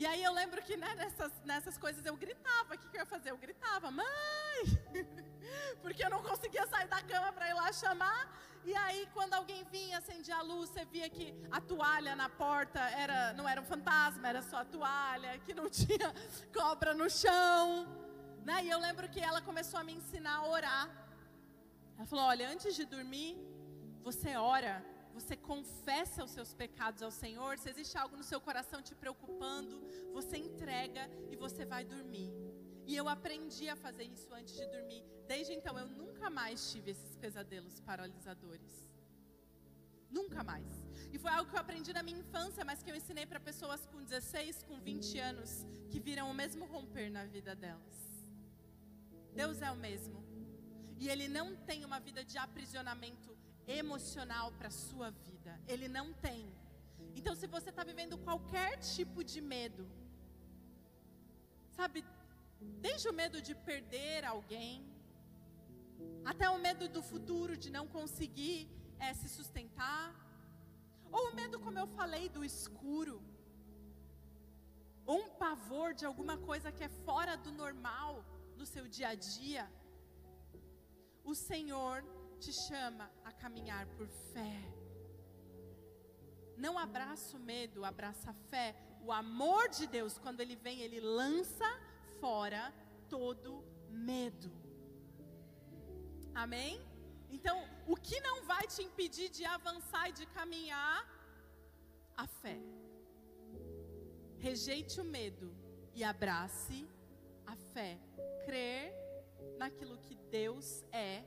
E 0.00 0.06
aí 0.06 0.22
eu 0.22 0.32
lembro 0.32 0.62
que 0.62 0.76
né, 0.76 0.94
nessas, 0.94 1.32
nessas 1.44 1.76
coisas 1.76 2.04
eu 2.06 2.16
gritava. 2.16 2.74
O 2.74 2.78
que, 2.78 2.88
que 2.88 2.96
eu 2.96 3.00
ia 3.00 3.06
fazer? 3.06 3.30
Eu 3.30 3.36
gritava, 3.36 3.90
mãe! 3.90 4.06
Porque 5.82 6.04
eu 6.04 6.10
não 6.10 6.22
conseguia 6.22 6.66
sair 6.68 6.88
da 6.88 7.02
cama 7.02 7.32
para 7.32 7.48
ir 7.48 7.54
lá 7.54 7.72
chamar. 7.72 8.22
E 8.70 8.74
aí, 8.84 9.02
quando 9.14 9.32
alguém 9.32 9.64
vinha, 9.74 9.96
acendia 9.96 10.36
a 10.36 10.42
luz, 10.42 10.68
você 10.68 10.84
via 10.84 11.08
que 11.08 11.26
a 11.50 11.58
toalha 11.58 12.14
na 12.14 12.28
porta 12.28 12.80
era, 13.04 13.32
não 13.32 13.48
era 13.48 13.60
um 13.62 13.64
fantasma, 13.64 14.28
era 14.28 14.42
só 14.42 14.58
a 14.58 14.64
toalha, 14.74 15.38
que 15.44 15.54
não 15.54 15.70
tinha 15.80 16.08
cobra 16.58 16.92
no 17.00 17.08
chão. 17.08 17.64
Né? 18.44 18.56
E 18.66 18.68
eu 18.74 18.78
lembro 18.78 19.08
que 19.08 19.20
ela 19.20 19.40
começou 19.40 19.80
a 19.80 19.84
me 19.88 19.94
ensinar 19.94 20.36
a 20.36 20.46
orar. 20.46 20.86
Ela 21.96 22.06
falou: 22.06 22.26
olha, 22.26 22.46
antes 22.54 22.74
de 22.76 22.84
dormir, 22.84 23.38
você 24.02 24.36
ora 24.36 24.74
você 25.18 25.34
confessa 25.36 26.22
os 26.22 26.30
seus 26.30 26.54
pecados 26.54 27.02
ao 27.02 27.10
Senhor, 27.10 27.58
se 27.58 27.68
existe 27.68 27.98
algo 27.98 28.16
no 28.16 28.22
seu 28.22 28.40
coração 28.40 28.80
te 28.80 28.94
preocupando, 28.94 29.82
você 30.12 30.36
entrega 30.36 31.10
e 31.28 31.34
você 31.34 31.64
vai 31.64 31.84
dormir. 31.84 32.30
E 32.86 32.94
eu 32.94 33.08
aprendi 33.08 33.68
a 33.68 33.74
fazer 33.74 34.04
isso 34.04 34.32
antes 34.32 34.54
de 34.54 34.66
dormir. 34.66 35.02
Desde 35.32 35.52
então 35.58 35.78
eu 35.78 35.86
nunca 35.86 36.28
mais 36.30 36.72
tive 36.72 36.90
esses 36.92 37.14
pesadelos 37.24 37.80
paralisadores. 37.80 38.74
Nunca 40.10 40.42
mais. 40.42 40.66
E 41.12 41.18
foi 41.18 41.30
algo 41.30 41.50
que 41.50 41.56
eu 41.56 41.60
aprendi 41.60 41.92
na 41.92 42.02
minha 42.02 42.20
infância, 42.24 42.64
mas 42.64 42.82
que 42.82 42.90
eu 42.90 42.96
ensinei 43.00 43.26
para 43.26 43.38
pessoas 43.38 43.84
com 43.86 44.02
16, 44.02 44.62
com 44.68 44.80
20 44.80 45.18
anos, 45.18 45.66
que 45.90 46.00
viram 46.00 46.30
o 46.30 46.34
mesmo 46.34 46.64
romper 46.64 47.10
na 47.10 47.24
vida 47.26 47.54
delas. 47.54 47.96
Deus 49.34 49.60
é 49.60 49.70
o 49.70 49.76
mesmo. 49.76 50.18
E 50.98 51.08
Ele 51.08 51.28
não 51.28 51.54
tem 51.68 51.84
uma 51.84 52.00
vida 52.00 52.24
de 52.24 52.38
aprisionamento 52.38 53.36
emocional 53.66 54.50
para 54.52 54.70
sua 54.70 55.10
vida. 55.10 55.60
Ele 55.68 55.88
não 55.88 56.06
tem. 56.14 56.50
Então, 57.14 57.34
se 57.34 57.46
você 57.46 57.68
está 57.68 57.84
vivendo 57.84 58.16
qualquer 58.18 58.78
tipo 58.78 59.22
de 59.22 59.40
medo, 59.40 59.86
sabe, 61.78 62.02
desde 62.80 63.08
o 63.08 63.12
medo 63.12 63.42
de 63.42 63.54
perder 63.54 64.24
alguém, 64.24 64.72
até 66.24 66.48
o 66.50 66.58
medo 66.58 66.88
do 66.88 67.02
futuro, 67.02 67.56
de 67.56 67.70
não 67.70 67.86
conseguir 67.86 68.68
é, 68.98 69.14
se 69.14 69.28
sustentar, 69.28 70.14
ou 71.10 71.30
o 71.30 71.34
medo, 71.34 71.58
como 71.58 71.78
eu 71.78 71.86
falei, 71.86 72.28
do 72.28 72.44
escuro, 72.44 73.22
ou 75.06 75.20
um 75.24 75.30
pavor 75.30 75.94
de 75.94 76.04
alguma 76.04 76.36
coisa 76.36 76.70
que 76.70 76.84
é 76.84 76.88
fora 76.88 77.36
do 77.36 77.50
normal 77.50 78.24
no 78.56 78.66
seu 78.66 78.86
dia 78.86 79.08
a 79.08 79.14
dia, 79.14 79.70
o 81.24 81.34
Senhor 81.34 82.04
te 82.38 82.52
chama 82.52 83.10
a 83.24 83.32
caminhar 83.32 83.86
por 83.96 84.06
fé. 84.32 84.56
Não 86.56 86.78
abraça 86.78 87.36
o 87.36 87.40
medo, 87.40 87.84
abraça 87.84 88.30
a 88.30 88.34
fé. 88.50 88.74
O 89.02 89.12
amor 89.12 89.68
de 89.68 89.86
Deus, 89.86 90.18
quando 90.18 90.40
ele 90.40 90.56
vem, 90.56 90.80
ele 90.80 91.00
lança 91.00 91.68
fora 92.20 92.74
todo 93.08 93.64
medo. 93.88 94.57
Amém? 96.44 96.80
Então, 97.36 97.56
o 97.84 97.96
que 97.96 98.20
não 98.20 98.36
vai 98.50 98.64
te 98.72 98.80
impedir 98.80 99.28
de 99.28 99.44
avançar 99.44 100.08
e 100.08 100.12
de 100.12 100.24
caminhar? 100.26 101.00
A 102.16 102.26
fé. 102.28 102.56
Rejeite 104.46 105.00
o 105.00 105.04
medo 105.04 105.48
e 105.92 106.04
abrace 106.04 106.88
a 107.44 107.56
fé. 107.72 107.98
Crer 108.44 108.92
naquilo 109.58 109.98
que 109.98 110.14
Deus 110.38 110.84
é 110.92 111.24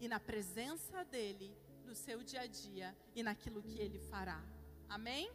e 0.00 0.08
na 0.08 0.18
presença 0.18 1.04
dEle 1.04 1.54
no 1.84 1.94
seu 1.94 2.22
dia 2.22 2.40
a 2.40 2.46
dia 2.46 2.96
e 3.14 3.22
naquilo 3.22 3.62
que 3.62 3.78
Ele 3.78 3.98
fará. 4.10 4.42
Amém? 4.88 5.30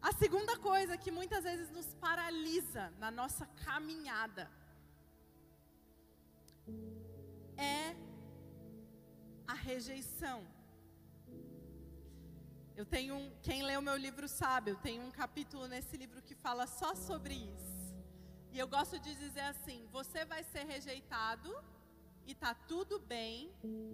A 0.00 0.12
segunda 0.12 0.56
coisa 0.56 0.96
que 0.96 1.10
muitas 1.10 1.42
vezes 1.42 1.68
nos 1.70 1.92
paralisa 1.94 2.84
na 3.00 3.10
nossa 3.10 3.46
caminhada 3.64 4.48
é 7.60 7.96
a 9.46 9.54
rejeição. 9.54 10.46
Eu 12.76 12.86
tenho 12.86 13.14
um, 13.14 13.30
quem 13.42 13.62
lê 13.62 13.76
o 13.76 13.82
meu 13.82 13.96
livro 13.96 14.26
sabe, 14.26 14.70
eu 14.70 14.76
tenho 14.76 15.02
um 15.02 15.10
capítulo 15.10 15.66
nesse 15.68 15.96
livro 15.96 16.22
que 16.22 16.34
fala 16.34 16.66
só 16.66 16.94
sobre 16.94 17.34
isso. 17.34 17.80
E 18.52 18.58
eu 18.58 18.66
gosto 18.66 18.98
de 18.98 19.14
dizer 19.14 19.46
assim: 19.52 19.86
você 19.92 20.24
vai 20.24 20.42
ser 20.42 20.64
rejeitado 20.64 21.52
e 22.26 22.34
tá 22.34 22.54
tudo 22.54 22.98
bem 22.98 23.52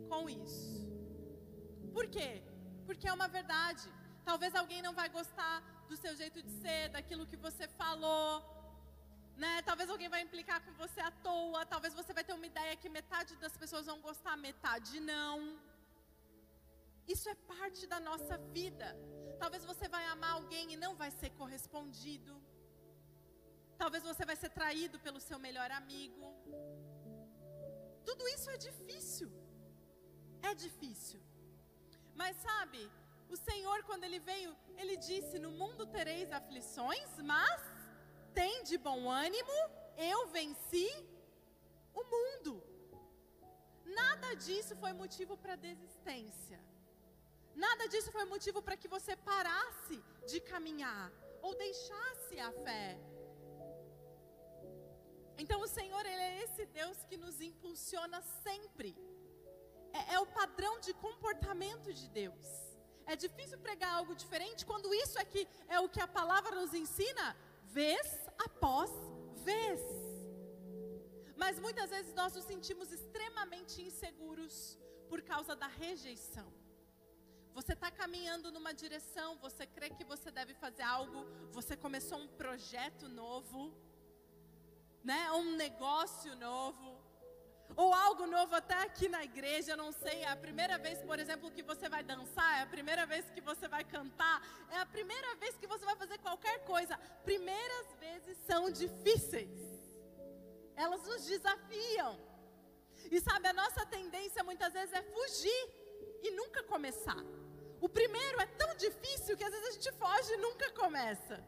com 0.08 0.28
isso. 0.30 0.86
Por 1.92 2.06
quê? 2.06 2.42
Porque 2.86 3.08
é 3.08 3.12
uma 3.12 3.28
verdade. 3.28 3.88
Talvez 4.24 4.54
alguém 4.54 4.82
não 4.82 4.94
vai 4.94 5.08
gostar 5.08 5.56
do 5.88 5.96
seu 5.96 6.14
jeito 6.16 6.42
de 6.42 6.50
ser, 6.62 6.88
daquilo 6.90 7.26
que 7.26 7.36
você 7.36 7.66
falou, 7.68 8.55
né? 9.36 9.62
Talvez 9.62 9.88
alguém 9.90 10.08
vai 10.08 10.22
implicar 10.22 10.60
com 10.64 10.72
você 10.82 11.00
à 11.00 11.10
toa, 11.10 11.66
talvez 11.66 11.92
você 11.94 12.12
vai 12.12 12.24
ter 12.24 12.32
uma 12.32 12.46
ideia 12.46 12.76
que 12.76 12.88
metade 12.88 13.36
das 13.36 13.56
pessoas 13.56 13.86
vão 13.86 14.00
gostar, 14.00 14.36
metade 14.36 14.98
não. 15.00 15.58
Isso 17.14 17.28
é 17.28 17.34
parte 17.34 17.86
da 17.86 18.00
nossa 18.00 18.36
vida. 18.58 18.88
Talvez 19.38 19.64
você 19.64 19.86
vai 19.88 20.04
amar 20.06 20.32
alguém 20.34 20.72
e 20.72 20.76
não 20.84 20.92
vai 21.02 21.10
ser 21.10 21.30
correspondido. 21.40 22.34
Talvez 23.78 24.02
você 24.02 24.24
vai 24.24 24.36
ser 24.42 24.50
traído 24.50 24.98
pelo 25.06 25.20
seu 25.20 25.38
melhor 25.38 25.70
amigo. 25.70 26.24
Tudo 28.08 28.26
isso 28.28 28.48
é 28.50 28.56
difícil. 28.56 29.30
É 30.42 30.54
difícil. 30.54 31.20
Mas 32.14 32.34
sabe, 32.48 32.80
o 33.28 33.36
Senhor, 33.36 33.78
quando 33.84 34.04
Ele 34.04 34.18
veio, 34.18 34.56
Ele 34.76 34.96
disse: 34.96 35.38
No 35.38 35.50
mundo 35.50 35.86
tereis 35.86 36.32
aflições, 36.32 37.10
mas 37.32 37.60
tem 38.38 38.62
de 38.70 38.76
bom 38.86 39.00
ânimo, 39.26 39.58
eu 40.12 40.20
venci 40.36 40.88
o 42.00 42.02
mundo. 42.14 42.52
Nada 44.00 44.30
disso 44.44 44.74
foi 44.82 44.92
motivo 45.02 45.34
para 45.42 45.62
desistência. 45.68 46.58
Nada 47.64 47.84
disso 47.92 48.10
foi 48.16 48.24
motivo 48.34 48.60
para 48.66 48.76
que 48.80 48.88
você 48.94 49.14
parasse 49.30 49.98
de 50.30 50.38
caminhar 50.52 51.06
ou 51.46 51.54
deixasse 51.66 52.38
a 52.48 52.50
fé. 52.64 52.86
Então 55.42 55.58
o 55.66 55.72
Senhor, 55.78 56.04
Ele 56.12 56.24
é 56.30 56.42
esse 56.44 56.66
Deus 56.80 56.98
que 57.08 57.16
nos 57.24 57.40
impulsiona 57.40 58.20
sempre. 58.44 58.90
É, 59.98 60.14
é, 60.14 60.20
o 60.20 60.26
padrão 60.40 60.74
de 60.86 60.92
comportamento 61.06 61.90
de 62.00 62.06
Deus. 62.20 62.46
É 63.06 63.14
difícil 63.24 63.58
pregar 63.66 63.92
algo 63.94 64.14
diferente 64.22 64.66
quando 64.70 64.92
isso 65.02 65.18
aqui 65.24 65.42
é 65.68 65.78
o 65.80 65.88
que 65.88 66.00
a 66.00 66.08
palavra 66.18 66.54
nos 66.60 66.74
ensina, 66.74 67.26
vez 67.78 68.06
após 68.46 68.90
vez. 69.48 69.80
Mas 71.42 71.58
muitas 71.64 71.90
vezes 71.94 72.12
nós 72.20 72.34
nos 72.36 72.46
sentimos 72.52 72.90
extremamente 72.98 73.82
inseguros 73.88 74.78
por 75.10 75.20
causa 75.22 75.54
da 75.62 75.68
rejeição. 75.84 76.48
Você 77.58 77.72
está 77.74 77.90
caminhando 77.90 78.50
numa 78.54 78.72
direção, 78.72 79.28
você 79.46 79.64
crê 79.66 79.88
que 79.90 80.04
você 80.04 80.30
deve 80.30 80.54
fazer 80.54 80.86
algo, 80.98 81.20
você 81.58 81.74
começou 81.76 82.18
um 82.18 82.28
projeto 82.42 83.08
novo 83.08 83.62
né? 85.06 85.30
Um 85.30 85.54
negócio 85.54 86.34
novo. 86.34 86.95
Ou 87.74 87.92
algo 87.92 88.26
novo 88.26 88.54
até 88.54 88.74
aqui 88.82 89.08
na 89.08 89.24
igreja, 89.24 89.76
não 89.76 89.90
sei, 89.92 90.22
é 90.22 90.28
a 90.28 90.36
primeira 90.36 90.78
vez, 90.78 91.02
por 91.02 91.18
exemplo, 91.18 91.50
que 91.50 91.62
você 91.62 91.88
vai 91.88 92.02
dançar, 92.02 92.58
é 92.58 92.62
a 92.62 92.66
primeira 92.66 93.04
vez 93.06 93.28
que 93.30 93.40
você 93.40 93.66
vai 93.68 93.84
cantar, 93.84 94.42
é 94.70 94.78
a 94.78 94.86
primeira 94.86 95.34
vez 95.36 95.56
que 95.56 95.66
você 95.66 95.84
vai 95.84 95.96
fazer 95.96 96.18
qualquer 96.18 96.64
coisa. 96.64 96.96
Primeiras 97.24 97.86
vezes 97.98 98.38
são 98.46 98.70
difíceis. 98.70 99.58
Elas 100.74 101.02
nos 101.04 101.26
desafiam. 101.26 102.18
E 103.10 103.20
sabe, 103.20 103.48
a 103.48 103.52
nossa 103.52 103.84
tendência 103.86 104.42
muitas 104.42 104.72
vezes 104.72 104.92
é 104.92 105.02
fugir 105.02 105.62
e 106.22 106.30
nunca 106.30 106.62
começar. 106.62 107.22
O 107.80 107.88
primeiro 107.88 108.40
é 108.40 108.46
tão 108.46 108.74
difícil 108.76 109.36
que 109.36 109.44
às 109.44 109.50
vezes 109.50 109.68
a 109.68 109.72
gente 109.72 109.92
foge 109.92 110.32
e 110.32 110.38
nunca 110.38 110.70
começa. 110.72 111.44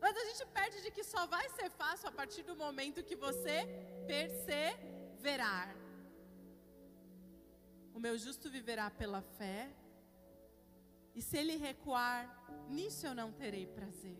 Mas 0.00 0.16
a 0.16 0.24
gente 0.24 0.46
perde 0.46 0.80
de 0.82 0.90
que 0.90 1.04
só 1.04 1.26
vai 1.26 1.48
ser 1.50 1.70
fácil 1.70 2.08
a 2.08 2.12
partir 2.12 2.42
do 2.42 2.56
momento 2.56 3.04
que 3.04 3.16
você 3.16 3.66
perseverar. 5.20 5.76
O 7.94 8.00
meu 8.00 8.16
justo 8.16 8.50
viverá 8.50 8.90
pela 8.90 9.20
fé, 9.20 9.70
e 11.14 11.20
se 11.20 11.36
ele 11.36 11.56
recuar, 11.56 12.28
nisso 12.68 13.06
eu 13.06 13.14
não 13.14 13.30
terei 13.32 13.66
prazer. 13.66 14.18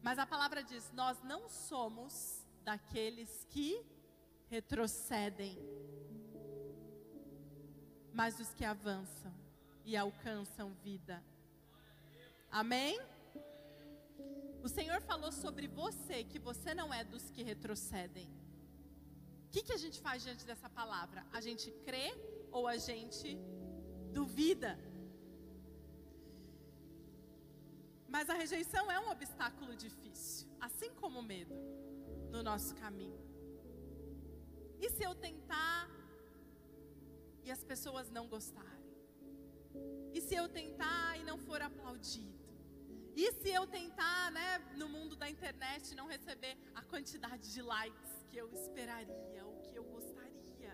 Mas 0.00 0.18
a 0.18 0.26
palavra 0.26 0.62
diz: 0.62 0.92
nós 0.92 1.20
não 1.22 1.48
somos 1.48 2.46
daqueles 2.62 3.46
que 3.50 3.84
retrocedem, 4.48 5.58
mas 8.12 8.36
dos 8.36 8.54
que 8.54 8.64
avançam 8.64 9.34
e 9.84 9.96
alcançam 9.96 10.72
vida. 10.74 11.22
Amém? 12.50 13.00
O 14.62 14.68
Senhor 14.68 15.00
falou 15.00 15.32
sobre 15.32 15.66
você 15.66 16.22
que 16.22 16.38
você 16.38 16.72
não 16.72 16.94
é 16.94 17.02
dos 17.02 17.30
que 17.30 17.42
retrocedem. 17.42 18.41
Que, 19.52 19.62
que 19.66 19.74
a 19.78 19.82
gente 19.84 19.98
faz 20.06 20.22
diante 20.26 20.44
dessa 20.50 20.68
palavra? 20.80 21.20
A 21.38 21.40
gente 21.46 21.70
crê 21.86 22.08
ou 22.50 22.66
a 22.66 22.76
gente 22.78 23.38
duvida? 24.18 24.72
Mas 28.14 28.30
a 28.30 28.34
rejeição 28.42 28.84
é 28.90 28.98
um 28.98 29.10
obstáculo 29.10 29.74
difícil, 29.76 30.48
assim 30.58 30.90
como 31.00 31.18
o 31.18 31.22
medo 31.22 31.54
no 32.30 32.42
nosso 32.42 32.74
caminho. 32.82 33.20
E 34.80 34.88
se 34.94 35.02
eu 35.08 35.14
tentar 35.14 35.80
e 37.44 37.50
as 37.50 37.62
pessoas 37.72 38.10
não 38.10 38.26
gostarem? 38.34 38.90
E 40.14 40.20
se 40.26 40.34
eu 40.34 40.48
tentar 40.48 41.18
e 41.20 41.24
não 41.30 41.38
for 41.46 41.60
aplaudido? 41.60 42.40
E 43.14 43.30
se 43.40 43.50
eu 43.50 43.66
tentar, 43.66 44.30
né, 44.38 44.58
no 44.80 44.88
mundo 44.88 45.14
da 45.14 45.28
internet, 45.28 45.94
não 45.94 46.06
receber 46.06 46.56
a 46.74 46.82
quantidade 46.82 47.52
de 47.52 47.60
likes 47.60 48.11
que 48.32 48.38
eu 48.42 48.50
esperaria, 48.60 49.46
o 49.46 49.56
que 49.64 49.74
eu 49.78 49.84
gostaria? 49.84 50.72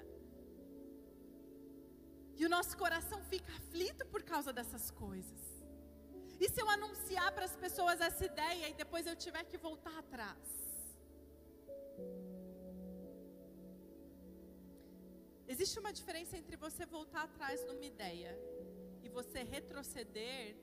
E 2.40 2.46
o 2.46 2.48
nosso 2.48 2.74
coração 2.82 3.20
fica 3.32 3.52
aflito 3.60 4.06
por 4.12 4.22
causa 4.32 4.52
dessas 4.58 4.84
coisas. 4.92 5.42
E 6.38 6.48
se 6.48 6.60
eu 6.62 6.68
anunciar 6.76 7.30
para 7.36 7.46
as 7.50 7.56
pessoas 7.64 8.00
essa 8.00 8.24
ideia 8.32 8.68
e 8.68 8.74
depois 8.82 9.04
eu 9.08 9.16
tiver 9.16 9.42
que 9.50 9.58
voltar 9.58 9.96
atrás? 9.98 10.46
Existe 15.48 15.80
uma 15.80 15.92
diferença 15.92 16.36
entre 16.40 16.56
você 16.56 16.86
voltar 16.86 17.24
atrás 17.24 17.66
numa 17.66 17.86
ideia 17.94 18.32
e 19.02 19.08
você 19.08 19.42
retroceder 19.42 20.56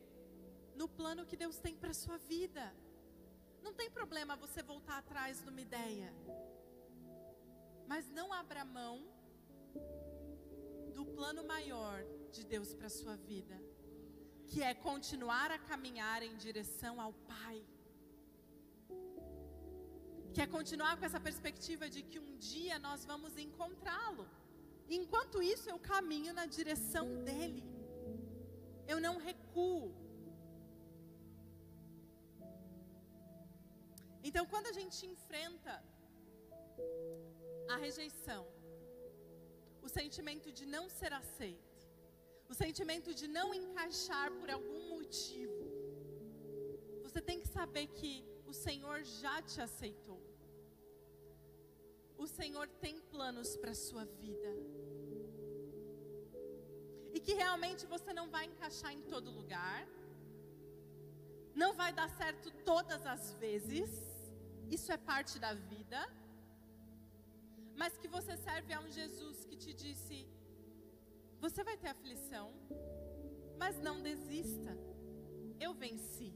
no 0.82 0.88
plano 0.88 1.26
que 1.26 1.36
Deus 1.44 1.58
tem 1.58 1.76
para 1.76 1.94
sua 1.94 2.18
vida. 2.18 2.66
Não 3.62 3.74
tem 3.74 3.90
problema 4.00 4.44
você 4.46 4.64
voltar 4.64 4.98
atrás 5.00 5.44
numa 5.44 5.60
ideia. 5.60 6.10
Mas 7.92 8.10
não 8.18 8.28
abra 8.42 8.64
mão 8.66 8.96
do 10.94 11.06
plano 11.18 11.44
maior 11.54 11.98
de 12.36 12.44
Deus 12.54 12.74
para 12.74 12.90
sua 12.90 13.16
vida, 13.16 13.58
que 14.50 14.62
é 14.70 14.74
continuar 14.74 15.50
a 15.52 15.60
caminhar 15.72 16.22
em 16.24 16.36
direção 16.46 17.00
ao 17.06 17.14
Pai. 17.34 17.58
Que 20.34 20.42
é 20.42 20.48
continuar 20.48 20.94
com 20.98 21.06
essa 21.10 21.20
perspectiva 21.20 21.90
de 21.90 22.02
que 22.04 22.20
um 22.20 22.32
dia 22.38 22.78
nós 22.88 23.06
vamos 23.12 23.38
encontrá-lo. 23.38 24.26
Enquanto 25.00 25.42
isso, 25.42 25.70
eu 25.70 25.80
caminho 25.80 26.34
na 26.40 26.46
direção 26.46 27.06
dele. 27.28 27.64
Eu 28.88 29.00
não 29.06 29.18
recuo. 29.18 29.86
Então, 34.28 34.46
quando 34.52 34.68
a 34.68 34.76
gente 34.80 35.00
enfrenta 35.14 35.74
a 37.68 37.78
rejeição, 37.78 38.46
o 39.82 39.90
sentimento 39.90 40.52
de 40.52 40.66
não 40.66 40.90
ser 40.90 41.12
aceito, 41.14 41.88
o 42.50 42.54
sentimento 42.54 43.14
de 43.14 43.28
não 43.28 43.54
encaixar 43.54 44.32
por 44.40 44.50
algum 44.50 44.90
motivo, 44.96 45.64
você 47.04 47.22
tem 47.22 47.40
que 47.40 47.48
saber 47.48 47.88
que 47.88 48.14
o 48.46 48.54
Senhor 48.54 49.04
já 49.04 49.42
te 49.42 49.60
aceitou. 49.62 50.22
O 52.18 52.28
Senhor 52.28 52.68
tem 52.84 53.00
planos 53.14 53.56
para 53.58 53.72
a 53.72 53.82
sua 53.88 54.06
vida. 54.06 54.52
E 57.14 57.20
que 57.20 57.34
realmente 57.34 57.86
você 57.86 58.12
não 58.14 58.30
vai 58.30 58.46
encaixar 58.46 58.92
em 58.94 59.02
todo 59.14 59.32
lugar. 59.32 59.88
Não 61.54 61.74
vai 61.74 61.92
dar 61.94 62.10
certo 62.10 62.52
todas 62.66 63.06
as 63.06 63.32
vezes. 63.34 63.90
Isso 64.70 64.92
é 64.92 64.98
parte 64.98 65.40
da 65.40 65.54
vida. 65.54 66.00
Mas 67.76 67.98
que 67.98 68.08
você 68.08 68.36
serve 68.38 68.74
a 68.74 68.80
um 68.80 68.90
Jesus 68.90 69.46
que 69.46 69.58
te 69.58 69.74
disse: 69.74 70.28
Você 71.40 71.64
vai 71.64 71.78
ter 71.78 71.90
aflição, 71.90 72.54
mas 73.58 73.78
não 73.88 74.02
desista. 74.02 74.74
Eu 75.60 75.74
venci. 75.74 76.34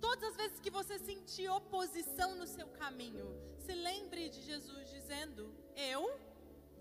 Todas 0.00 0.30
as 0.30 0.36
vezes 0.36 0.60
que 0.60 0.70
você 0.70 0.98
sentir 0.98 1.48
oposição 1.48 2.34
no 2.36 2.46
seu 2.46 2.68
caminho, 2.68 3.28
se 3.58 3.74
lembre 3.74 4.28
de 4.30 4.40
Jesus 4.42 4.88
dizendo: 4.90 5.54
Eu 5.76 6.02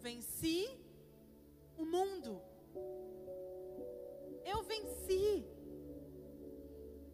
venci 0.07 0.59
o 1.77 1.85
mundo. 1.85 2.41
Eu 4.45 4.63
venci. 4.63 5.45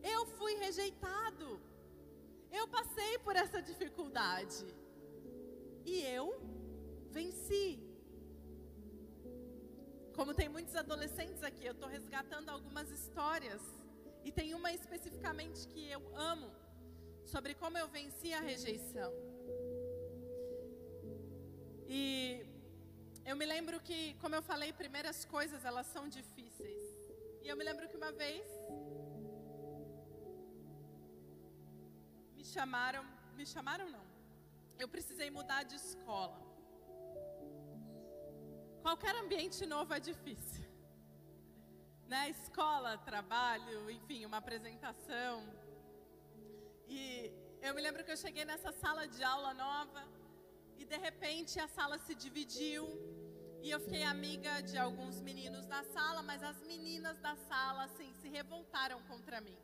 Eu 0.04 0.26
fui 0.38 0.54
rejeitado. 0.56 1.60
Eu 2.52 2.68
passei 2.68 3.18
por 3.20 3.36
essa 3.36 3.62
dificuldade. 3.62 4.66
E 5.86 6.02
eu 6.18 6.26
venci. 7.18 7.80
Como 10.16 10.34
tem 10.34 10.50
muitos 10.50 10.76
adolescentes 10.76 11.44
aqui, 11.44 11.66
eu 11.66 11.74
estou 11.74 11.90
resgatando 11.98 12.50
algumas 12.50 12.90
histórias. 12.90 13.62
E 14.24 14.32
tem 14.32 14.54
uma 14.60 14.72
especificamente 14.80 15.68
que 15.68 15.84
eu 15.96 16.02
amo, 16.32 16.50
sobre 17.34 17.54
como 17.54 17.78
eu 17.78 17.88
venci 17.88 18.34
a 18.34 18.40
rejeição. 18.40 19.12
E 21.88 22.02
eu 23.30 23.36
me 23.36 23.46
lembro 23.46 23.80
que, 23.88 24.00
como 24.22 24.36
eu 24.36 24.42
falei, 24.52 24.72
primeiras 24.74 25.20
coisas 25.26 25.64
elas 25.64 25.88
são 25.88 26.08
difíceis. 26.08 26.84
E 27.44 27.48
eu 27.48 27.56
me 27.60 27.64
lembro 27.64 27.88
que 27.90 27.98
uma 28.02 28.12
vez 28.12 28.48
me 32.36 32.44
chamaram, 32.44 33.04
me 33.38 33.46
chamaram 33.46 33.88
não. 33.98 34.05
Eu 34.78 34.88
precisei 34.96 35.30
mudar 35.30 35.64
de 35.64 35.76
escola. 35.76 36.40
Qualquer 38.82 39.16
ambiente 39.24 39.66
novo 39.66 39.94
é 39.94 40.00
difícil. 40.00 40.66
Né? 42.12 42.30
Escola, 42.30 43.00
trabalho, 43.00 43.90
enfim, 43.90 44.26
uma 44.28 44.38
apresentação. 44.38 45.36
E 46.88 47.32
eu 47.64 47.74
me 47.74 47.82
lembro 47.82 48.04
que 48.04 48.12
eu 48.12 48.18
cheguei 48.24 48.46
nessa 48.46 48.72
sala 48.72 49.08
de 49.08 49.24
aula 49.24 49.56
nova 49.56 50.04
e 50.78 50.86
de 50.86 50.98
repente 50.98 51.60
a 51.60 51.68
sala 51.68 51.98
se 51.98 52.14
dividiu 52.14 52.84
e 53.66 53.72
eu 53.72 53.80
fiquei 53.80 54.04
amiga 54.04 54.62
de 54.62 54.78
alguns 54.78 55.20
meninos 55.20 55.66
da 55.66 55.84
sala, 55.86 56.22
mas 56.22 56.44
as 56.44 56.62
meninas 56.62 57.18
da 57.18 57.36
sala 57.50 57.86
assim 57.86 58.14
se 58.22 58.30
revoltaram 58.30 59.02
contra 59.08 59.42
mim. 59.42 59.58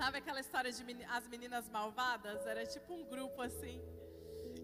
Sabe 0.00 0.16
aquela 0.16 0.40
história 0.40 0.72
de 0.72 0.82
as 1.16 1.28
meninas 1.28 1.68
malvadas? 1.68 2.46
Era 2.46 2.64
tipo 2.64 2.90
um 2.94 3.04
grupo 3.04 3.42
assim. 3.42 3.78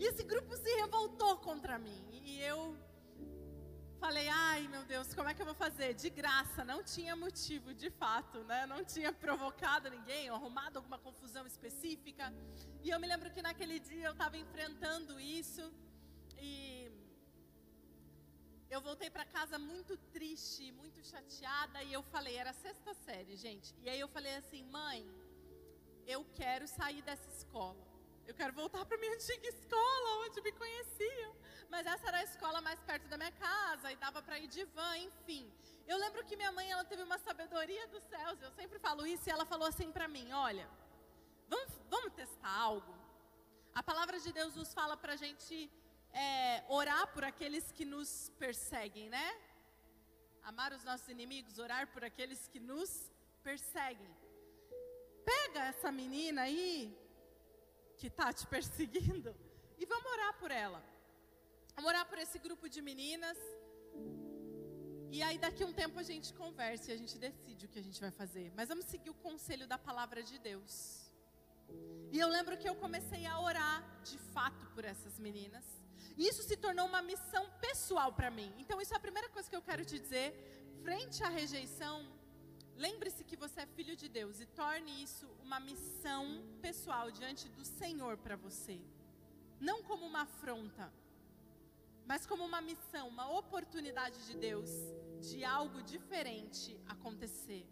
E 0.01 0.03
esse 0.11 0.23
grupo 0.25 0.57
se 0.57 0.71
revoltou 0.77 1.37
contra 1.49 1.79
mim. 1.79 2.03
E 2.25 2.41
eu 2.41 2.61
falei, 4.01 4.27
ai 4.31 4.67
meu 4.69 4.83
Deus, 4.93 5.13
como 5.15 5.29
é 5.29 5.35
que 5.35 5.43
eu 5.43 5.49
vou 5.51 5.55
fazer? 5.55 5.93
De 5.93 6.09
graça, 6.09 6.65
não 6.65 6.83
tinha 6.83 7.15
motivo, 7.15 7.75
de 7.75 7.91
fato, 7.91 8.39
né? 8.45 8.65
Não 8.65 8.83
tinha 8.83 9.13
provocado 9.13 9.91
ninguém, 9.91 10.31
arrumado 10.31 10.79
alguma 10.79 10.99
confusão 10.99 11.45
específica. 11.47 12.33
E 12.83 12.89
eu 12.89 12.99
me 12.99 13.07
lembro 13.07 13.31
que 13.31 13.43
naquele 13.43 13.79
dia 13.79 14.07
eu 14.07 14.13
estava 14.13 14.39
enfrentando 14.39 15.21
isso. 15.21 15.71
E 16.39 16.91
eu 18.71 18.81
voltei 18.81 19.11
para 19.11 19.27
casa 19.27 19.59
muito 19.59 19.99
triste, 20.17 20.73
muito 20.73 21.05
chateada. 21.05 21.83
E 21.83 21.93
eu 21.93 22.03
falei, 22.05 22.37
era 22.37 22.55
sexta 22.55 22.95
série, 22.95 23.37
gente. 23.37 23.75
E 23.83 23.91
aí 23.91 24.01
eu 24.01 24.09
falei 24.09 24.35
assim, 24.37 24.65
mãe, 24.65 25.07
eu 26.07 26.25
quero 26.35 26.67
sair 26.69 27.03
dessa 27.03 27.29
escola. 27.29 27.85
Eu 28.27 28.35
quero 28.35 28.53
voltar 28.53 28.85
para 28.85 28.99
minha 28.99 29.15
antiga 29.15 29.49
escola, 29.49 30.27
onde 30.27 30.41
me 30.41 30.53
conheciam. 30.53 31.35
Mas 31.69 31.87
essa 31.87 32.09
era 32.09 32.19
a 32.19 32.25
escola 32.25 32.61
mais 32.61 32.81
perto 32.81 33.07
da 33.09 33.17
minha 33.17 33.33
casa 33.33 33.93
e 33.93 33.97
dava 33.97 34.21
para 34.23 34.39
ir 34.39 34.49
de 34.49 34.65
van, 34.65 34.97
enfim. 34.99 35.53
Eu 35.87 35.97
lembro 35.99 36.25
que 36.25 36.37
minha 36.37 36.51
mãe 36.51 36.69
ela 36.71 36.85
teve 36.85 37.03
uma 37.03 37.19
sabedoria 37.19 37.87
dos 37.89 38.03
céus. 38.05 38.41
Eu 38.43 38.51
sempre 38.53 38.79
falo 38.79 39.07
isso 39.07 39.29
e 39.29 39.33
ela 39.33 39.45
falou 39.45 39.69
assim 39.69 39.93
para 39.93 40.09
mim: 40.09 40.33
Olha, 40.33 40.69
vamos, 41.49 41.73
vamos 41.89 42.13
testar 42.15 42.51
algo. 42.51 42.95
A 43.75 43.83
palavra 43.83 44.19
de 44.19 44.33
Deus 44.33 44.55
nos 44.57 44.73
fala 44.75 44.97
para 44.97 45.13
a 45.13 45.17
gente 45.17 45.71
é, 46.13 46.65
orar 46.69 47.07
por 47.13 47.23
aqueles 47.23 47.71
que 47.71 47.85
nos 47.85 48.31
perseguem, 48.39 49.09
né? 49.09 49.29
Amar 50.43 50.73
os 50.73 50.83
nossos 50.83 51.09
inimigos, 51.09 51.59
orar 51.59 51.87
por 51.93 52.05
aqueles 52.05 52.49
que 52.49 52.59
nos 52.59 53.13
perseguem. 53.43 54.13
Pega 55.31 55.61
essa 55.73 55.91
menina 56.01 56.43
aí 56.49 56.73
que 57.99 58.09
está 58.13 58.33
te 58.39 58.47
perseguindo 58.55 59.31
e 59.81 59.85
vamos 59.93 60.11
orar 60.17 60.33
por 60.41 60.51
ela. 60.51 60.81
Vamos 61.75 61.89
orar 61.93 62.07
por 62.11 62.19
esse 62.25 62.39
grupo 62.47 62.69
de 62.75 62.81
meninas. 62.91 63.39
E 65.17 65.23
aí 65.27 65.39
daqui 65.45 65.63
a 65.63 65.67
um 65.67 65.73
tempo 65.83 65.99
a 65.99 66.07
gente 66.11 66.29
conversa 66.43 66.91
e 66.91 66.95
a 66.95 67.01
gente 67.03 67.17
decide 67.27 67.67
o 67.67 67.69
que 67.73 67.81
a 67.83 67.87
gente 67.89 68.01
vai 68.01 68.13
fazer. 68.21 68.47
Mas 68.59 68.69
vamos 68.69 68.87
seguir 68.87 69.11
o 69.11 69.21
conselho 69.29 69.67
da 69.73 69.79
palavra 69.89 70.23
de 70.31 70.39
Deus. 70.51 70.75
E 72.15 72.19
eu 72.25 72.29
lembro 72.29 72.57
que 72.57 72.69
eu 72.69 72.77
comecei 72.85 73.27
a 73.27 73.39
orar 73.41 73.79
de 74.11 74.19
fato 74.35 74.65
por 74.75 74.85
essas 74.85 75.19
meninas. 75.19 75.65
E 76.17 76.27
isso 76.31 76.43
se 76.43 76.57
tornou 76.57 76.87
uma 76.87 77.03
missão 77.03 77.45
pessoal 77.61 78.13
para 78.13 78.31
mim. 78.31 78.51
Então, 78.59 78.81
isso 78.81 78.95
é 78.95 78.97
a 78.97 79.07
primeira 79.07 79.29
coisa 79.29 79.49
que 79.51 79.57
eu 79.57 79.63
quero 79.63 79.85
te 79.85 79.99
dizer. 79.99 80.29
Frente 80.83 81.23
à 81.23 81.29
rejeição, 81.29 81.95
lembre-se 82.77 83.25
que 83.25 83.37
você 83.37 83.61
é 83.61 83.67
filho 83.67 83.97
de 83.97 84.09
Deus 84.09 84.41
e 84.41 84.47
torne 84.47 85.03
isso 85.03 85.27
uma 85.43 85.59
missão 85.59 86.25
pessoal 86.61 87.11
diante 87.11 87.49
do 87.49 87.65
Senhor 87.65 88.17
para 88.19 88.37
você. 88.37 88.81
Não 89.61 89.83
como 89.83 90.05
uma 90.05 90.23
afronta, 90.23 90.93
mas 92.07 92.27
como 92.27 92.45
uma 92.45 92.61
missão, 92.61 93.09
uma 93.09 93.31
oportunidade 93.31 94.19
de 94.27 94.37
Deus 94.37 94.71
de 95.21 95.45
algo 95.45 95.83
diferente 95.83 96.79
acontecer. 96.87 97.67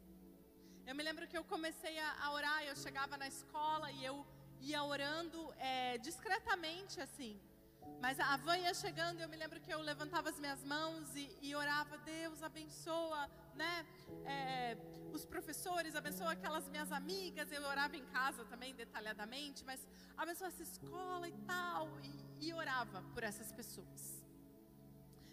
Eu 0.87 0.95
me 0.95 1.03
lembro 1.03 1.29
que 1.29 1.39
eu 1.39 1.45
comecei 1.45 1.99
a, 1.99 2.31
orar, 2.33 2.65
eu 2.65 2.77
chegava 2.77 3.17
na 3.17 3.29
escola 3.29 3.91
e 3.93 4.05
eu 4.05 4.27
ia 4.61 4.83
orando 4.83 5.53
é, 5.59 5.99
discretamente 5.99 7.01
assim. 7.01 7.41
Mas 8.01 8.19
a 8.19 8.37
van 8.37 8.59
ia 8.59 8.75
chegando 8.75 9.19
e 9.19 9.23
eu 9.23 9.29
me 9.29 9.37
lembro 9.37 9.61
que 9.61 9.73
eu 9.73 9.81
levantava 9.81 10.31
as 10.31 10.39
minhas 10.39 10.63
mãos 10.65 11.15
e, 11.15 11.39
e 11.41 11.55
orava, 11.55 11.97
Deus 11.99 12.43
abençoa, 12.43 13.31
né? 13.55 13.87
É, 14.25 14.77
os 15.13 15.25
professores, 15.25 15.95
abençoa 15.95 16.33
aquelas 16.33 16.69
minhas 16.69 16.91
amigas. 16.91 17.51
Eu 17.51 17.63
orava 17.63 17.97
em 17.97 18.05
casa 18.07 18.45
também, 18.45 18.75
detalhadamente, 18.75 19.65
mas 19.65 19.81
abençoa 20.17 20.49
essa 20.49 20.63
escola 20.63 21.29
e 21.29 21.37
tal. 21.47 21.89
E, 22.03 22.49
e 22.49 22.53
orava 22.53 23.03
por 23.15 23.23
essas 23.23 23.53
pessoas. 23.53 24.25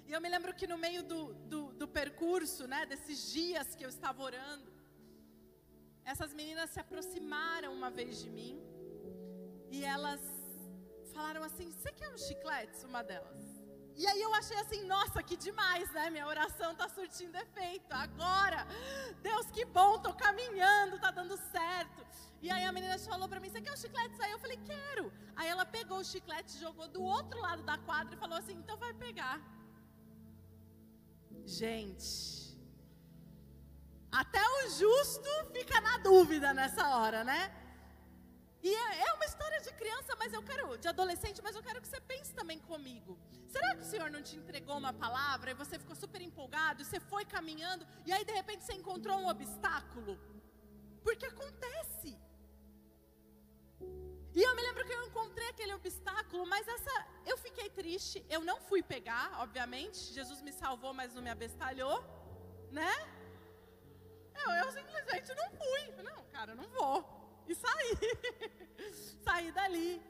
E 0.08 0.12
eu 0.14 0.22
me 0.22 0.30
lembro 0.30 0.54
que 0.54 0.68
no 0.68 0.78
meio 0.78 1.04
do, 1.04 1.34
do, 1.52 1.74
do 1.74 1.88
percurso, 1.88 2.68
né, 2.68 2.86
desses 2.86 3.32
dias 3.32 3.76
que 3.76 3.86
eu 3.86 3.90
estava 3.90 4.22
orando, 4.22 4.72
essas 6.04 6.34
meninas 6.34 6.70
se 6.72 6.80
aproximaram 6.80 7.74
uma 7.74 7.90
vez 7.90 8.22
de 8.22 8.30
mim 8.30 8.60
e 9.72 9.86
elas 9.86 10.22
falaram 11.14 11.44
assim: 11.44 11.72
Você 11.72 11.92
quer 11.92 12.10
um 12.10 12.18
chiclete? 12.18 12.86
Uma 12.86 13.04
delas. 13.04 13.51
E 13.96 14.08
aí 14.08 14.22
eu 14.22 14.34
achei 14.34 14.58
assim: 14.58 14.84
Nossa, 14.86 15.22
que 15.22 15.36
demais, 15.36 15.92
né? 15.92 16.10
Minha 16.10 16.28
oração 16.28 16.72
está 16.72 16.88
surtindo 16.90 17.38
efeito. 17.38 17.92
Agora, 17.92 18.66
Deus, 19.22 19.48
que 19.52 19.66
bom, 19.66 19.96
estou 19.96 20.14
caminhando, 20.14 20.96
está 20.96 21.12
dando 21.12 21.38
certo. 21.38 22.06
E 22.42 22.50
aí 22.50 22.66
a 22.66 22.72
menina 22.72 22.98
falou 23.00 23.28
para 23.30 23.40
mim: 23.40 23.50
Você 23.50 23.62
quer 23.62 23.72
um 23.72 23.78
chiclete? 23.78 24.22
Aí 24.22 24.32
eu 24.32 24.40
falei: 24.40 24.58
Quero. 24.66 25.12
Aí 25.36 25.48
ela 25.48 25.66
pegou 25.66 26.00
o 26.00 26.04
chiclete, 26.04 26.58
jogou 26.58 26.88
do 26.88 27.04
outro 27.04 27.40
lado 27.40 27.64
da 27.64 27.78
quadra 27.78 28.16
e 28.16 28.18
falou 28.18 28.38
assim: 28.38 28.54
Então 28.54 28.78
vai 28.78 28.94
pegar. 28.94 29.40
Gente, 31.46 32.52
até 34.12 34.42
o 34.42 34.70
justo 34.70 35.30
fica 35.54 35.80
na 35.82 35.98
dúvida 35.98 36.54
nessa 36.54 36.98
hora, 36.98 37.24
né? 37.24 37.42
E 38.64 38.74
é, 38.74 39.08
é, 39.08 39.14
uma 39.14 39.26
história 39.26 39.60
de 39.60 39.72
criança, 39.74 40.16
mas 40.20 40.34
eu 40.34 40.44
quero, 40.44 40.78
de 40.78 40.88
adolescente, 40.88 41.42
mas 41.42 41.56
eu 41.56 41.64
quero 41.64 41.82
que 41.82 41.88
você 41.88 42.00
pense 42.02 42.31
comigo. 42.72 43.12
Será 43.54 43.70
que 43.76 43.84
o 43.86 43.90
Senhor 43.92 44.10
não 44.16 44.24
te 44.28 44.36
entregou 44.42 44.76
uma 44.84 44.94
palavra 45.06 45.52
e 45.52 45.60
você 45.62 45.76
ficou 45.84 45.96
super 46.04 46.22
empolgado, 46.30 46.82
e 46.82 46.86
você 46.86 47.00
foi 47.12 47.24
caminhando, 47.36 47.86
e 48.08 48.12
aí 48.16 48.24
de 48.30 48.36
repente 48.40 48.64
você 48.64 48.74
encontrou 48.82 49.18
um 49.22 49.28
obstáculo? 49.36 50.14
Porque 51.06 51.26
acontece. 51.34 52.12
E 54.38 54.42
eu 54.48 54.54
me 54.58 54.62
lembro 54.68 54.86
que 54.88 54.94
eu 54.98 55.04
encontrei 55.10 55.48
aquele 55.50 55.74
obstáculo, 55.74 56.44
mas 56.54 56.66
essa 56.76 56.94
eu 57.32 57.38
fiquei 57.46 57.70
triste. 57.80 58.26
Eu 58.36 58.42
não 58.50 58.58
fui 58.68 58.82
pegar, 58.82 59.26
obviamente. 59.44 60.00
Jesus 60.18 60.42
me 60.48 60.54
salvou, 60.54 60.94
mas 61.00 61.14
não 61.16 61.24
me 61.28 61.32
abestalhou, 61.38 61.98
né? 62.80 62.94
Eu, 64.44 64.50
eu 64.62 64.70
simplesmente 64.78 65.30
não 65.42 65.50
fui. 65.60 65.82
Não, 66.10 66.20
cara, 66.36 66.56
não 66.62 66.70
vou 66.78 66.96
e 67.52 67.56
saí. 67.56 67.92
saí 69.26 69.52
dali. 69.52 70.02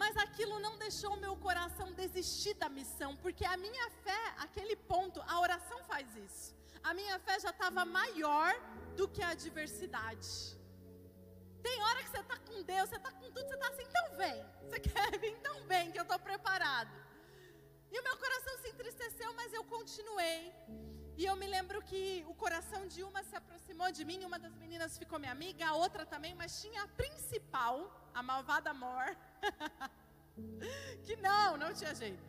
Mas 0.00 0.16
aquilo 0.16 0.58
não 0.66 0.74
deixou 0.84 1.14
meu 1.24 1.34
coração 1.46 1.92
desistir 1.92 2.54
da 2.62 2.68
missão, 2.78 3.10
porque 3.24 3.44
a 3.44 3.56
minha 3.64 3.86
fé, 4.04 4.22
aquele 4.44 4.74
ponto, 4.92 5.18
a 5.32 5.38
oração 5.46 5.78
faz 5.90 6.06
isso. 6.26 6.46
A 6.82 6.94
minha 6.98 7.18
fé 7.26 7.34
já 7.38 7.50
estava 7.50 7.84
maior 7.84 8.50
do 8.98 9.06
que 9.06 9.22
a 9.22 9.30
adversidade. 9.36 10.30
Tem 11.66 11.82
hora 11.86 12.02
que 12.02 12.10
você 12.12 12.22
está 12.26 12.38
com 12.46 12.62
Deus, 12.62 12.88
você 12.88 12.96
está 12.96 13.12
com 13.18 13.28
tudo, 13.34 13.46
você 13.46 13.56
está 13.58 13.68
assim, 13.68 13.86
então 13.90 14.06
vem. 14.22 14.38
Você 14.62 14.80
quer 14.88 15.18
vir? 15.18 15.32
Então 15.38 15.56
vem, 15.72 15.92
que 15.92 16.00
eu 16.02 16.06
estou 16.08 16.18
preparado. 16.30 16.94
E 17.92 18.00
o 18.00 18.04
meu 18.08 18.16
coração 18.24 18.54
se 18.62 18.70
entristeceu, 18.70 19.30
mas 19.34 19.52
eu 19.52 19.64
continuei. 19.64 20.40
E 21.20 21.26
eu 21.30 21.36
me 21.36 21.46
lembro 21.56 21.82
que 21.82 22.02
o 22.26 22.34
coração 22.42 22.86
de 22.86 23.02
uma 23.02 23.22
se 23.22 23.36
aproximou 23.36 23.90
de 23.92 24.04
mim, 24.10 24.24
uma 24.24 24.38
das 24.38 24.54
meninas 24.62 24.96
ficou 24.96 25.18
minha 25.18 25.32
amiga, 25.38 25.66
a 25.66 25.74
outra 25.74 26.06
também, 26.06 26.34
mas 26.34 26.62
tinha 26.62 26.84
a 26.84 26.88
principal, 27.02 27.74
a 28.14 28.22
malvada 28.22 28.72
Mor, 28.72 29.08
que 31.04 31.16
não, 31.16 31.56
não 31.56 31.72
tinha 31.72 31.94
jeito. 31.94 32.22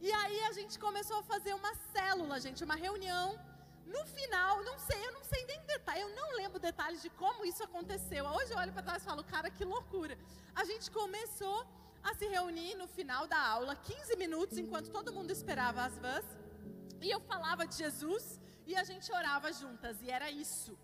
E 0.00 0.12
aí 0.12 0.40
a 0.44 0.52
gente 0.52 0.78
começou 0.78 1.18
a 1.18 1.22
fazer 1.22 1.54
uma 1.54 1.74
célula, 1.92 2.40
gente, 2.40 2.62
uma 2.62 2.76
reunião. 2.76 3.38
No 3.86 4.04
final, 4.06 4.62
não 4.64 4.78
sei, 4.78 4.98
eu 5.06 5.12
não 5.12 5.24
sei 5.24 5.44
nem 5.46 5.60
detalhe, 5.66 6.02
eu 6.02 6.14
não 6.14 6.36
lembro 6.36 6.58
detalhes 6.58 7.00
de 7.00 7.10
como 7.10 7.44
isso 7.44 7.62
aconteceu. 7.64 8.24
Hoje 8.26 8.52
eu 8.52 8.58
olho 8.58 8.72
para 8.72 8.82
trás 8.82 9.02
e 9.02 9.06
falo, 9.06 9.24
cara, 9.24 9.50
que 9.50 9.64
loucura. 9.64 10.16
A 10.54 10.64
gente 10.64 10.90
começou 10.90 11.66
a 12.02 12.14
se 12.14 12.26
reunir 12.26 12.74
no 12.74 12.86
final 12.86 13.26
da 13.26 13.40
aula, 13.40 13.74
15 13.74 14.16
minutos, 14.16 14.58
enquanto 14.58 14.90
todo 14.90 15.12
mundo 15.12 15.30
esperava 15.30 15.84
as 15.84 15.96
vans. 15.98 16.26
E 17.00 17.10
eu 17.10 17.20
falava 17.20 17.66
de 17.66 17.76
Jesus 17.76 18.38
e 18.66 18.76
a 18.76 18.84
gente 18.84 19.10
orava 19.10 19.52
juntas, 19.52 20.00
e 20.02 20.10
era 20.10 20.30
isso. 20.30 20.78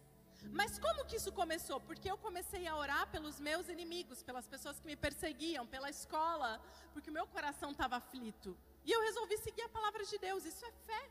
Mas 0.52 0.78
como 0.78 1.04
que 1.04 1.16
isso 1.16 1.32
começou? 1.32 1.80
Porque 1.80 2.10
eu 2.10 2.16
comecei 2.18 2.66
a 2.66 2.76
orar 2.76 3.10
pelos 3.10 3.40
meus 3.40 3.68
inimigos, 3.68 4.22
pelas 4.22 4.46
pessoas 4.46 4.78
que 4.78 4.86
me 4.86 4.96
perseguiam, 4.96 5.66
pela 5.66 5.90
escola, 5.90 6.60
porque 6.92 7.10
o 7.10 7.12
meu 7.12 7.26
coração 7.26 7.70
estava 7.70 7.96
aflito. 7.96 8.56
E 8.84 8.92
eu 8.92 9.00
resolvi 9.02 9.36
seguir 9.38 9.62
a 9.62 9.68
palavra 9.68 10.04
de 10.04 10.18
Deus. 10.18 10.44
Isso 10.44 10.64
é 10.64 10.72
fé. 10.86 11.10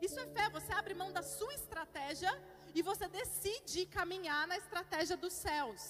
Isso 0.00 0.18
é 0.20 0.26
fé. 0.26 0.48
Você 0.50 0.72
abre 0.72 0.94
mão 0.94 1.12
da 1.12 1.22
sua 1.22 1.54
estratégia 1.54 2.32
e 2.74 2.82
você 2.82 3.08
decide 3.08 3.86
caminhar 3.86 4.46
na 4.46 4.56
estratégia 4.56 5.16
dos 5.16 5.32
céus. 5.32 5.82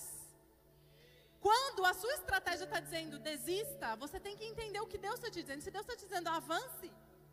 Quando 1.40 1.84
a 1.84 1.94
sua 1.94 2.12
estratégia 2.14 2.64
está 2.64 2.80
dizendo 2.80 3.18
desista, 3.18 3.94
você 3.96 4.18
tem 4.18 4.36
que 4.36 4.44
entender 4.44 4.80
o 4.80 4.86
que 4.86 4.98
Deus 4.98 5.14
está 5.14 5.30
te 5.30 5.40
dizendo. 5.40 5.62
Se 5.62 5.70
Deus 5.70 5.86
está 5.86 5.94
dizendo 5.94 6.28
avance, 6.28 6.90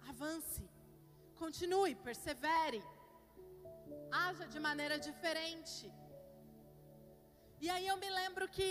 avance. 0.07 0.63
Continue, 1.35 1.95
persevere. 1.95 2.83
Haja 4.11 4.45
de 4.53 4.59
maneira 4.67 4.97
diferente. 5.07 5.85
E 7.63 7.69
aí 7.69 7.85
eu 7.91 7.97
me 8.03 8.09
lembro 8.19 8.45
que 8.55 8.69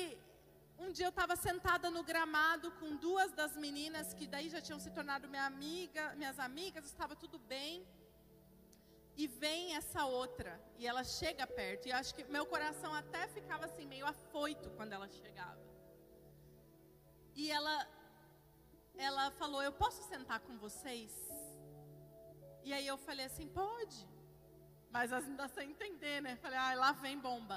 um 0.85 0.91
dia 0.97 1.07
eu 1.07 1.15
estava 1.15 1.35
sentada 1.37 1.89
no 1.97 2.03
gramado 2.11 2.71
com 2.81 2.97
duas 2.97 3.33
das 3.41 3.57
meninas 3.65 4.13
que 4.13 4.27
daí 4.27 4.49
já 4.55 4.61
tinham 4.61 4.81
se 4.85 4.91
tornado 4.91 5.29
minha 5.35 5.47
amiga, 5.47 6.15
minhas 6.21 6.39
amigas, 6.39 6.85
estava 6.85 7.15
tudo 7.15 7.39
bem. 7.39 7.87
E 9.17 9.27
vem 9.43 9.77
essa 9.77 10.05
outra, 10.05 10.53
e 10.77 10.89
ela 10.91 11.05
chega 11.05 11.47
perto, 11.47 11.87
e 11.87 11.93
acho 11.93 12.13
que 12.15 12.25
meu 12.37 12.45
coração 12.45 12.93
até 12.93 13.29
ficava 13.29 13.65
assim 13.67 13.87
meio 13.87 14.07
afoito 14.15 14.71
quando 14.71 14.93
ela 14.93 15.09
chegava. 15.09 15.63
E 17.37 17.51
ela 17.59 17.77
ela 19.09 19.31
falou: 19.41 19.63
"Eu 19.63 19.73
posso 19.85 20.03
sentar 20.13 20.41
com 20.41 20.59
vocês?" 20.67 21.13
E 22.67 22.73
aí 22.73 22.87
eu 22.87 22.97
falei 22.97 23.27
assim, 23.27 23.47
pode. 23.47 23.99
Mas 24.95 25.13
ainda 25.13 25.49
sem 25.49 25.71
entender, 25.73 26.23
né? 26.23 26.37
Falei, 26.37 26.57
ah, 26.57 26.75
lá 26.83 26.93
vem 26.93 27.19
bomba. 27.19 27.57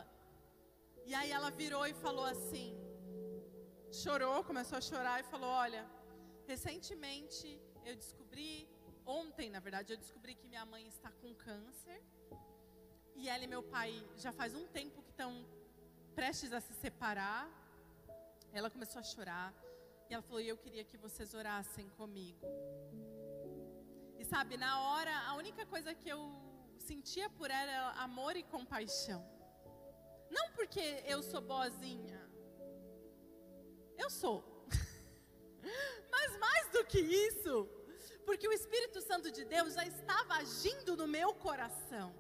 E 1.05 1.13
aí 1.13 1.29
ela 1.31 1.51
virou 1.51 1.85
e 1.85 1.93
falou 1.93 2.25
assim, 2.25 2.69
chorou, 3.91 4.43
começou 4.43 4.77
a 4.79 4.81
chorar 4.81 5.19
e 5.19 5.23
falou, 5.33 5.51
olha, 5.65 5.85
recentemente 6.47 7.61
eu 7.85 7.95
descobri, 7.95 8.67
ontem 9.05 9.51
na 9.51 9.59
verdade, 9.59 9.93
eu 9.93 9.97
descobri 9.97 10.33
que 10.33 10.47
minha 10.47 10.65
mãe 10.65 10.87
está 10.87 11.11
com 11.11 11.35
câncer. 11.35 12.01
E 13.15 13.29
ela 13.29 13.43
e 13.43 13.47
meu 13.55 13.61
pai 13.61 13.91
já 14.15 14.31
faz 14.31 14.55
um 14.55 14.65
tempo 14.79 15.03
que 15.03 15.11
estão 15.11 15.31
prestes 16.15 16.51
a 16.51 16.59
se 16.59 16.73
separar. 16.73 17.47
Ela 18.51 18.71
começou 18.71 18.99
a 18.99 19.03
chorar. 19.03 19.53
E 20.09 20.13
ela 20.15 20.23
falou: 20.23 20.41
Eu 20.41 20.57
queria 20.57 20.83
que 20.83 20.97
vocês 20.97 21.33
orassem 21.35 21.87
comigo. 21.89 22.45
E 24.17 24.25
sabe, 24.25 24.57
na 24.57 24.81
hora, 24.81 25.15
a 25.29 25.35
única 25.35 25.65
coisa 25.65 25.93
que 25.95 26.09
eu 26.09 26.46
sentia 26.81 27.29
por 27.29 27.49
ela 27.49 27.91
amor 28.03 28.35
e 28.35 28.43
compaixão. 28.43 29.25
Não 30.29 30.51
porque 30.51 31.03
eu 31.05 31.21
sou 31.23 31.41
boazinha. 31.41 32.19
Eu 33.97 34.09
sou. 34.09 34.43
Mas 36.11 36.37
mais 36.37 36.69
do 36.69 36.85
que 36.85 36.99
isso, 36.99 37.67
porque 38.25 38.47
o 38.47 38.53
Espírito 38.53 39.01
Santo 39.01 39.31
de 39.31 39.43
Deus 39.45 39.73
já 39.73 39.85
estava 39.85 40.35
agindo 40.35 40.95
no 40.95 41.07
meu 41.07 41.33
coração. 41.33 42.13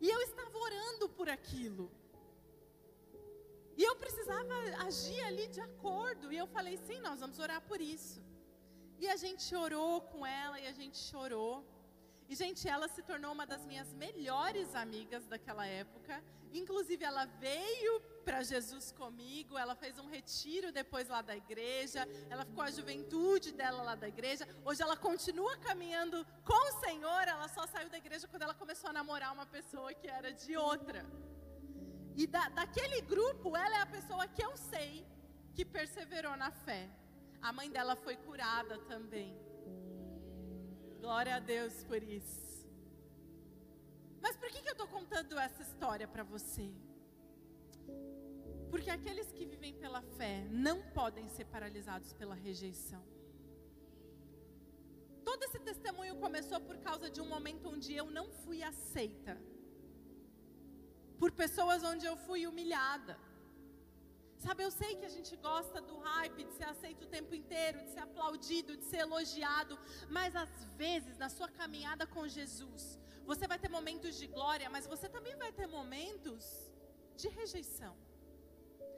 E 0.00 0.08
eu 0.08 0.20
estava 0.22 0.56
orando 0.58 1.08
por 1.08 1.28
aquilo. 1.28 1.90
E 3.76 3.82
eu 3.82 3.96
precisava 3.96 4.54
agir 4.86 5.20
ali 5.22 5.46
de 5.48 5.60
acordo. 5.60 6.32
E 6.32 6.36
eu 6.36 6.46
falei: 6.46 6.76
sim, 6.86 7.00
nós 7.00 7.20
vamos 7.20 7.38
orar 7.38 7.60
por 7.62 7.80
isso. 7.80 8.22
E 8.98 9.08
a 9.08 9.16
gente 9.16 9.54
orou 9.54 10.02
com 10.02 10.26
ela 10.26 10.60
e 10.60 10.66
a 10.66 10.72
gente 10.72 10.98
chorou. 10.98 11.64
E, 12.30 12.34
gente, 12.36 12.68
ela 12.68 12.86
se 12.86 13.02
tornou 13.02 13.32
uma 13.32 13.44
das 13.44 13.66
minhas 13.66 13.92
melhores 13.92 14.72
amigas 14.76 15.26
daquela 15.26 15.66
época. 15.66 16.22
Inclusive, 16.52 17.04
ela 17.04 17.24
veio 17.24 18.00
para 18.24 18.44
Jesus 18.44 18.92
comigo, 18.92 19.58
ela 19.58 19.74
fez 19.74 19.98
um 19.98 20.06
retiro 20.06 20.70
depois 20.70 21.08
lá 21.08 21.22
da 21.22 21.36
igreja, 21.36 22.06
ela 22.28 22.44
ficou 22.44 22.62
a 22.62 22.70
juventude 22.70 23.50
dela 23.50 23.82
lá 23.82 23.96
da 23.96 24.06
igreja. 24.06 24.46
Hoje 24.64 24.80
ela 24.80 24.96
continua 24.96 25.56
caminhando 25.56 26.24
com 26.44 26.54
o 26.68 26.80
Senhor, 26.84 27.22
ela 27.26 27.48
só 27.48 27.66
saiu 27.66 27.90
da 27.90 27.98
igreja 27.98 28.28
quando 28.28 28.42
ela 28.42 28.54
começou 28.54 28.90
a 28.90 28.92
namorar 28.92 29.32
uma 29.32 29.46
pessoa 29.46 29.92
que 29.92 30.06
era 30.06 30.32
de 30.32 30.56
outra. 30.56 31.04
E 32.16 32.28
da, 32.28 32.48
daquele 32.50 33.00
grupo, 33.00 33.56
ela 33.56 33.76
é 33.78 33.82
a 33.82 33.86
pessoa 33.86 34.28
que 34.28 34.44
eu 34.44 34.56
sei 34.56 35.04
que 35.52 35.64
perseverou 35.64 36.36
na 36.36 36.52
fé. 36.52 36.88
A 37.42 37.52
mãe 37.52 37.68
dela 37.68 37.96
foi 37.96 38.16
curada 38.16 38.78
também. 38.92 39.49
Glória 41.00 41.36
a 41.36 41.40
Deus 41.40 41.82
por 41.84 42.02
isso. 42.02 42.68
Mas 44.20 44.36
por 44.36 44.48
que, 44.50 44.60
que 44.62 44.68
eu 44.68 44.72
estou 44.78 44.86
contando 44.86 45.38
essa 45.38 45.62
história 45.62 46.06
para 46.06 46.22
você? 46.22 46.70
Porque 48.70 48.90
aqueles 48.90 49.32
que 49.32 49.46
vivem 49.46 49.74
pela 49.74 50.02
fé 50.18 50.46
não 50.50 50.76
podem 50.98 51.26
ser 51.28 51.46
paralisados 51.46 52.12
pela 52.12 52.34
rejeição. 52.34 53.02
Todo 55.24 55.42
esse 55.44 55.58
testemunho 55.58 56.16
começou 56.16 56.60
por 56.60 56.76
causa 56.78 57.08
de 57.08 57.20
um 57.20 57.28
momento 57.34 57.70
onde 57.70 57.94
eu 57.94 58.06
não 58.18 58.30
fui 58.42 58.62
aceita. 58.62 59.40
Por 61.18 61.32
pessoas 61.32 61.82
onde 61.82 62.04
eu 62.06 62.16
fui 62.16 62.46
humilhada. 62.46 63.18
Sabe, 64.44 64.62
eu 64.66 64.70
sei 64.70 64.92
que 64.98 65.04
a 65.04 65.14
gente 65.16 65.36
gosta 65.36 65.78
do 65.88 65.96
hype, 65.98 66.44
de 66.48 66.52
ser 66.58 66.68
aceito 66.74 67.02
o 67.04 67.10
tempo 67.16 67.32
inteiro, 67.40 67.82
de 67.84 67.90
ser 67.94 68.02
aplaudido, 68.08 68.76
de 68.80 68.84
ser 68.90 69.00
elogiado, 69.06 69.78
mas 70.08 70.34
às 70.34 70.52
vezes 70.82 71.18
na 71.18 71.28
sua 71.28 71.48
caminhada 71.60 72.06
com 72.06 72.26
Jesus, 72.26 72.98
você 73.30 73.46
vai 73.46 73.58
ter 73.58 73.68
momentos 73.68 74.16
de 74.20 74.26
glória, 74.26 74.70
mas 74.70 74.86
você 74.86 75.08
também 75.16 75.36
vai 75.36 75.52
ter 75.52 75.66
momentos 75.66 76.44
de 77.20 77.28
rejeição. 77.28 77.94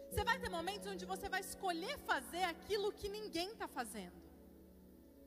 Você 0.08 0.22
vai 0.30 0.38
ter 0.38 0.50
momentos 0.58 0.86
onde 0.86 1.04
você 1.12 1.28
vai 1.34 1.40
escolher 1.40 1.98
fazer 2.10 2.44
aquilo 2.44 2.92
que 3.00 3.08
ninguém 3.08 3.48
está 3.50 3.66
fazendo. 3.66 4.20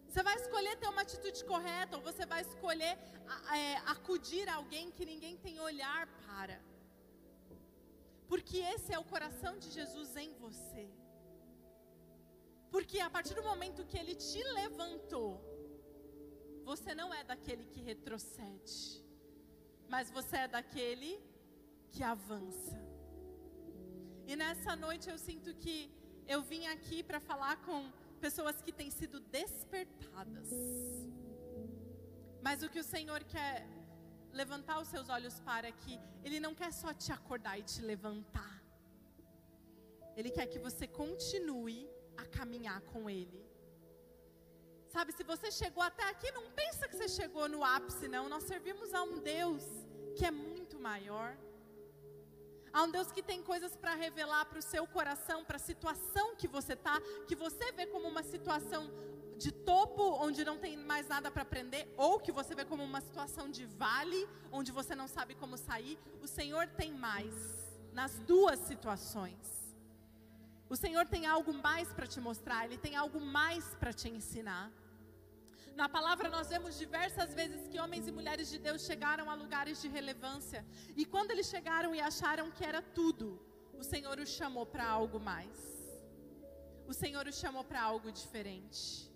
Você 0.07 0.23
vai 0.23 0.35
escolher 0.37 0.77
ter 0.77 0.87
uma 0.87 1.01
atitude 1.01 1.43
correta, 1.43 1.97
ou 1.97 2.01
você 2.09 2.25
vai 2.25 2.41
escolher 2.41 2.93
é, 3.59 3.75
acudir 3.95 4.47
a 4.47 4.55
alguém 4.55 4.91
que 4.91 5.05
ninguém 5.05 5.35
tem 5.35 5.59
olhar 5.59 6.07
para. 6.25 6.57
Porque 8.27 8.57
esse 8.57 8.93
é 8.93 8.99
o 8.99 9.03
coração 9.13 9.57
de 9.57 9.69
Jesus 9.71 10.15
em 10.15 10.33
você. 10.33 10.89
Porque 12.69 12.99
a 12.99 13.09
partir 13.09 13.35
do 13.35 13.43
momento 13.43 13.85
que 13.85 13.97
Ele 13.97 14.15
te 14.15 14.41
levantou, 14.59 15.31
você 16.63 16.95
não 16.95 17.13
é 17.13 17.23
daquele 17.23 17.65
que 17.65 17.79
retrocede, 17.79 19.03
mas 19.87 20.09
você 20.09 20.37
é 20.37 20.47
daquele 20.47 21.11
que 21.91 22.03
avança. 22.03 22.79
E 24.27 24.35
nessa 24.35 24.75
noite 24.75 25.09
eu 25.09 25.17
sinto 25.17 25.53
que 25.53 25.77
eu 26.27 26.41
vim 26.41 26.65
aqui 26.65 27.03
para 27.03 27.19
falar 27.19 27.57
com 27.67 27.91
pessoas 28.19 28.61
que 28.61 28.71
têm 28.71 28.89
sido 28.89 29.19
despertadas. 29.19 30.49
Mas 32.41 32.63
o 32.63 32.69
que 32.69 32.79
o 32.79 32.83
Senhor 32.83 33.23
quer 33.23 33.67
levantar 34.41 34.79
os 34.83 34.89
seus 34.93 35.07
olhos 35.09 35.39
para 35.39 35.71
que 35.71 35.99
Ele 36.23 36.39
não 36.45 36.53
quer 36.53 36.71
só 36.81 36.93
te 36.93 37.11
acordar 37.11 37.57
e 37.57 37.63
te 37.63 37.81
levantar. 37.81 38.53
Ele 40.17 40.29
quer 40.29 40.47
que 40.47 40.59
você 40.67 40.85
continue 40.87 41.89
a 42.17 42.25
caminhar 42.37 42.79
com 42.91 43.09
Ele. 43.09 43.41
Sabe, 44.95 45.11
se 45.11 45.23
você 45.23 45.49
chegou 45.51 45.83
até 45.83 46.03
aqui, 46.09 46.31
não 46.31 46.45
pensa 46.51 46.87
que 46.87 46.95
você 46.95 47.09
chegou 47.09 47.49
no 47.49 47.63
ápice, 47.63 48.07
não. 48.07 48.29
Nós 48.29 48.43
servimos 48.43 48.93
a 48.93 49.03
um 49.03 49.19
Deus 49.19 49.63
que 50.15 50.25
é 50.25 50.31
muito 50.31 50.79
maior. 50.79 51.35
Há 52.71 52.83
um 52.83 52.91
Deus 52.91 53.11
que 53.11 53.23
tem 53.23 53.41
coisas 53.41 53.75
para 53.75 53.93
revelar 53.95 54.45
para 54.45 54.59
o 54.59 54.61
seu 54.61 54.85
coração, 54.85 55.43
para 55.43 55.57
a 55.57 55.67
situação 55.71 56.35
que 56.35 56.47
você 56.47 56.73
está, 56.73 56.95
que 57.27 57.35
você 57.35 57.71
vê 57.71 57.85
como 57.87 58.07
uma 58.07 58.23
situação 58.23 58.89
de 59.37 59.51
topo, 59.51 60.03
onde 60.25 60.43
não 60.45 60.57
tem 60.57 60.77
mais 60.77 61.07
nada 61.07 61.29
para 61.29 61.41
aprender, 61.41 61.93
ou 61.97 62.19
que 62.19 62.31
você 62.31 62.55
vê 62.55 62.65
como 62.65 62.83
uma 62.83 63.01
situação 63.01 63.49
de 63.49 63.65
vale, 63.65 64.27
onde 64.51 64.71
você 64.71 64.95
não 64.95 65.07
sabe 65.07 65.35
como 65.35 65.57
sair. 65.57 65.99
O 66.21 66.27
Senhor 66.27 66.67
tem 66.67 66.91
mais 66.93 67.33
nas 67.93 68.19
duas 68.19 68.59
situações. 68.59 69.75
O 70.69 70.75
Senhor 70.75 71.05
tem 71.05 71.25
algo 71.25 71.53
mais 71.53 71.93
para 71.93 72.07
te 72.07 72.19
mostrar, 72.19 72.65
Ele 72.65 72.77
tem 72.77 72.95
algo 72.95 73.19
mais 73.19 73.63
para 73.75 73.93
te 73.93 74.09
ensinar. 74.09 74.71
Na 75.75 75.87
palavra 75.89 76.29
nós 76.29 76.47
vemos 76.47 76.77
diversas 76.77 77.33
vezes 77.33 77.67
que 77.67 77.79
homens 77.79 78.07
e 78.07 78.11
mulheres 78.11 78.49
de 78.49 78.57
Deus 78.57 78.83
chegaram 78.83 79.29
a 79.29 79.35
lugares 79.35 79.81
de 79.81 79.89
relevância. 79.89 80.65
E 80.95 81.05
quando 81.05 81.31
eles 81.31 81.47
chegaram 81.47 81.93
e 81.93 81.99
acharam 81.99 82.49
que 82.49 82.63
era 82.63 82.81
tudo, 82.81 83.39
o 83.73 83.83
Senhor 83.83 84.17
os 84.19 84.29
chamou 84.29 84.65
para 84.65 84.85
algo 84.87 85.19
mais. 85.19 85.57
O 86.87 86.93
Senhor 86.93 87.27
os 87.27 87.35
chamou 87.35 87.63
para 87.63 87.81
algo 87.81 88.09
diferente. 88.11 89.13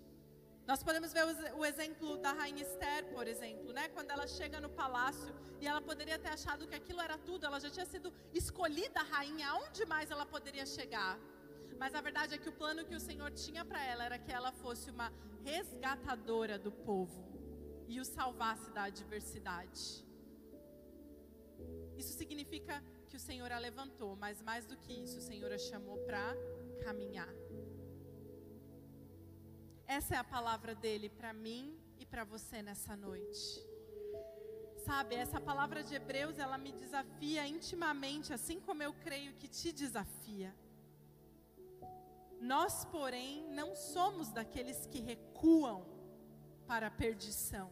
Nós 0.70 0.84
podemos 0.84 1.12
ver 1.12 1.24
o 1.60 1.64
exemplo 1.66 2.16
da 2.18 2.32
rainha 2.32 2.62
Esther, 2.62 3.04
por 3.12 3.26
exemplo, 3.26 3.72
né? 3.72 3.88
Quando 3.88 4.12
ela 4.12 4.26
chega 4.28 4.60
no 4.60 4.70
palácio 4.70 5.34
e 5.60 5.66
ela 5.66 5.80
poderia 5.80 6.16
ter 6.16 6.28
achado 6.28 6.68
que 6.68 6.76
aquilo 6.76 7.00
era 7.00 7.18
tudo, 7.18 7.44
ela 7.44 7.58
já 7.58 7.68
tinha 7.68 7.84
sido 7.84 8.12
escolhida 8.32 9.00
rainha, 9.14 9.48
aonde 9.48 9.84
mais 9.84 10.12
ela 10.12 10.24
poderia 10.24 10.64
chegar? 10.64 11.18
Mas 11.76 11.92
a 11.92 12.00
verdade 12.00 12.34
é 12.36 12.38
que 12.38 12.48
o 12.48 12.52
plano 12.52 12.84
que 12.84 12.94
o 12.94 13.00
Senhor 13.00 13.32
tinha 13.32 13.64
para 13.64 13.84
ela 13.84 14.04
era 14.04 14.16
que 14.16 14.30
ela 14.30 14.52
fosse 14.52 14.92
uma 14.92 15.12
resgatadora 15.42 16.56
do 16.56 16.70
povo 16.70 17.20
e 17.88 17.98
o 17.98 18.04
salvasse 18.04 18.70
da 18.70 18.84
adversidade. 18.84 20.06
Isso 21.98 22.12
significa 22.12 22.80
que 23.08 23.16
o 23.16 23.20
Senhor 23.28 23.50
a 23.50 23.58
levantou, 23.58 24.14
mas 24.14 24.40
mais 24.40 24.64
do 24.66 24.76
que 24.76 24.92
isso, 24.92 25.18
o 25.18 25.26
Senhor 25.30 25.50
a 25.50 25.58
chamou 25.58 25.98
para 26.06 26.32
caminhar. 26.84 27.39
Essa 29.98 30.14
é 30.14 30.18
a 30.18 30.22
palavra 30.22 30.72
dele 30.72 31.08
para 31.08 31.32
mim 31.32 31.76
e 31.98 32.06
para 32.06 32.22
você 32.22 32.62
nessa 32.62 32.94
noite. 32.94 33.44
Sabe, 34.86 35.16
essa 35.16 35.40
palavra 35.40 35.82
de 35.82 35.96
Hebreus, 35.96 36.38
ela 36.38 36.56
me 36.56 36.70
desafia 36.70 37.44
intimamente, 37.44 38.32
assim 38.32 38.60
como 38.60 38.84
eu 38.84 38.92
creio 38.92 39.32
que 39.34 39.48
te 39.48 39.72
desafia. 39.72 40.54
Nós, 42.40 42.84
porém, 42.84 43.44
não 43.50 43.74
somos 43.74 44.30
daqueles 44.30 44.86
que 44.86 45.00
recuam 45.00 45.84
para 46.68 46.86
a 46.86 46.96
perdição, 47.04 47.68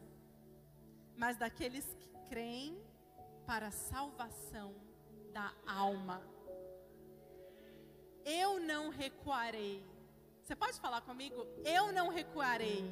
mas 1.16 1.36
daqueles 1.36 1.86
que 1.94 2.10
creem 2.28 2.82
para 3.46 3.68
a 3.68 3.78
salvação 3.92 4.74
da 5.32 5.54
alma. 5.64 6.20
Eu 8.24 8.58
não 8.58 8.90
recuarei. 8.90 9.97
Você 10.48 10.56
pode 10.56 10.80
falar 10.80 11.02
comigo? 11.02 11.46
Eu 11.62 11.92
não 11.92 12.08
recuarei. 12.08 12.82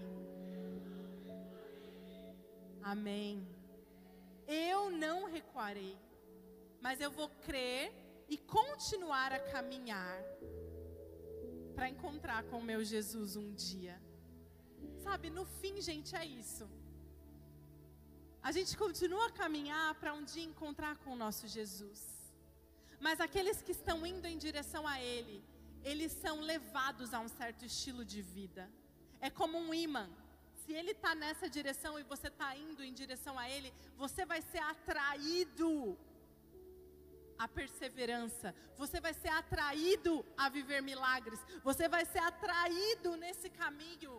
Amém. 2.82 3.48
Eu 4.46 4.90
não 4.90 5.24
recuarei, 5.24 5.96
mas 6.82 7.00
eu 7.00 7.10
vou 7.10 7.30
crer 7.46 7.94
e 8.28 8.36
continuar 8.36 9.32
a 9.32 9.40
caminhar 9.54 10.18
para 11.74 11.88
encontrar 11.88 12.42
com 12.44 12.58
o 12.58 12.62
meu 12.70 12.84
Jesus 12.84 13.36
um 13.36 13.54
dia. 13.54 13.98
Sabe, 14.98 15.30
no 15.30 15.46
fim, 15.46 15.80
gente, 15.80 16.14
é 16.14 16.26
isso. 16.26 16.68
A 18.42 18.52
gente 18.52 18.76
continua 18.76 19.28
a 19.28 19.32
caminhar 19.32 19.94
para 19.94 20.12
um 20.12 20.22
dia 20.22 20.44
encontrar 20.44 20.94
com 20.98 21.12
o 21.14 21.20
nosso 21.24 21.48
Jesus. 21.48 22.02
Mas 23.00 23.18
aqueles 23.18 23.62
que 23.62 23.72
estão 23.72 23.98
indo 24.04 24.26
em 24.26 24.36
direção 24.36 24.86
a 24.86 25.00
Ele, 25.00 25.42
eles 25.90 26.10
são 26.24 26.40
levados 26.40 27.14
a 27.14 27.20
um 27.20 27.28
certo 27.28 27.64
estilo 27.64 28.04
de 28.04 28.20
vida. 28.20 28.68
É 29.20 29.30
como 29.30 29.56
um 29.56 29.72
imã. 29.72 30.06
Se 30.62 30.72
ele 30.72 30.90
está 30.90 31.14
nessa 31.14 31.48
direção 31.48 31.92
e 31.96 32.02
você 32.02 32.26
está 32.26 32.56
indo 32.56 32.82
em 32.82 32.92
direção 32.92 33.38
a 33.38 33.48
Ele, 33.48 33.72
você 33.96 34.26
vai 34.26 34.42
ser 34.42 34.58
atraído 34.58 35.96
a 37.38 37.46
perseverança, 37.46 38.52
você 38.76 39.00
vai 39.00 39.14
ser 39.14 39.28
atraído 39.28 40.12
a 40.36 40.48
viver 40.48 40.80
milagres, 40.82 41.38
você 41.62 41.86
vai 41.88 42.04
ser 42.04 42.18
atraído 42.18 43.14
nesse 43.16 43.48
caminho 43.48 44.14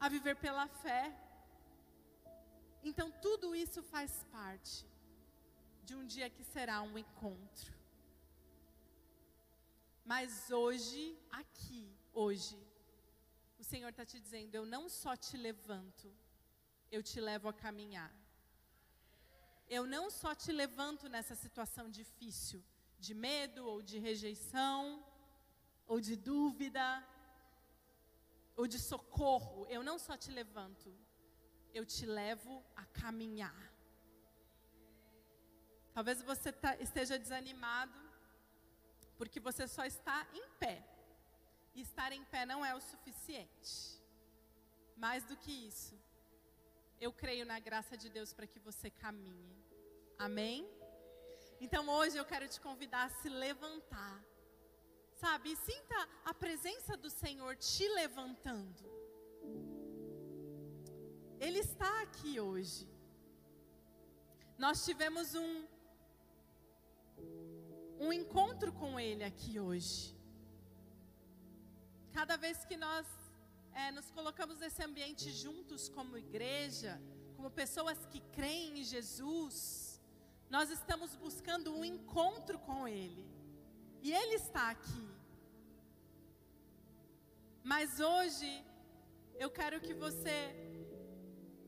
a 0.00 0.08
viver 0.08 0.34
pela 0.34 0.66
fé. 0.66 1.14
Então, 2.82 3.08
tudo 3.26 3.54
isso 3.54 3.82
faz 3.84 4.24
parte 4.32 4.84
de 5.84 5.94
um 5.94 6.04
dia 6.04 6.28
que 6.28 6.42
será 6.42 6.82
um 6.82 6.98
encontro. 6.98 7.79
Mas 10.12 10.50
hoje, 10.50 11.02
aqui, 11.30 11.82
hoje, 12.12 12.58
o 13.58 13.64
Senhor 13.64 13.90
está 13.90 14.04
te 14.04 14.18
dizendo: 14.18 14.54
eu 14.54 14.66
não 14.74 14.88
só 14.88 15.12
te 15.16 15.36
levanto, 15.36 16.08
eu 16.90 17.02
te 17.02 17.20
levo 17.20 17.48
a 17.48 17.52
caminhar 17.52 18.12
eu 19.70 19.86
não 19.86 20.10
só 20.10 20.34
te 20.34 20.50
levanto 20.50 21.08
nessa 21.08 21.36
situação 21.36 21.88
difícil, 21.88 22.60
de 22.98 23.14
medo 23.14 23.64
ou 23.64 23.80
de 23.80 23.98
rejeição, 23.98 24.82
ou 25.86 26.00
de 26.00 26.16
dúvida, 26.16 26.84
ou 28.56 28.66
de 28.66 28.80
socorro, 28.80 29.66
eu 29.68 29.82
não 29.84 29.96
só 29.96 30.16
te 30.16 30.30
levanto, 30.32 30.92
eu 31.72 31.86
te 31.86 32.04
levo 32.04 32.64
a 32.74 32.84
caminhar. 32.84 33.72
Talvez 35.94 36.20
você 36.20 36.50
tá, 36.50 36.76
esteja 36.76 37.16
desanimado, 37.16 38.00
porque 39.20 39.38
você 39.48 39.64
só 39.68 39.84
está 39.84 40.18
em 40.32 40.46
pé. 40.62 40.76
E 41.74 41.82
estar 41.82 42.10
em 42.10 42.24
pé 42.32 42.42
não 42.50 42.60
é 42.64 42.74
o 42.74 42.80
suficiente. 42.80 43.72
Mais 44.96 45.22
do 45.30 45.36
que 45.42 45.52
isso, 45.70 45.94
eu 46.98 47.12
creio 47.12 47.44
na 47.50 47.58
graça 47.66 47.98
de 48.02 48.08
Deus 48.16 48.32
para 48.32 48.46
que 48.52 48.58
você 48.68 48.88
caminhe. 48.88 49.54
Amém? 50.26 50.58
Então 51.60 51.82
hoje 51.98 52.16
eu 52.16 52.24
quero 52.24 52.48
te 52.48 52.58
convidar 52.68 53.02
a 53.04 53.14
se 53.20 53.28
levantar. 53.28 54.16
Sabe? 55.22 55.54
Sinta 55.54 55.98
a 56.24 56.32
presença 56.32 56.96
do 56.96 57.10
Senhor 57.10 57.52
te 57.56 57.86
levantando. 58.00 58.84
Ele 61.38 61.58
está 61.58 61.92
aqui 62.06 62.40
hoje. 62.40 62.88
Nós 64.64 64.82
tivemos 64.86 65.34
um 65.34 65.50
um 68.00 68.10
encontro 68.12 68.72
com 68.72 68.98
Ele 68.98 69.22
aqui 69.22 69.60
hoje. 69.60 70.16
Cada 72.12 72.36
vez 72.44 72.64
que 72.64 72.76
nós 72.76 73.06
é, 73.74 73.92
nos 73.92 74.10
colocamos 74.10 74.58
nesse 74.58 74.82
ambiente 74.82 75.30
juntos 75.30 75.88
como 75.90 76.16
igreja, 76.16 77.00
como 77.36 77.50
pessoas 77.50 77.98
que 78.06 78.20
creem 78.36 78.80
em 78.80 78.84
Jesus, 78.84 80.00
nós 80.48 80.70
estamos 80.70 81.14
buscando 81.14 81.74
um 81.74 81.84
encontro 81.84 82.58
com 82.58 82.88
Ele. 82.88 83.24
E 84.02 84.12
Ele 84.12 84.34
está 84.36 84.70
aqui. 84.70 85.06
Mas 87.62 88.00
hoje, 88.00 88.50
eu 89.34 89.50
quero 89.50 89.78
que 89.78 89.92
você 89.92 90.36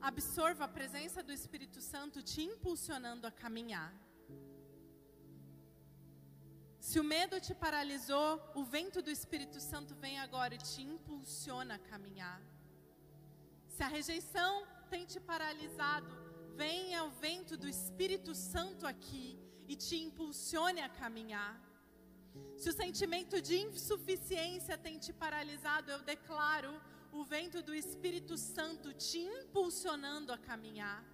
absorva 0.01 0.65
a 0.65 0.75
presença 0.79 1.23
do 1.23 1.33
Espírito 1.33 1.81
Santo 1.81 2.23
te 2.23 2.43
impulsionando 2.43 3.27
a 3.27 3.31
caminhar. 3.31 3.93
Se 6.87 6.99
o 6.99 7.05
medo 7.05 7.37
te 7.47 7.55
paralisou, 7.55 8.29
o 8.61 8.65
vento 8.65 9.01
do 9.01 9.11
Espírito 9.19 9.59
Santo 9.61 9.95
vem 9.95 10.19
agora 10.19 10.53
e 10.57 10.59
te 10.59 10.83
impulsiona 10.83 11.77
a 11.77 11.79
caminhar. 11.79 12.43
Se 13.69 13.85
a 13.85 13.87
rejeição 13.97 14.67
tem 14.91 15.05
te 15.07 15.21
paralisado, 15.21 16.11
venha 16.57 17.05
o 17.05 17.11
vento 17.27 17.57
do 17.57 17.69
Espírito 17.69 18.35
Santo 18.35 18.85
aqui 18.85 19.39
e 19.69 19.77
te 19.77 19.97
impulsione 20.07 20.81
a 20.81 20.89
caminhar. 20.89 21.55
Se 22.57 22.69
o 22.71 22.77
sentimento 22.83 23.41
de 23.41 23.57
insuficiência 23.61 24.77
tem 24.77 24.99
te 24.99 25.13
paralisado, 25.13 25.89
eu 25.93 26.03
declaro 26.03 26.75
o 27.13 27.23
vento 27.23 27.63
do 27.63 27.73
Espírito 27.73 28.37
Santo 28.37 28.93
te 28.93 29.21
impulsionando 29.21 30.33
a 30.33 30.39
caminhar 30.51 31.12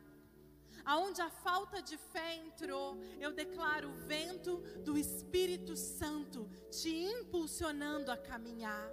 aonde 0.93 1.21
a 1.21 1.31
falta 1.47 1.79
de 1.89 1.97
fé 2.13 2.29
entrou, 2.37 2.87
eu 3.25 3.31
declaro 3.41 3.89
o 3.91 3.99
vento 4.13 4.53
do 4.87 4.97
Espírito 4.97 5.75
Santo 5.77 6.41
te 6.71 6.93
impulsionando 7.15 8.11
a 8.11 8.17
caminhar. 8.31 8.89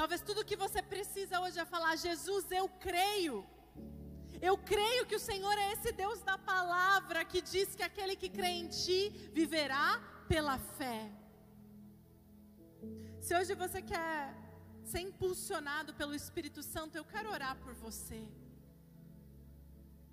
Talvez 0.00 0.20
tudo 0.20 0.44
que 0.50 0.62
você 0.64 0.82
precisa 0.94 1.40
hoje 1.40 1.58
é 1.58 1.64
falar: 1.64 1.96
Jesus, 1.96 2.44
eu 2.60 2.68
creio. 2.86 3.36
Eu 4.48 4.56
creio 4.72 5.06
que 5.06 5.16
o 5.20 5.24
Senhor 5.30 5.56
é 5.64 5.72
esse 5.72 5.90
Deus 6.02 6.20
da 6.30 6.36
palavra 6.52 7.24
que 7.24 7.40
diz 7.52 7.74
que 7.74 7.82
aquele 7.88 8.14
que 8.14 8.28
crê 8.28 8.52
em 8.60 8.68
ti 8.68 9.00
viverá 9.40 9.88
pela 10.28 10.58
fé. 10.78 11.00
Se 13.20 13.34
hoje 13.38 13.54
você 13.54 13.80
quer 13.92 14.18
ser 14.90 15.00
impulsionado 15.00 15.94
pelo 15.94 16.14
Espírito 16.14 16.62
Santo, 16.62 16.96
eu 16.96 17.04
quero 17.04 17.30
orar 17.30 17.56
por 17.64 17.74
você. 17.74 18.22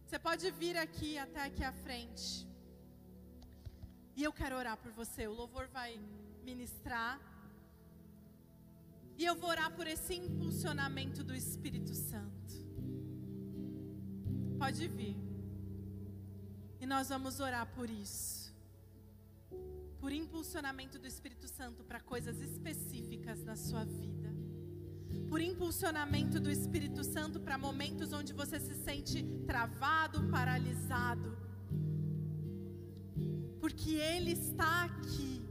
Você 0.08 0.18
pode 0.18 0.50
vir 0.52 0.78
aqui 0.78 1.18
até 1.18 1.42
aqui 1.44 1.62
à 1.62 1.74
frente. 1.74 2.48
E 4.16 4.24
eu 4.24 4.32
quero 4.32 4.56
orar 4.56 4.78
por 4.78 4.90
você. 4.94 5.28
O 5.28 5.34
louvor 5.34 5.68
vai 5.68 6.00
ministrar. 6.46 7.20
E 9.18 9.26
eu 9.26 9.36
vou 9.36 9.50
orar 9.50 9.70
por 9.76 9.86
esse 9.86 10.16
impulsionamento 10.16 11.26
do 11.26 11.36
Espírito 11.36 11.94
Santo. 11.94 12.54
Pode 14.58 14.88
vir. 14.88 15.18
E 16.80 16.86
nós 16.86 17.10
vamos 17.10 17.42
orar 17.42 17.68
por 17.76 17.90
isso. 17.90 18.56
Por 20.00 20.14
impulsionamento 20.14 20.98
do 20.98 21.06
Espírito 21.06 21.50
Santo 21.50 21.84
para 21.84 22.00
coisas 22.00 22.40
específicas 22.40 23.44
na 23.44 23.58
sua 23.58 23.84
vida 23.84 24.27
por 25.30 25.42
impulsionamento 25.42 26.40
do 26.40 26.50
Espírito 26.50 27.04
Santo 27.04 27.40
para 27.40 27.58
momentos 27.58 28.14
onde 28.14 28.34
você 28.34 28.60
se 28.60 28.76
sente 28.76 29.24
travado, 29.46 30.28
paralisado. 30.30 31.38
Porque 33.60 33.92
Ele 33.96 34.32
está 34.32 34.86
aqui. 34.86 35.42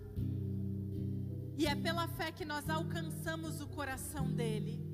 E 1.59 1.67
é 1.67 1.75
pela 1.75 2.07
fé 2.09 2.31
que 2.31 2.45
nós 2.45 2.69
alcançamos 2.69 3.61
o 3.61 3.67
coração 3.67 4.31
dEle. 4.33 4.86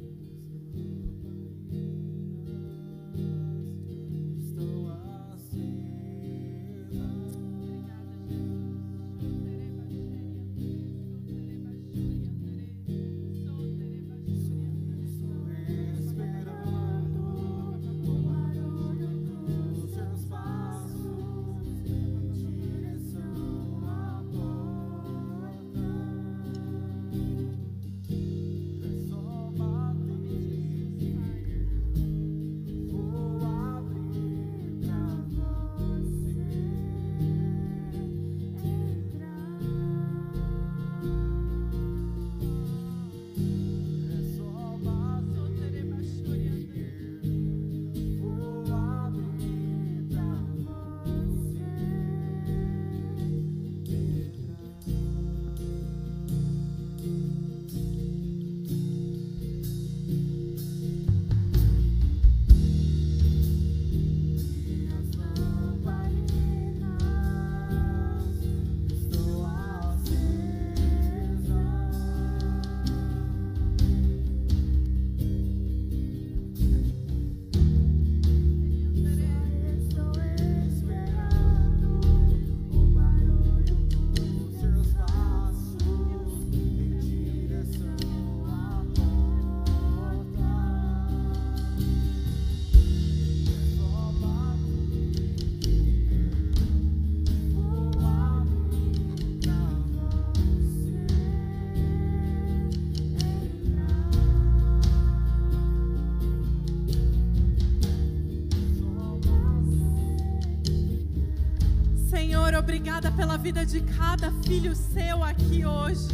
Pela 113.16 113.36
vida 113.36 113.64
de 113.66 113.80
cada 113.80 114.32
filho 114.44 114.74
seu 114.74 115.22
aqui 115.22 115.66
hoje. 115.66 116.08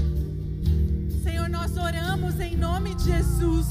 Senhor, 1.23 1.49
nós 1.49 1.77
oramos 1.77 2.41
em 2.41 2.57
nome 2.57 2.95
de 2.97 3.05
Jesus 3.05 3.67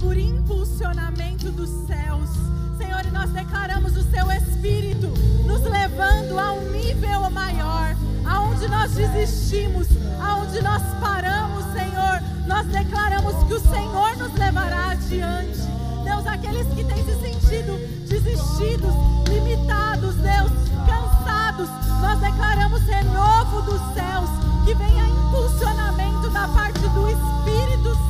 por 0.00 0.16
impulsionamento 0.16 1.50
dos 1.52 1.68
céus. 1.86 2.28
Senhor, 2.76 3.04
e 3.06 3.10
nós 3.10 3.30
declaramos 3.30 3.96
o 3.96 4.02
seu 4.10 4.30
Espírito 4.32 5.08
nos 5.46 5.62
levando 5.62 6.38
a 6.38 6.52
um 6.52 6.70
nível 6.70 7.30
maior, 7.30 7.96
aonde 8.24 8.66
nós 8.68 8.92
desistimos, 8.92 9.86
aonde 10.20 10.60
nós 10.60 10.82
paramos, 11.00 11.64
Senhor. 11.72 12.20
Nós 12.46 12.66
declaramos 12.66 13.46
que 13.46 13.54
o 13.54 13.60
Senhor 13.60 14.16
nos 14.16 14.32
levará 14.34 14.90
adiante. 14.90 15.60
Deus, 16.04 16.26
aqueles 16.26 16.66
que 16.68 16.84
têm 16.84 17.04
se 17.04 17.20
sentido 17.20 17.78
desistidos, 18.08 18.94
limitados, 19.28 20.14
Deus, 20.16 20.57
Nós 22.00 22.20
declaramos 22.20 22.80
renovo 22.82 23.62
dos 23.62 23.80
céus, 23.92 24.30
que 24.64 24.74
venha 24.74 25.08
impulsionamento 25.08 26.30
da 26.30 26.46
parte 26.48 26.78
do 26.78 27.08
Espírito 27.08 27.94
Santo 27.94 28.07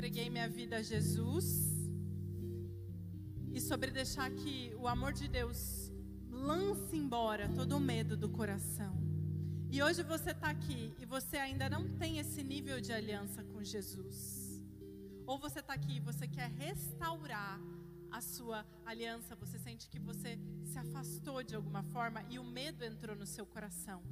entreguei 0.00 0.30
minha 0.30 0.48
vida 0.48 0.78
a 0.78 0.82
Jesus 0.82 1.46
e 3.52 3.60
sobre 3.60 3.90
deixar 3.90 4.30
que 4.30 4.74
o 4.78 4.88
amor 4.88 5.12
de 5.12 5.28
Deus 5.28 5.92
lance 6.30 6.96
embora 6.96 7.50
todo 7.50 7.76
o 7.76 7.80
medo 7.80 8.16
do 8.16 8.30
coração. 8.30 8.96
E 9.70 9.82
hoje 9.82 10.02
você 10.02 10.30
está 10.30 10.48
aqui 10.48 10.94
e 10.98 11.04
você 11.04 11.36
ainda 11.36 11.68
não 11.68 11.86
tem 11.98 12.18
esse 12.18 12.42
nível 12.42 12.80
de 12.80 12.94
aliança 12.94 13.44
com 13.44 13.62
Jesus. 13.62 14.64
Ou 15.26 15.38
você 15.38 15.60
está 15.60 15.74
aqui 15.74 15.96
e 15.96 16.00
você 16.00 16.26
quer 16.26 16.50
restaurar 16.50 17.60
a 18.10 18.22
sua 18.22 18.64
aliança, 18.86 19.36
você 19.36 19.58
sente 19.58 19.86
que 19.90 19.98
você 19.98 20.38
se 20.64 20.78
afastou 20.78 21.42
de 21.42 21.54
alguma 21.54 21.82
forma 21.82 22.24
e 22.30 22.38
o 22.38 22.44
medo 22.44 22.82
entrou 22.86 23.14
no 23.14 23.26
seu 23.26 23.44
coração. 23.44 24.02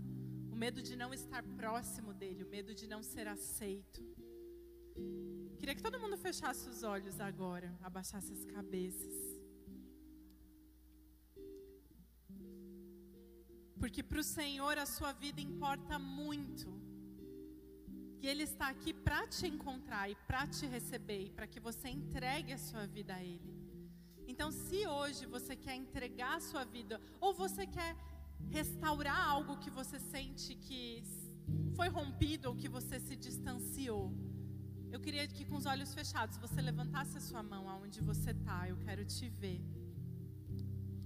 O 0.52 0.54
medo 0.54 0.82
de 0.82 0.94
não 0.94 1.14
estar 1.14 1.42
próximo 1.42 2.12
dele, 2.12 2.44
o 2.44 2.50
medo 2.50 2.74
de 2.74 2.86
não 2.86 3.02
ser 3.02 3.26
aceito. 3.26 4.06
Queria 5.58 5.74
que 5.74 5.82
todo 5.82 6.00
mundo 6.00 6.16
fechasse 6.16 6.68
os 6.68 6.82
olhos 6.82 7.18
agora, 7.20 7.68
abaixasse 7.82 8.32
as 8.32 8.44
cabeças. 8.44 9.16
Porque 13.80 14.02
para 14.02 14.20
o 14.20 14.24
Senhor 14.24 14.76
a 14.78 14.86
sua 14.86 15.12
vida 15.12 15.40
importa 15.40 15.98
muito. 15.98 16.68
E 18.20 18.26
Ele 18.26 18.42
está 18.42 18.68
aqui 18.68 18.92
para 18.92 19.26
te 19.26 19.46
encontrar 19.46 20.08
e 20.10 20.16
para 20.28 20.46
te 20.46 20.66
receber 20.66 21.30
para 21.36 21.46
que 21.46 21.60
você 21.60 21.88
entregue 21.88 22.52
a 22.52 22.58
sua 22.58 22.86
vida 22.86 23.14
a 23.14 23.22
Ele. 23.22 23.52
Então, 24.26 24.50
se 24.52 24.86
hoje 24.86 25.26
você 25.26 25.56
quer 25.56 25.74
entregar 25.74 26.36
a 26.36 26.40
sua 26.40 26.64
vida 26.64 27.00
ou 27.20 27.32
você 27.32 27.66
quer 27.66 27.96
restaurar 28.50 29.20
algo 29.28 29.58
que 29.58 29.70
você 29.70 29.98
sente 29.98 30.54
que 30.54 31.02
foi 31.74 31.88
rompido 31.88 32.48
ou 32.48 32.54
que 32.54 32.68
você 32.68 33.00
se 33.00 33.16
distanciou, 33.16 34.12
eu 34.90 35.00
queria 35.00 35.26
que 35.26 35.44
com 35.44 35.56
os 35.56 35.66
olhos 35.66 35.92
fechados 35.94 36.36
você 36.38 36.60
levantasse 36.60 37.16
a 37.16 37.20
sua 37.20 37.42
mão 37.42 37.68
aonde 37.68 38.00
você 38.00 38.30
está. 38.30 38.68
Eu 38.68 38.76
quero 38.78 39.04
te 39.04 39.28
ver. 39.28 39.60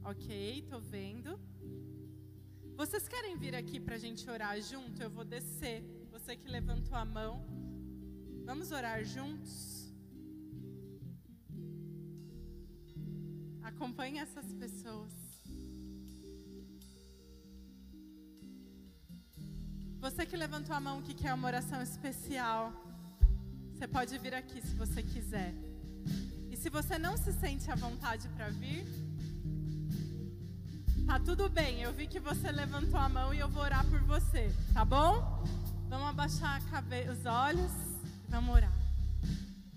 Ok, 0.05 0.67
tô 0.71 0.81
vendo. 0.81 1.39
Vocês 2.77 3.07
querem 3.09 3.37
vir 3.37 3.55
aqui 3.55 3.79
para 3.79 3.97
a 3.97 3.99
gente 3.99 4.29
orar 4.29 4.61
junto? 4.61 5.03
Eu 5.03 5.11
vou 5.11 5.25
descer. 5.25 5.83
Você 6.11 6.37
que 6.37 6.49
levantou 6.49 6.97
a 6.97 7.05
mão. 7.05 7.45
Vamos 8.45 8.73
orar 8.73 9.05
juntos? 9.05 9.93
Acompanhe 13.63 14.19
essas 14.19 14.53
pessoas. 14.55 15.13
Você 20.01 20.27
que 20.27 20.37
levantou 20.37 20.75
a 20.75 20.81
mão 20.81 21.01
que 21.01 21.15
quer 21.15 21.33
uma 21.33 21.47
oração 21.47 21.81
especial, 21.81 22.73
você 23.83 23.89
pode 23.89 24.17
vir 24.19 24.33
aqui 24.33 24.63
se 24.63 24.77
você 24.77 25.03
quiser. 25.03 25.53
E 26.49 26.57
se 26.57 26.71
você 26.71 27.01
não 27.01 27.17
se 27.17 27.33
sente 27.33 27.69
à 27.69 27.75
vontade 27.75 28.29
para 28.29 28.49
vir, 28.49 28.87
tá 31.05 31.19
tudo 31.19 31.49
bem. 31.49 31.83
Eu 31.83 31.93
vi 31.93 32.07
que 32.07 32.21
você 32.21 32.53
levantou 32.53 33.01
a 33.01 33.09
mão 33.09 33.35
e 33.35 33.41
eu 33.41 33.49
vou 33.49 33.61
orar 33.61 33.85
por 33.87 34.01
você, 34.03 34.55
tá 34.73 34.85
bom? 34.85 35.45
Vamos 35.89 36.07
abaixar 36.11 36.63
os 37.13 37.27
olhos, 37.27 37.73
vamos 38.29 38.55
orar. 38.55 38.73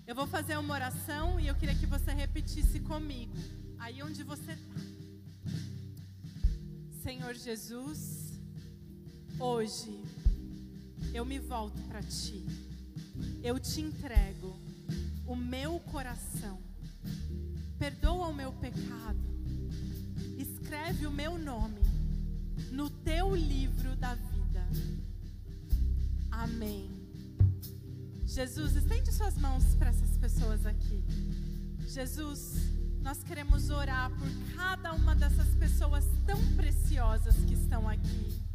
Eu 0.06 0.14
vou 0.14 0.28
fazer 0.28 0.56
uma 0.56 0.74
oração 0.74 1.40
e 1.40 1.48
eu 1.48 1.56
queria 1.56 1.74
que 1.74 1.86
você 1.86 2.12
repetisse 2.12 2.78
comigo, 2.78 3.34
aí 3.76 4.04
onde 4.04 4.22
você 4.22 4.52
está. 4.52 4.80
Senhor 7.02 7.34
Jesus, 7.34 8.38
hoje 9.40 10.00
eu 11.12 11.24
me 11.24 11.40
volto 11.40 11.82
para 11.88 12.00
ti. 12.04 12.65
Eu 13.42 13.58
te 13.58 13.80
entrego 13.80 14.58
o 15.26 15.34
meu 15.34 15.78
coração. 15.80 16.58
Perdoa 17.78 18.28
o 18.28 18.34
meu 18.34 18.52
pecado. 18.52 19.18
Escreve 20.38 21.06
o 21.06 21.10
meu 21.10 21.38
nome 21.38 21.80
no 22.70 22.88
teu 22.90 23.34
livro 23.34 23.94
da 23.96 24.14
vida. 24.14 24.66
Amém. 26.30 26.90
Jesus, 28.24 28.76
estende 28.76 29.12
suas 29.12 29.36
mãos 29.38 29.74
para 29.76 29.90
essas 29.90 30.16
pessoas 30.18 30.66
aqui. 30.66 31.02
Jesus, 31.86 32.54
nós 33.00 33.22
queremos 33.22 33.70
orar 33.70 34.10
por 34.10 34.28
cada 34.56 34.92
uma 34.92 35.14
dessas 35.14 35.54
pessoas 35.54 36.04
tão 36.26 36.38
preciosas 36.56 37.36
que 37.46 37.54
estão 37.54 37.88
aqui. 37.88 38.45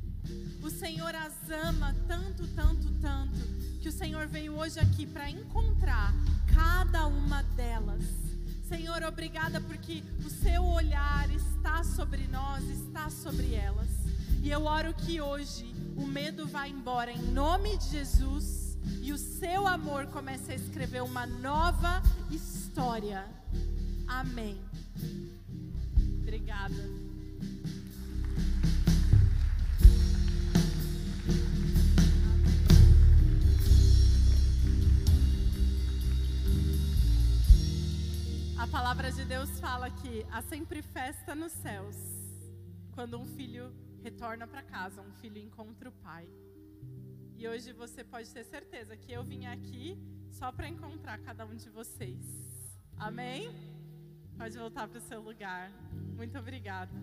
O 0.61 0.69
Senhor 0.69 1.13
as 1.15 1.33
ama 1.49 1.95
tanto, 2.07 2.47
tanto, 2.49 2.89
tanto, 3.01 3.37
que 3.81 3.89
o 3.89 3.91
Senhor 3.91 4.27
veio 4.27 4.53
hoje 4.55 4.79
aqui 4.79 5.05
para 5.05 5.29
encontrar 5.29 6.13
cada 6.53 7.07
uma 7.07 7.43
delas. 7.55 8.03
Senhor, 8.67 9.03
obrigada 9.03 9.59
porque 9.59 10.03
o 10.25 10.29
seu 10.29 10.63
olhar 10.63 11.29
está 11.31 11.83
sobre 11.83 12.27
nós, 12.27 12.63
está 12.69 13.09
sobre 13.09 13.53
elas. 13.53 13.89
E 14.41 14.49
eu 14.49 14.65
oro 14.65 14.93
que 14.93 15.19
hoje 15.19 15.73
o 15.95 16.07
medo 16.07 16.47
vá 16.47 16.67
embora 16.67 17.11
em 17.11 17.21
nome 17.31 17.77
de 17.77 17.89
Jesus 17.89 18.77
e 19.01 19.11
o 19.11 19.17
seu 19.17 19.67
amor 19.67 20.07
comece 20.07 20.51
a 20.51 20.55
escrever 20.55 21.03
uma 21.03 21.25
nova 21.25 22.01
história. 22.31 23.25
Amém. 24.07 24.59
Obrigada. 26.21 27.10
Palavra 38.71 39.11
de 39.11 39.25
Deus 39.25 39.59
fala 39.59 39.89
que 39.89 40.25
há 40.31 40.41
sempre 40.41 40.81
festa 40.81 41.35
nos 41.35 41.51
céus 41.51 41.97
quando 42.93 43.19
um 43.19 43.25
filho 43.25 43.69
retorna 44.01 44.47
para 44.47 44.63
casa, 44.63 45.01
um 45.01 45.11
filho 45.11 45.37
encontra 45.39 45.89
o 45.89 45.91
pai. 45.91 46.25
E 47.37 47.45
hoje 47.49 47.73
você 47.73 48.01
pode 48.01 48.29
ter 48.31 48.45
certeza 48.45 48.95
que 48.95 49.11
eu 49.11 49.25
vim 49.25 49.45
aqui 49.45 49.97
só 50.31 50.53
para 50.53 50.69
encontrar 50.69 51.17
cada 51.19 51.45
um 51.45 51.53
de 51.53 51.69
vocês. 51.69 52.23
Amém? 52.97 53.49
Pode 54.37 54.57
voltar 54.57 54.87
para 54.87 54.99
o 54.99 55.01
seu 55.01 55.19
lugar. 55.19 55.69
Muito 56.15 56.39
obrigada. 56.39 56.95